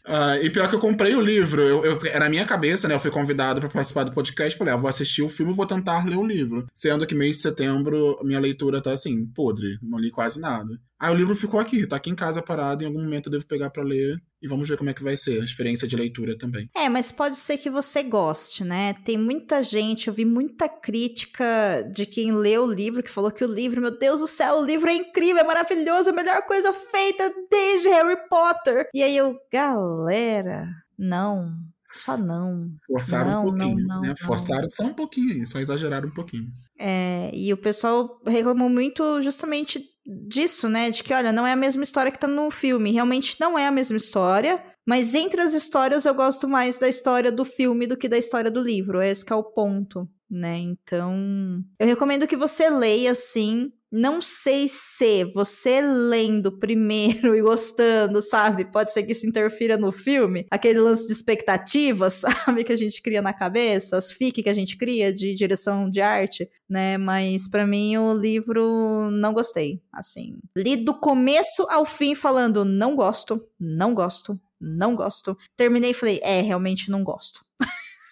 Uh, 0.08 0.38
e 0.44 0.50
pior 0.50 0.70
que 0.70 0.76
eu 0.76 0.80
comprei 0.80 1.16
o 1.16 1.22
livro, 1.22 1.62
eu, 1.62 1.84
eu, 1.84 2.06
era 2.06 2.26
na 2.26 2.30
minha 2.30 2.46
cabeça, 2.46 2.88
né? 2.88 2.96
Eu 2.96 3.00
fui 3.00 3.12
convidado 3.12 3.60
para 3.60 3.70
participar 3.70 4.04
do 4.04 4.14
podcast. 4.14 4.58
Falei, 4.58 4.74
ah, 4.74 4.78
vou 4.78 4.90
assistir 4.90 5.24
o 5.24 5.30
filme 5.30 5.52
e 5.52 5.56
vou 5.56 5.66
tentar 5.66 6.06
ler 6.06 6.18
o 6.18 6.26
livro. 6.26 6.68
Sendo 6.74 7.08
que 7.08 7.16
mês 7.16 7.38
de 7.38 7.42
setembro, 7.42 8.20
minha 8.24 8.40
leitura 8.40 8.82
tá 8.82 8.92
assim, 8.92 9.26
podre, 9.28 9.80
não 9.82 9.98
li 9.98 10.12
quase 10.12 10.40
nada. 10.40 10.80
Aí 11.00 11.14
o 11.14 11.18
livro 11.18 11.36
ficou 11.36 11.60
aqui, 11.60 11.86
tá 11.86 11.98
aqui 11.98 12.10
em 12.10 12.16
casa 12.16 12.42
parado, 12.42 12.84
em 12.84 12.88
algum 12.88 13.04
momento 13.04 13.28
eu 13.28 13.32
devo 13.32 13.46
pegar 13.46 13.70
para 13.70 13.84
ler 13.84 14.16
e 14.42 14.48
vamos 14.48 14.70
ver 14.70 14.78
como 14.78 14.90
é 14.90 14.94
que 14.94 15.04
vai 15.04 15.18
ser 15.18 15.42
a 15.42 15.44
experiência 15.44 15.88
de 15.88 15.96
leitura 15.96 16.38
também. 16.38 16.70
É, 16.74 16.88
mas 16.88 17.12
pode 17.12 17.36
ser 17.36 17.58
que 17.58 17.70
você 17.70 18.02
goste, 18.02 18.64
né? 18.64 18.94
Tem 19.04 19.18
muita 19.18 19.62
gente, 19.62 20.08
eu 20.08 20.14
vi 20.14 20.24
muita 20.24 20.70
crítica 20.70 21.46
de 21.94 22.06
quem 22.06 22.32
leu 22.32 22.64
o 22.64 22.72
livro 22.72 23.04
que 23.04 23.12
falou 23.12 23.32
que 23.32 23.44
o 23.44 23.54
livro, 23.54 23.82
meu 23.82 23.98
Deus 23.98 24.22
do 24.22 24.28
céu, 24.28 24.60
o 24.60 24.66
livro 24.66 24.90
é 24.90 24.94
incrível, 24.94 25.42
é 25.42 25.44
maravilhoso, 25.44 26.10
é 26.10 26.14
a 26.14 26.16
melhor 26.16 26.42
coisa 26.44 26.72
feita 26.72 27.30
desde 27.52 27.90
Harry 27.90 28.18
Potter. 28.30 28.88
E 28.94 29.04
aí 29.04 29.18
eu, 29.18 29.38
galera, 29.52 30.66
não, 30.98 31.52
só 31.92 32.18
não. 32.18 32.70
Forçaram 32.88 33.32
não, 33.32 33.42
um 33.42 33.46
pouquinho, 33.46 33.88
não, 33.88 33.96
não, 33.96 34.02
né? 34.02 34.14
Forçaram 34.18 34.70
só 34.70 34.84
um 34.84 34.94
pouquinho, 34.94 35.46
só 35.46 35.60
exageraram 35.60 36.08
um 36.08 36.14
pouquinho. 36.14 36.48
É, 36.80 37.32
e 37.34 37.52
o 37.54 37.58
pessoal 37.58 38.22
reclamou 38.26 38.70
muito 38.70 39.22
justamente 39.22 39.95
disso, 40.06 40.70
né? 40.70 40.90
De 40.92 41.04
que, 41.04 41.14
olha, 41.14 41.32
não 41.32 41.46
é 41.46 41.54
a 41.54 41.56
mesma 41.56 41.84
história 41.84 42.12
que 42.12 42.20
tá 42.20 42.28
no 42.28 42.52
filme. 42.52 42.92
Realmente 42.92 43.38
não 43.40 43.58
é 43.58 43.68
a 43.68 43.72
mesma 43.72 43.98
história. 43.98 44.64
Mas 44.86 45.16
entre 45.16 45.42
as 45.42 45.54
histórias, 45.54 46.06
eu 46.06 46.14
gosto 46.14 46.48
mais 46.48 46.78
da 46.78 46.88
história 46.88 47.32
do 47.32 47.44
filme 47.44 47.88
do 47.88 47.98
que 47.98 48.08
da 48.08 48.18
história 48.18 48.52
do 48.52 48.62
livro. 48.62 49.02
Esse 49.02 49.26
é 49.32 49.36
o 49.36 49.44
ponto, 49.44 50.08
né? 50.30 50.58
Então, 50.58 51.64
eu 51.80 51.88
recomendo 51.88 52.28
que 52.28 52.38
você 52.38 52.70
leia, 52.70 53.16
sim, 53.16 53.72
não 53.92 54.22
sei 54.22 54.68
se 54.68 55.26
você 55.34 55.82
lendo 55.82 56.60
primeiro 56.60 57.34
e 57.36 57.42
gostando, 57.42 58.22
sabe? 58.22 58.66
Pode 58.66 58.92
ser 58.92 59.04
que 59.04 59.12
isso 59.12 59.28
interfira 59.28 59.78
no 59.78 59.92
filme. 59.92 60.46
Aquele 60.52 60.80
lance 60.80 61.06
de 61.08 61.14
expectativas, 61.14 62.14
sabe? 62.46 62.64
Que 62.64 62.74
a 62.74 62.78
gente 62.78 63.02
cria 63.02 63.22
na 63.22 63.34
cabeça, 63.34 63.98
as 63.98 64.12
fic 64.12 64.44
que 64.44 64.50
a 64.50 64.54
gente 64.54 64.78
cria 64.78 65.14
de 65.14 65.36
direção 65.36 65.90
de 65.90 66.02
arte, 66.02 66.50
né? 66.70 66.98
Mas 66.98 67.48
para 67.48 67.66
mim 67.66 67.98
o 67.98 68.14
livro 68.14 69.10
não 69.12 69.34
gostei. 69.34 69.82
Assim, 69.94 70.38
li 70.56 70.76
do 70.76 70.94
começo 70.94 71.66
ao 71.70 71.86
fim 71.86 72.16
falando 72.16 72.66
não 72.66 72.96
gosto, 72.96 73.42
não 73.60 73.94
gosto, 73.94 74.40
não 74.60 74.96
gosto. 74.96 75.38
Terminei 75.56 75.92
e 75.92 75.94
falei, 75.94 76.20
é, 76.24 76.42
realmente 76.42 76.90
não 76.90 77.04
gosto. 77.04 77.46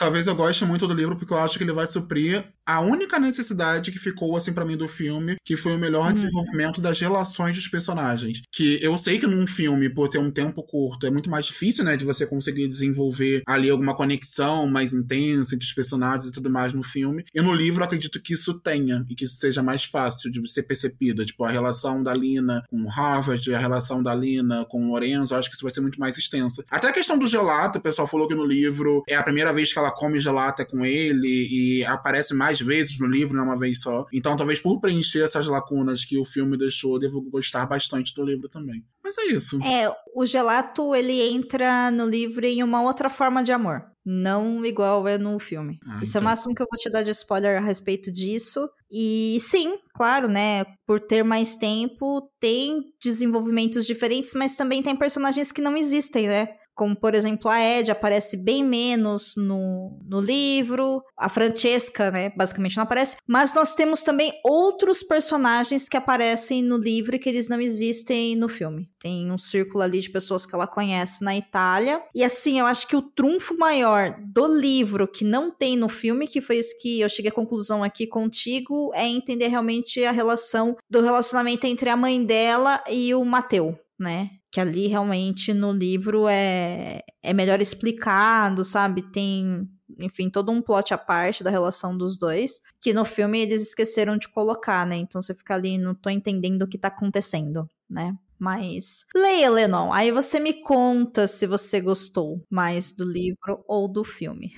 Talvez 0.00 0.26
eu 0.26 0.34
goste 0.34 0.64
muito 0.64 0.88
do 0.88 0.94
livro 0.94 1.14
porque 1.14 1.32
eu 1.32 1.38
acho 1.38 1.58
que 1.58 1.64
ele 1.64 1.74
vai 1.74 1.86
suprir 1.86 2.50
a 2.70 2.80
única 2.80 3.18
necessidade 3.18 3.90
que 3.90 3.98
ficou 3.98 4.36
assim 4.36 4.52
para 4.52 4.64
mim 4.64 4.76
do 4.76 4.86
filme, 4.86 5.36
que 5.44 5.56
foi 5.56 5.74
o 5.74 5.78
melhor 5.78 6.06
uhum. 6.06 6.12
desenvolvimento 6.12 6.80
das 6.80 7.00
relações 7.00 7.56
dos 7.56 7.66
personagens. 7.66 8.42
Que 8.52 8.78
eu 8.80 8.96
sei 8.96 9.18
que 9.18 9.26
num 9.26 9.44
filme, 9.44 9.90
por 9.92 10.08
ter 10.08 10.18
um 10.18 10.30
tempo 10.30 10.62
curto, 10.62 11.04
é 11.04 11.10
muito 11.10 11.28
mais 11.28 11.46
difícil, 11.46 11.82
né, 11.82 11.96
de 11.96 12.04
você 12.04 12.24
conseguir 12.24 12.68
desenvolver 12.68 13.42
ali 13.44 13.68
alguma 13.68 13.96
conexão 13.96 14.68
mais 14.68 14.94
intensa 14.94 15.54
entre 15.54 15.66
os 15.66 15.72
personagens 15.72 16.30
e 16.30 16.32
tudo 16.32 16.48
mais 16.48 16.72
no 16.72 16.82
filme. 16.82 17.24
E 17.34 17.40
no 17.40 17.52
livro 17.52 17.80
eu 17.80 17.86
acredito 17.86 18.22
que 18.22 18.34
isso 18.34 18.54
tenha 18.60 19.04
e 19.10 19.16
que 19.16 19.24
isso 19.24 19.36
seja 19.36 19.62
mais 19.62 19.84
fácil 19.84 20.30
de 20.30 20.48
ser 20.48 20.62
percebido, 20.62 21.26
tipo 21.26 21.42
a 21.42 21.50
relação 21.50 22.02
da 22.02 22.14
Lina 22.14 22.62
com 22.70 22.86
Harvard, 22.88 23.52
a 23.52 23.58
relação 23.58 24.00
da 24.00 24.14
Lina 24.14 24.64
com 24.66 24.90
Lorenzo, 24.90 25.34
acho 25.34 25.48
que 25.48 25.56
isso 25.56 25.64
vai 25.64 25.72
ser 25.72 25.80
muito 25.80 25.98
mais 25.98 26.16
extensa. 26.16 26.64
Até 26.70 26.88
a 26.88 26.92
questão 26.92 27.18
do 27.18 27.26
gelato, 27.26 27.78
o 27.78 27.82
pessoal 27.82 28.06
falou 28.06 28.28
que 28.28 28.34
no 28.34 28.46
livro 28.46 29.02
é 29.08 29.16
a 29.16 29.22
primeira 29.24 29.52
vez 29.52 29.72
que 29.72 29.78
ela 29.78 29.90
come 29.90 30.20
gelato 30.20 30.62
é 30.62 30.64
com 30.64 30.84
ele 30.84 31.48
e 31.50 31.84
aparece 31.84 32.32
mais 32.32 32.59
vezes 32.60 32.98
no 32.98 33.06
livro, 33.06 33.34
não 33.34 33.44
é 33.44 33.46
uma 33.46 33.58
vez 33.58 33.80
só. 33.80 34.06
Então, 34.12 34.36
talvez 34.36 34.60
por 34.60 34.80
preencher 34.80 35.22
essas 35.22 35.48
lacunas 35.48 36.04
que 36.04 36.18
o 36.18 36.24
filme 36.24 36.56
deixou, 36.56 36.94
eu 36.94 37.00
devo 37.00 37.20
gostar 37.22 37.66
bastante 37.66 38.14
do 38.14 38.24
livro 38.24 38.48
também. 38.48 38.84
Mas 39.02 39.16
é 39.18 39.24
isso. 39.26 39.60
É, 39.62 39.90
o 40.14 40.24
gelato, 40.26 40.94
ele 40.94 41.20
entra 41.30 41.90
no 41.90 42.06
livro 42.06 42.44
em 42.46 42.62
uma 42.62 42.82
outra 42.82 43.08
forma 43.08 43.42
de 43.42 43.52
amor. 43.52 43.82
Não 44.04 44.64
igual 44.64 45.06
é 45.06 45.18
no 45.18 45.38
filme. 45.38 45.78
Ah, 45.86 46.00
Isso 46.02 46.12
então. 46.12 46.20
é 46.20 46.22
o 46.22 46.24
máximo 46.24 46.54
que 46.54 46.62
eu 46.62 46.66
vou 46.70 46.78
te 46.78 46.90
dar 46.90 47.02
de 47.02 47.10
spoiler 47.10 47.58
a 47.58 47.64
respeito 47.64 48.10
disso. 48.10 48.68
E 48.90 49.36
sim, 49.40 49.78
claro, 49.94 50.26
né? 50.26 50.64
Por 50.86 51.00
ter 51.00 51.22
mais 51.22 51.56
tempo, 51.56 52.28
tem 52.40 52.80
desenvolvimentos 53.02 53.86
diferentes, 53.86 54.32
mas 54.34 54.54
também 54.54 54.82
tem 54.82 54.96
personagens 54.96 55.52
que 55.52 55.60
não 55.60 55.76
existem, 55.76 56.28
né? 56.28 56.48
Como 56.74 56.96
por 56.96 57.14
exemplo 57.14 57.50
a 57.50 57.60
Ed 57.60 57.90
aparece 57.90 58.36
bem 58.36 58.64
menos 58.64 59.34
no, 59.36 59.98
no 60.06 60.20
livro, 60.20 61.02
a 61.16 61.28
Francesca, 61.28 62.10
né, 62.10 62.32
basicamente 62.36 62.76
não 62.76 62.84
aparece, 62.84 63.16
mas 63.26 63.54
nós 63.54 63.74
temos 63.74 64.02
também 64.02 64.32
outros 64.44 65.02
personagens 65.02 65.88
que 65.88 65.96
aparecem 65.96 66.62
no 66.62 66.76
livro 66.76 67.14
e 67.14 67.18
que 67.18 67.28
eles 67.28 67.48
não 67.48 67.60
existem 67.60 68.36
no 68.36 68.48
filme. 68.48 68.88
Tem 68.98 69.30
um 69.30 69.38
círculo 69.38 69.82
ali 69.82 70.00
de 70.00 70.10
pessoas 70.10 70.44
que 70.44 70.54
ela 70.54 70.66
conhece 70.66 71.24
na 71.24 71.36
Itália. 71.36 72.02
E 72.14 72.22
assim, 72.22 72.58
eu 72.58 72.66
acho 72.66 72.86
que 72.86 72.96
o 72.96 73.02
trunfo 73.02 73.56
maior 73.56 74.14
do 74.18 74.46
livro 74.46 75.08
que 75.08 75.24
não 75.24 75.50
tem 75.50 75.76
no 75.76 75.88
filme, 75.88 76.26
que 76.26 76.40
foi 76.40 76.58
isso 76.58 76.78
que 76.80 77.00
eu 77.00 77.08
cheguei 77.08 77.30
à 77.30 77.34
conclusão 77.34 77.82
aqui 77.82 78.06
contigo, 78.06 78.90
é 78.94 79.06
entender 79.06 79.48
realmente 79.48 80.04
a 80.04 80.12
relação 80.12 80.76
do 80.88 81.00
relacionamento 81.00 81.66
entre 81.66 81.88
a 81.88 81.96
mãe 81.96 82.24
dela 82.24 82.82
e 82.88 83.14
o 83.14 83.24
Mateu, 83.24 83.78
né? 83.98 84.30
Que 84.50 84.60
ali 84.60 84.88
realmente 84.88 85.54
no 85.54 85.72
livro 85.72 86.26
é, 86.28 87.02
é 87.22 87.32
melhor 87.32 87.60
explicado, 87.60 88.64
sabe? 88.64 89.02
Tem 89.02 89.68
enfim, 89.98 90.30
todo 90.30 90.50
um 90.50 90.62
plot 90.62 90.94
à 90.94 90.98
parte 90.98 91.44
da 91.44 91.50
relação 91.50 91.96
dos 91.96 92.16
dois, 92.16 92.60
que 92.80 92.92
no 92.92 93.04
filme 93.04 93.40
eles 93.40 93.62
esqueceram 93.62 94.16
de 94.16 94.28
colocar, 94.28 94.86
né? 94.86 94.96
Então 94.96 95.20
você 95.20 95.34
fica 95.34 95.54
ali, 95.54 95.76
não 95.78 95.94
tô 95.94 96.08
entendendo 96.10 96.62
o 96.62 96.68
que 96.68 96.78
tá 96.78 96.88
acontecendo, 96.88 97.68
né? 97.88 98.16
Mas 98.38 99.04
leia, 99.14 99.50
Lennon. 99.50 99.92
Aí 99.92 100.10
você 100.10 100.40
me 100.40 100.62
conta 100.62 101.26
se 101.26 101.46
você 101.46 101.80
gostou 101.80 102.42
mais 102.48 102.90
do 102.90 103.04
livro 103.04 103.62
ou 103.68 103.86
do 103.86 104.02
filme. 104.02 104.54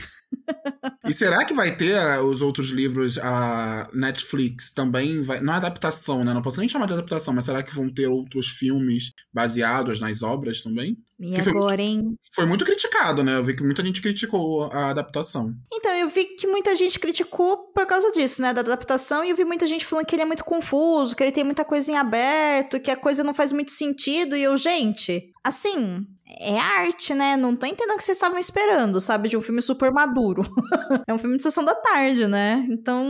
E 1.06 1.12
será 1.12 1.44
que 1.44 1.54
vai 1.54 1.74
ter 1.76 1.96
uh, 1.96 2.22
os 2.22 2.42
outros 2.42 2.70
livros, 2.70 3.18
a 3.18 3.88
Netflix 3.92 4.70
também 4.70 5.22
vai. 5.22 5.40
Não 5.40 5.52
é 5.52 5.56
adaptação, 5.56 6.24
né? 6.24 6.32
Não 6.32 6.42
posso 6.42 6.60
nem 6.60 6.68
chamar 6.68 6.86
de 6.86 6.94
adaptação, 6.94 7.34
mas 7.34 7.44
será 7.44 7.62
que 7.62 7.74
vão 7.74 7.92
ter 7.92 8.06
outros 8.06 8.48
filmes 8.48 9.12
baseados 9.32 10.00
nas 10.00 10.22
obras 10.22 10.62
também? 10.62 10.96
E 11.20 11.32
que 11.34 11.48
agora, 11.48 11.76
foi, 11.76 11.84
hein? 11.84 12.16
Foi 12.34 12.46
muito 12.46 12.64
criticado, 12.64 13.22
né? 13.22 13.36
Eu 13.36 13.44
vi 13.44 13.54
que 13.54 13.62
muita 13.62 13.84
gente 13.84 14.02
criticou 14.02 14.64
a 14.72 14.90
adaptação. 14.90 15.54
Então, 15.72 15.92
eu 15.94 16.08
vi 16.08 16.24
que 16.24 16.48
muita 16.48 16.74
gente 16.74 16.98
criticou 16.98 17.58
por 17.72 17.86
causa 17.86 18.10
disso, 18.10 18.42
né? 18.42 18.52
Da 18.52 18.60
adaptação, 18.60 19.24
e 19.24 19.30
eu 19.30 19.36
vi 19.36 19.44
muita 19.44 19.66
gente 19.66 19.86
falando 19.86 20.06
que 20.06 20.16
ele 20.16 20.22
é 20.22 20.26
muito 20.26 20.44
confuso, 20.44 21.14
que 21.14 21.22
ele 21.22 21.30
tem 21.30 21.44
muita 21.44 21.64
coisa 21.64 21.92
em 21.92 21.96
aberto, 21.96 22.80
que 22.80 22.90
a 22.90 22.96
coisa 22.96 23.22
não 23.22 23.32
faz 23.32 23.52
muito 23.52 23.70
sentido. 23.70 24.36
E 24.36 24.42
eu, 24.42 24.56
gente, 24.56 25.30
assim, 25.44 26.06
é 26.38 26.58
arte, 26.58 27.14
né? 27.14 27.36
Não 27.36 27.54
tô 27.54 27.66
entendendo 27.66 27.94
o 27.94 27.98
que 27.98 28.04
vocês 28.04 28.16
estavam 28.16 28.38
esperando, 28.38 29.00
sabe? 29.00 29.28
De 29.28 29.36
um 29.36 29.40
filme 29.40 29.62
super 29.62 29.92
maduro. 29.92 30.42
é 31.06 31.12
um 31.12 31.18
filme 31.18 31.36
de 31.36 31.42
sessão 31.42 31.64
da 31.64 31.74
tarde, 31.74 32.26
né? 32.26 32.66
Então, 32.70 33.04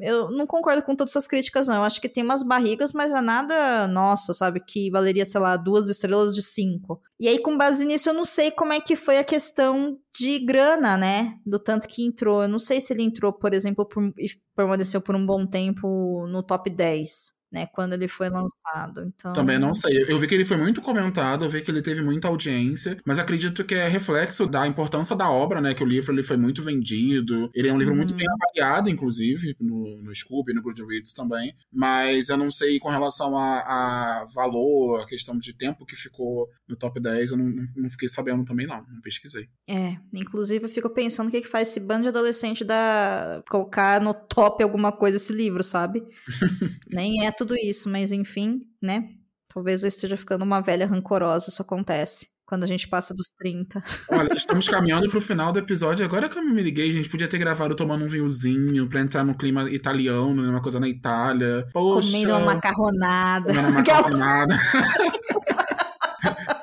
eu 0.00 0.30
não 0.30 0.46
concordo 0.46 0.82
com 0.82 0.94
todas 0.94 1.12
essas 1.12 1.28
críticas, 1.28 1.68
não. 1.68 1.76
Eu 1.76 1.82
acho 1.84 2.00
que 2.00 2.08
tem 2.08 2.24
umas 2.24 2.42
barrigas, 2.42 2.92
mas 2.92 3.12
é 3.12 3.20
nada, 3.20 3.86
nossa, 3.86 4.34
sabe? 4.34 4.60
Que 4.60 4.90
valeria, 4.90 5.24
sei 5.24 5.40
lá, 5.40 5.56
duas 5.56 5.88
estrelas 5.88 6.34
de 6.34 6.42
cinco. 6.42 7.00
E 7.20 7.28
aí, 7.28 7.38
com 7.38 7.56
base 7.56 7.84
nisso, 7.84 8.08
eu 8.08 8.14
não 8.14 8.24
sei 8.24 8.50
como 8.50 8.72
é 8.72 8.80
que 8.80 8.96
foi 8.96 9.18
a 9.18 9.24
questão 9.24 9.98
de 10.18 10.38
grana, 10.38 10.96
né? 10.96 11.38
Do 11.44 11.58
tanto 11.58 11.88
que 11.88 12.04
entrou. 12.04 12.42
Eu 12.42 12.48
não 12.48 12.58
sei 12.58 12.80
se 12.80 12.92
ele 12.92 13.02
entrou, 13.02 13.32
por 13.32 13.54
exemplo, 13.54 13.86
por, 13.86 14.02
e 14.18 14.28
permaneceu 14.54 15.00
por 15.00 15.14
um 15.14 15.24
bom 15.24 15.46
tempo 15.46 16.26
no 16.28 16.42
top 16.42 16.70
10 16.70 17.35
né, 17.50 17.66
quando 17.66 17.92
ele 17.92 18.08
foi 18.08 18.28
lançado. 18.28 19.02
Então... 19.02 19.32
Também 19.32 19.58
não 19.58 19.74
sei. 19.74 20.04
Eu 20.08 20.18
vi 20.18 20.26
que 20.26 20.34
ele 20.34 20.44
foi 20.44 20.56
muito 20.56 20.80
comentado, 20.80 21.44
eu 21.44 21.50
vi 21.50 21.62
que 21.62 21.70
ele 21.70 21.82
teve 21.82 22.02
muita 22.02 22.28
audiência, 22.28 22.98
mas 23.04 23.18
acredito 23.18 23.64
que 23.64 23.74
é 23.74 23.88
reflexo 23.88 24.46
da 24.46 24.66
importância 24.66 25.14
da 25.14 25.30
obra, 25.30 25.60
né, 25.60 25.74
que 25.74 25.82
o 25.82 25.86
livro 25.86 26.12
ele 26.12 26.22
foi 26.22 26.36
muito 26.36 26.62
vendido. 26.62 27.50
Ele 27.54 27.68
é 27.68 27.72
um 27.72 27.78
livro 27.78 27.94
muito 27.94 28.14
bem 28.14 28.26
uhum. 28.26 28.34
avaliado, 28.34 28.90
inclusive, 28.90 29.56
no, 29.60 30.02
no 30.02 30.14
Scooby, 30.14 30.52
no 30.52 30.62
Goodreads 30.62 31.12
também, 31.12 31.54
mas 31.72 32.28
eu 32.28 32.36
não 32.36 32.50
sei 32.50 32.78
com 32.78 32.88
relação 32.88 33.36
a, 33.38 33.58
a 33.60 34.26
valor, 34.26 35.00
a 35.00 35.06
questão 35.06 35.38
de 35.38 35.52
tempo 35.52 35.86
que 35.86 35.96
ficou 35.96 36.48
no 36.68 36.76
top 36.76 37.00
10, 37.00 37.30
eu 37.30 37.36
não, 37.36 37.52
não, 37.76 37.88
fiquei 37.88 38.08
sabendo 38.08 38.44
também 38.44 38.66
não, 38.66 38.84
não 38.88 39.00
pesquisei. 39.00 39.48
É, 39.68 39.96
inclusive 40.12 40.64
eu 40.64 40.68
fico 40.68 40.90
pensando 40.90 41.28
o 41.28 41.30
que, 41.30 41.40
que 41.40 41.48
faz 41.48 41.68
esse 41.68 41.80
bando 41.80 42.02
de 42.02 42.08
adolescente 42.08 42.64
da 42.64 43.42
colocar 43.48 44.00
no 44.00 44.12
top 44.12 44.62
alguma 44.62 44.92
coisa 44.92 45.16
esse 45.16 45.32
livro, 45.32 45.62
sabe? 45.62 46.02
Nem 46.90 47.26
é 47.26 47.30
tudo 47.30 47.45
isso, 47.54 47.88
mas 47.88 48.12
enfim, 48.12 48.62
né? 48.82 49.08
Talvez 49.52 49.82
eu 49.82 49.88
esteja 49.88 50.16
ficando 50.16 50.44
uma 50.44 50.60
velha 50.60 50.86
rancorosa, 50.86 51.48
isso 51.48 51.62
acontece. 51.62 52.28
Quando 52.46 52.62
a 52.62 52.66
gente 52.66 52.86
passa 52.86 53.12
dos 53.12 53.32
30. 53.36 53.82
Olha, 54.08 54.32
estamos 54.34 54.68
caminhando 54.68 55.08
pro 55.08 55.20
final 55.20 55.52
do 55.52 55.58
episódio. 55.58 56.04
Agora 56.04 56.28
que 56.28 56.38
eu 56.38 56.44
me 56.44 56.62
liguei, 56.62 56.90
a 56.90 56.92
gente 56.92 57.08
podia 57.08 57.26
ter 57.26 57.38
gravado 57.38 57.74
tomando 57.74 58.04
um 58.04 58.08
vinhozinho 58.08 58.88
pra 58.88 59.00
entrar 59.00 59.24
no 59.24 59.34
clima 59.34 59.68
italiano, 59.68 60.42
né? 60.42 60.48
Uma 60.48 60.62
coisa 60.62 60.78
na 60.78 60.88
Itália. 60.88 61.66
Poxa, 61.72 62.12
comendo 62.12 62.36
uma 62.36 62.54
macarronada. 62.54 63.48
Comendo 63.48 63.68
uma 63.68 63.78
macarronada. 63.82 64.54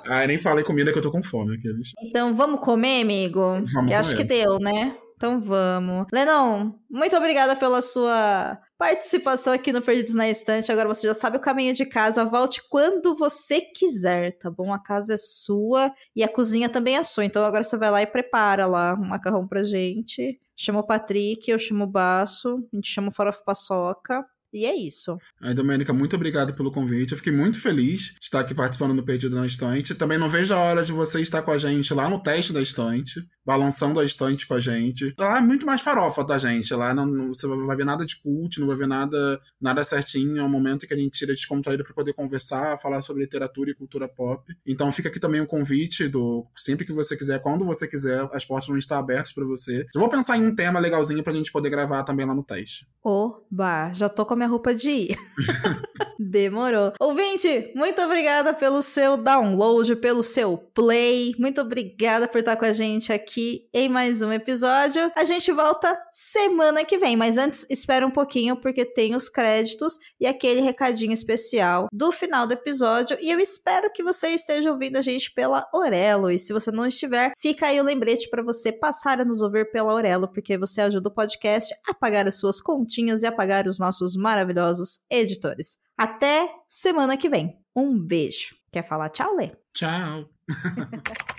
Ai, 0.07 0.27
nem 0.27 0.37
falei 0.37 0.63
comida 0.63 0.91
que 0.91 0.97
eu 0.97 1.01
tô 1.03 1.11
com 1.11 1.23
fome. 1.23 1.55
Aqueles. 1.55 1.91
Então 2.01 2.35
vamos 2.35 2.59
comer, 2.61 3.01
amigo? 3.01 3.39
Vamos 3.41 3.73
eu 3.73 3.81
comer. 3.81 3.93
acho 3.95 4.15
que 4.15 4.23
deu, 4.23 4.59
né? 4.59 4.95
Então 5.15 5.41
vamos. 5.41 6.07
Lennon, 6.13 6.73
muito 6.89 7.15
obrigada 7.15 7.55
pela 7.55 7.81
sua 7.81 8.57
participação 8.83 9.53
aqui 9.53 9.71
no 9.71 9.81
Perdidos 9.81 10.13
na 10.13 10.29
Estante. 10.29 10.69
Agora 10.69 10.89
você 10.89 11.07
já 11.07 11.13
sabe 11.13 11.37
o 11.37 11.39
caminho 11.39 11.73
de 11.73 11.85
casa. 11.85 12.25
Volte 12.25 12.61
quando 12.69 13.15
você 13.15 13.61
quiser, 13.61 14.37
tá 14.37 14.51
bom? 14.51 14.73
A 14.73 14.77
casa 14.77 15.13
é 15.13 15.17
sua 15.17 15.89
e 16.13 16.21
a 16.21 16.27
cozinha 16.27 16.67
também 16.67 16.97
é 16.97 17.03
sua. 17.03 17.23
Então 17.23 17.45
agora 17.45 17.63
você 17.63 17.77
vai 17.77 17.89
lá 17.89 18.01
e 18.01 18.05
prepara 18.05 18.65
lá 18.65 18.93
um 18.95 19.05
macarrão 19.05 19.47
pra 19.47 19.63
gente. 19.63 20.37
Chama 20.57 20.81
o 20.81 20.85
Patrick, 20.85 21.49
eu 21.49 21.57
chamo 21.57 21.85
o 21.85 21.87
Baço, 21.87 22.61
a 22.73 22.75
gente 22.75 22.89
chama 22.89 23.07
o 23.07 23.11
Farofa 23.11 23.41
Paçoca. 23.45 24.25
E 24.51 24.65
é 24.65 24.75
isso. 24.75 25.17
Aí, 25.41 25.53
Domênica, 25.53 25.93
muito 25.93 26.17
obrigado 26.17 26.53
pelo 26.53 26.69
convite. 26.69 27.13
Eu 27.13 27.17
fiquei 27.17 27.33
muito 27.33 27.61
feliz 27.61 28.13
de 28.19 28.25
estar 28.25 28.41
aqui 28.41 28.53
participando 28.53 28.93
do 28.93 29.03
Perdido 29.03 29.35
na 29.35 29.47
Estante. 29.47 29.95
Também 29.95 30.17
não 30.17 30.29
vejo 30.29 30.53
a 30.53 30.59
hora 30.59 30.83
de 30.83 30.91
você 30.91 31.21
estar 31.21 31.41
com 31.41 31.51
a 31.51 31.57
gente 31.57 31.91
lá 31.93 32.09
no 32.09 32.21
teste 32.21 32.51
da 32.51 32.61
estante, 32.61 33.25
balançando 33.45 33.99
a 33.99 34.05
estante 34.05 34.47
com 34.47 34.53
a 34.53 34.59
gente. 34.59 35.13
Lá 35.17 35.37
é 35.37 35.41
muito 35.41 35.65
mais 35.65 35.81
farofa 35.81 36.23
da 36.23 36.37
gente. 36.37 36.73
Lá 36.73 36.93
não, 36.93 37.05
não, 37.05 37.33
você 37.33 37.45
não 37.47 37.65
vai 37.65 37.75
ver 37.75 37.85
nada 37.85 38.05
de 38.05 38.15
cult, 38.21 38.59
não 38.59 38.67
vai 38.67 38.75
ver 38.75 38.87
nada, 38.87 39.39
nada 39.59 39.83
certinho. 39.83 40.39
É 40.39 40.43
um 40.43 40.49
momento 40.49 40.87
que 40.87 40.93
a 40.93 40.97
gente 40.97 41.17
tira 41.17 41.33
descontraído 41.33 41.83
para 41.83 41.93
poder 41.93 42.13
conversar, 42.13 42.79
falar 42.79 43.01
sobre 43.01 43.23
literatura 43.23 43.71
e 43.71 43.75
cultura 43.75 44.07
pop. 44.07 44.43
Então 44.65 44.91
fica 44.91 45.09
aqui 45.09 45.19
também 45.19 45.41
o 45.41 45.47
convite 45.47 46.07
do 46.07 46.45
sempre 46.55 46.85
que 46.85 46.93
você 46.93 47.17
quiser, 47.17 47.41
quando 47.41 47.65
você 47.65 47.87
quiser, 47.87 48.27
as 48.31 48.45
portas 48.45 48.67
vão 48.67 48.77
estar 48.77 48.99
abertas 48.99 49.33
para 49.33 49.45
você. 49.45 49.85
Eu 49.93 50.01
vou 50.01 50.09
pensar 50.09 50.37
em 50.37 50.45
um 50.45 50.55
tema 50.55 50.79
legalzinho 50.79 51.23
pra 51.23 51.33
gente 51.33 51.51
poder 51.51 51.69
gravar 51.69 52.03
também 52.03 52.25
lá 52.25 52.33
no 52.33 52.43
teste. 52.43 52.87
Oba, 53.03 53.91
já 53.93 54.07
tô 54.07 54.25
com 54.25 54.33
a 54.33 54.37
minha 54.37 54.47
roupa 54.47 54.73
de 54.73 54.89
ir. 54.89 55.17
Demorou. 56.17 56.93
Ouvinte, 56.99 57.73
muito 57.75 58.01
obrigada 58.01 58.53
pelo 58.53 58.81
seu 58.81 59.17
download, 59.17 59.95
pelo 59.97 60.23
seu 60.23 60.57
play. 60.57 61.33
Muito 61.37 61.59
obrigada 61.59 62.29
por 62.29 62.39
estar 62.39 62.55
com 62.55 62.63
a 62.63 62.71
gente 62.71 63.11
aqui 63.11 63.32
em 63.73 63.89
mais 63.89 64.21
um 64.21 64.31
episódio. 64.31 65.11
A 65.15 65.23
gente 65.23 65.51
volta 65.51 65.97
semana 66.11 66.85
que 66.85 66.97
vem, 66.97 67.15
mas 67.15 67.37
antes 67.37 67.65
espera 67.69 68.05
um 68.05 68.11
pouquinho 68.11 68.55
porque 68.55 68.85
tem 68.85 69.15
os 69.15 69.29
créditos 69.29 69.97
e 70.19 70.27
aquele 70.27 70.61
recadinho 70.61 71.13
especial 71.13 71.87
do 71.91 72.11
final 72.11 72.45
do 72.45 72.53
episódio. 72.53 73.17
E 73.19 73.31
eu 73.31 73.39
espero 73.39 73.91
que 73.91 74.03
você 74.03 74.29
esteja 74.29 74.71
ouvindo 74.71 74.97
a 74.97 75.01
gente 75.01 75.33
pela 75.33 75.67
Orelo. 75.73 76.29
E 76.29 76.37
se 76.37 76.53
você 76.53 76.71
não 76.71 76.85
estiver, 76.85 77.33
fica 77.37 77.67
aí 77.67 77.79
o 77.79 77.83
lembrete 77.83 78.29
para 78.29 78.43
você 78.43 78.71
passar 78.71 79.19
a 79.19 79.25
nos 79.25 79.41
ouvir 79.41 79.71
pela 79.71 79.93
Orelo, 79.93 80.27
porque 80.27 80.57
você 80.57 80.81
ajuda 80.81 81.09
o 81.09 81.13
podcast 81.13 81.73
a 81.87 81.93
pagar 81.93 82.27
as 82.27 82.35
suas 82.35 82.61
continhas 82.61 83.23
e 83.23 83.25
a 83.25 83.31
pagar 83.31 83.67
os 83.67 83.79
nossos 83.79 84.15
maravilhosos 84.15 84.99
editores. 85.09 85.77
Até 85.97 86.49
semana 86.67 87.17
que 87.17 87.29
vem. 87.29 87.57
Um 87.75 87.97
beijo. 87.97 88.55
Quer 88.71 88.87
falar 88.87 89.09
tchau, 89.09 89.35
Lê? 89.35 89.51
Tchau. 89.73 90.29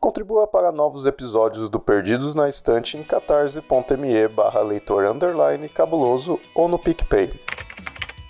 Contribua 0.00 0.46
para 0.46 0.70
novos 0.70 1.06
episódios 1.06 1.68
do 1.68 1.80
Perdidos 1.80 2.34
na 2.36 2.48
Estante 2.48 2.96
em 2.96 3.02
catarse.me 3.02 4.28
barra 4.28 4.60
leitor 4.60 5.04
underline 5.06 5.68
cabuloso 5.68 6.38
ou 6.54 6.68
no 6.68 6.78
PicPay. 6.78 7.32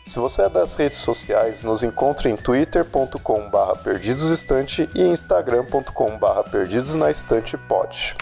Se 0.06 0.18
você 0.18 0.42
é 0.42 0.48
das 0.48 0.74
redes 0.76 0.96
sociais, 0.96 1.62
nos 1.62 1.82
encontre 1.82 2.30
em 2.30 2.36
twitter.com 2.36 3.50
barra 3.50 3.76
perdidosestante 3.76 4.88
e 4.94 5.02
instagram.com 5.02 6.16
barra 6.16 6.42
perdidosnaestantepod. 6.44 8.16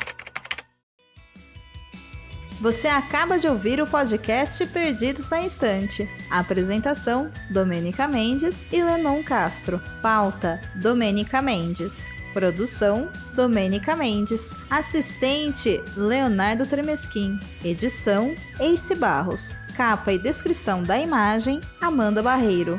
Você 2.61 2.89
acaba 2.89 3.39
de 3.39 3.47
ouvir 3.47 3.81
o 3.81 3.87
podcast 3.87 4.67
Perdidos 4.67 5.31
na 5.31 5.43
Instante. 5.43 6.09
apresentação: 6.29 7.31
Domênica 7.49 8.09
Mendes 8.09 8.67
e 8.73 8.83
Lenon 8.83 9.23
Castro. 9.23 9.81
Pauta: 10.03 10.61
Domênica 10.75 11.41
Mendes. 11.41 12.16
Produção: 12.37 13.09
Domênica 13.33 13.97
Mendes. 13.97 14.55
Assistente: 14.69 15.83
Leonardo 15.97 16.67
Tremesquim. 16.67 17.41
Edição: 17.65 18.35
Ace 18.61 18.95
Barros. 18.95 19.55
Capa 19.75 20.13
e 20.13 20.19
descrição 20.19 20.83
da 20.83 20.99
imagem: 20.99 21.63
Amanda 21.81 22.23
Barreiro. 22.23 22.79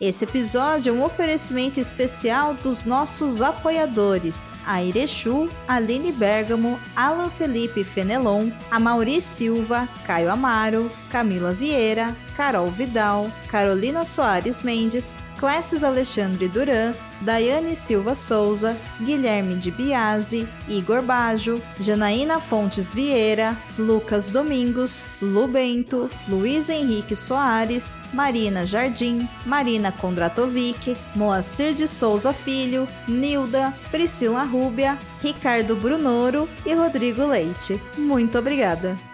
Esse 0.00 0.24
episódio 0.24 0.90
é 0.90 0.92
um 0.92 1.02
oferecimento 1.02 1.80
especial 1.80 2.54
dos 2.54 2.84
nossos 2.84 3.42
apoiadores: 3.42 4.48
a 4.64 4.80
Irechu, 4.80 5.50
Aline 5.66 6.12
Bergamo, 6.12 6.78
Alan 6.94 7.28
Felipe 7.28 7.82
Fenelon, 7.82 8.50
a 8.70 9.20
Silva, 9.20 9.88
Caio 10.06 10.30
Amaro, 10.30 10.88
Camila 11.10 11.52
Vieira, 11.52 12.14
Carol 12.36 12.70
Vidal, 12.70 13.28
Carolina 13.48 14.04
Soares 14.04 14.62
Mendes, 14.62 15.14
Clécius 15.38 15.84
Alexandre 15.84 16.48
Duran, 16.48 16.94
Daiane 17.20 17.74
Silva 17.74 18.14
Souza, 18.14 18.76
Guilherme 19.00 19.56
de 19.56 19.70
Biasi, 19.70 20.48
Igor 20.68 21.02
Bajo, 21.02 21.60
Janaína 21.80 22.40
Fontes 22.40 22.92
Vieira, 22.92 23.56
Lucas 23.78 24.30
Domingos, 24.30 25.06
Lubento, 25.20 26.08
Luiz 26.28 26.68
Henrique 26.68 27.14
Soares, 27.14 27.98
Marina 28.12 28.64
Jardim, 28.66 29.28
Marina 29.46 29.92
Kondratovic, 29.92 30.96
Moacir 31.14 31.74
de 31.74 31.86
Souza 31.86 32.32
Filho, 32.32 32.88
Nilda, 33.08 33.72
Priscila 33.90 34.42
Rúbia, 34.42 34.98
Ricardo 35.22 35.76
Brunoro 35.76 36.48
e 36.64 36.74
Rodrigo 36.74 37.26
Leite. 37.26 37.80
Muito 37.96 38.38
obrigada! 38.38 39.13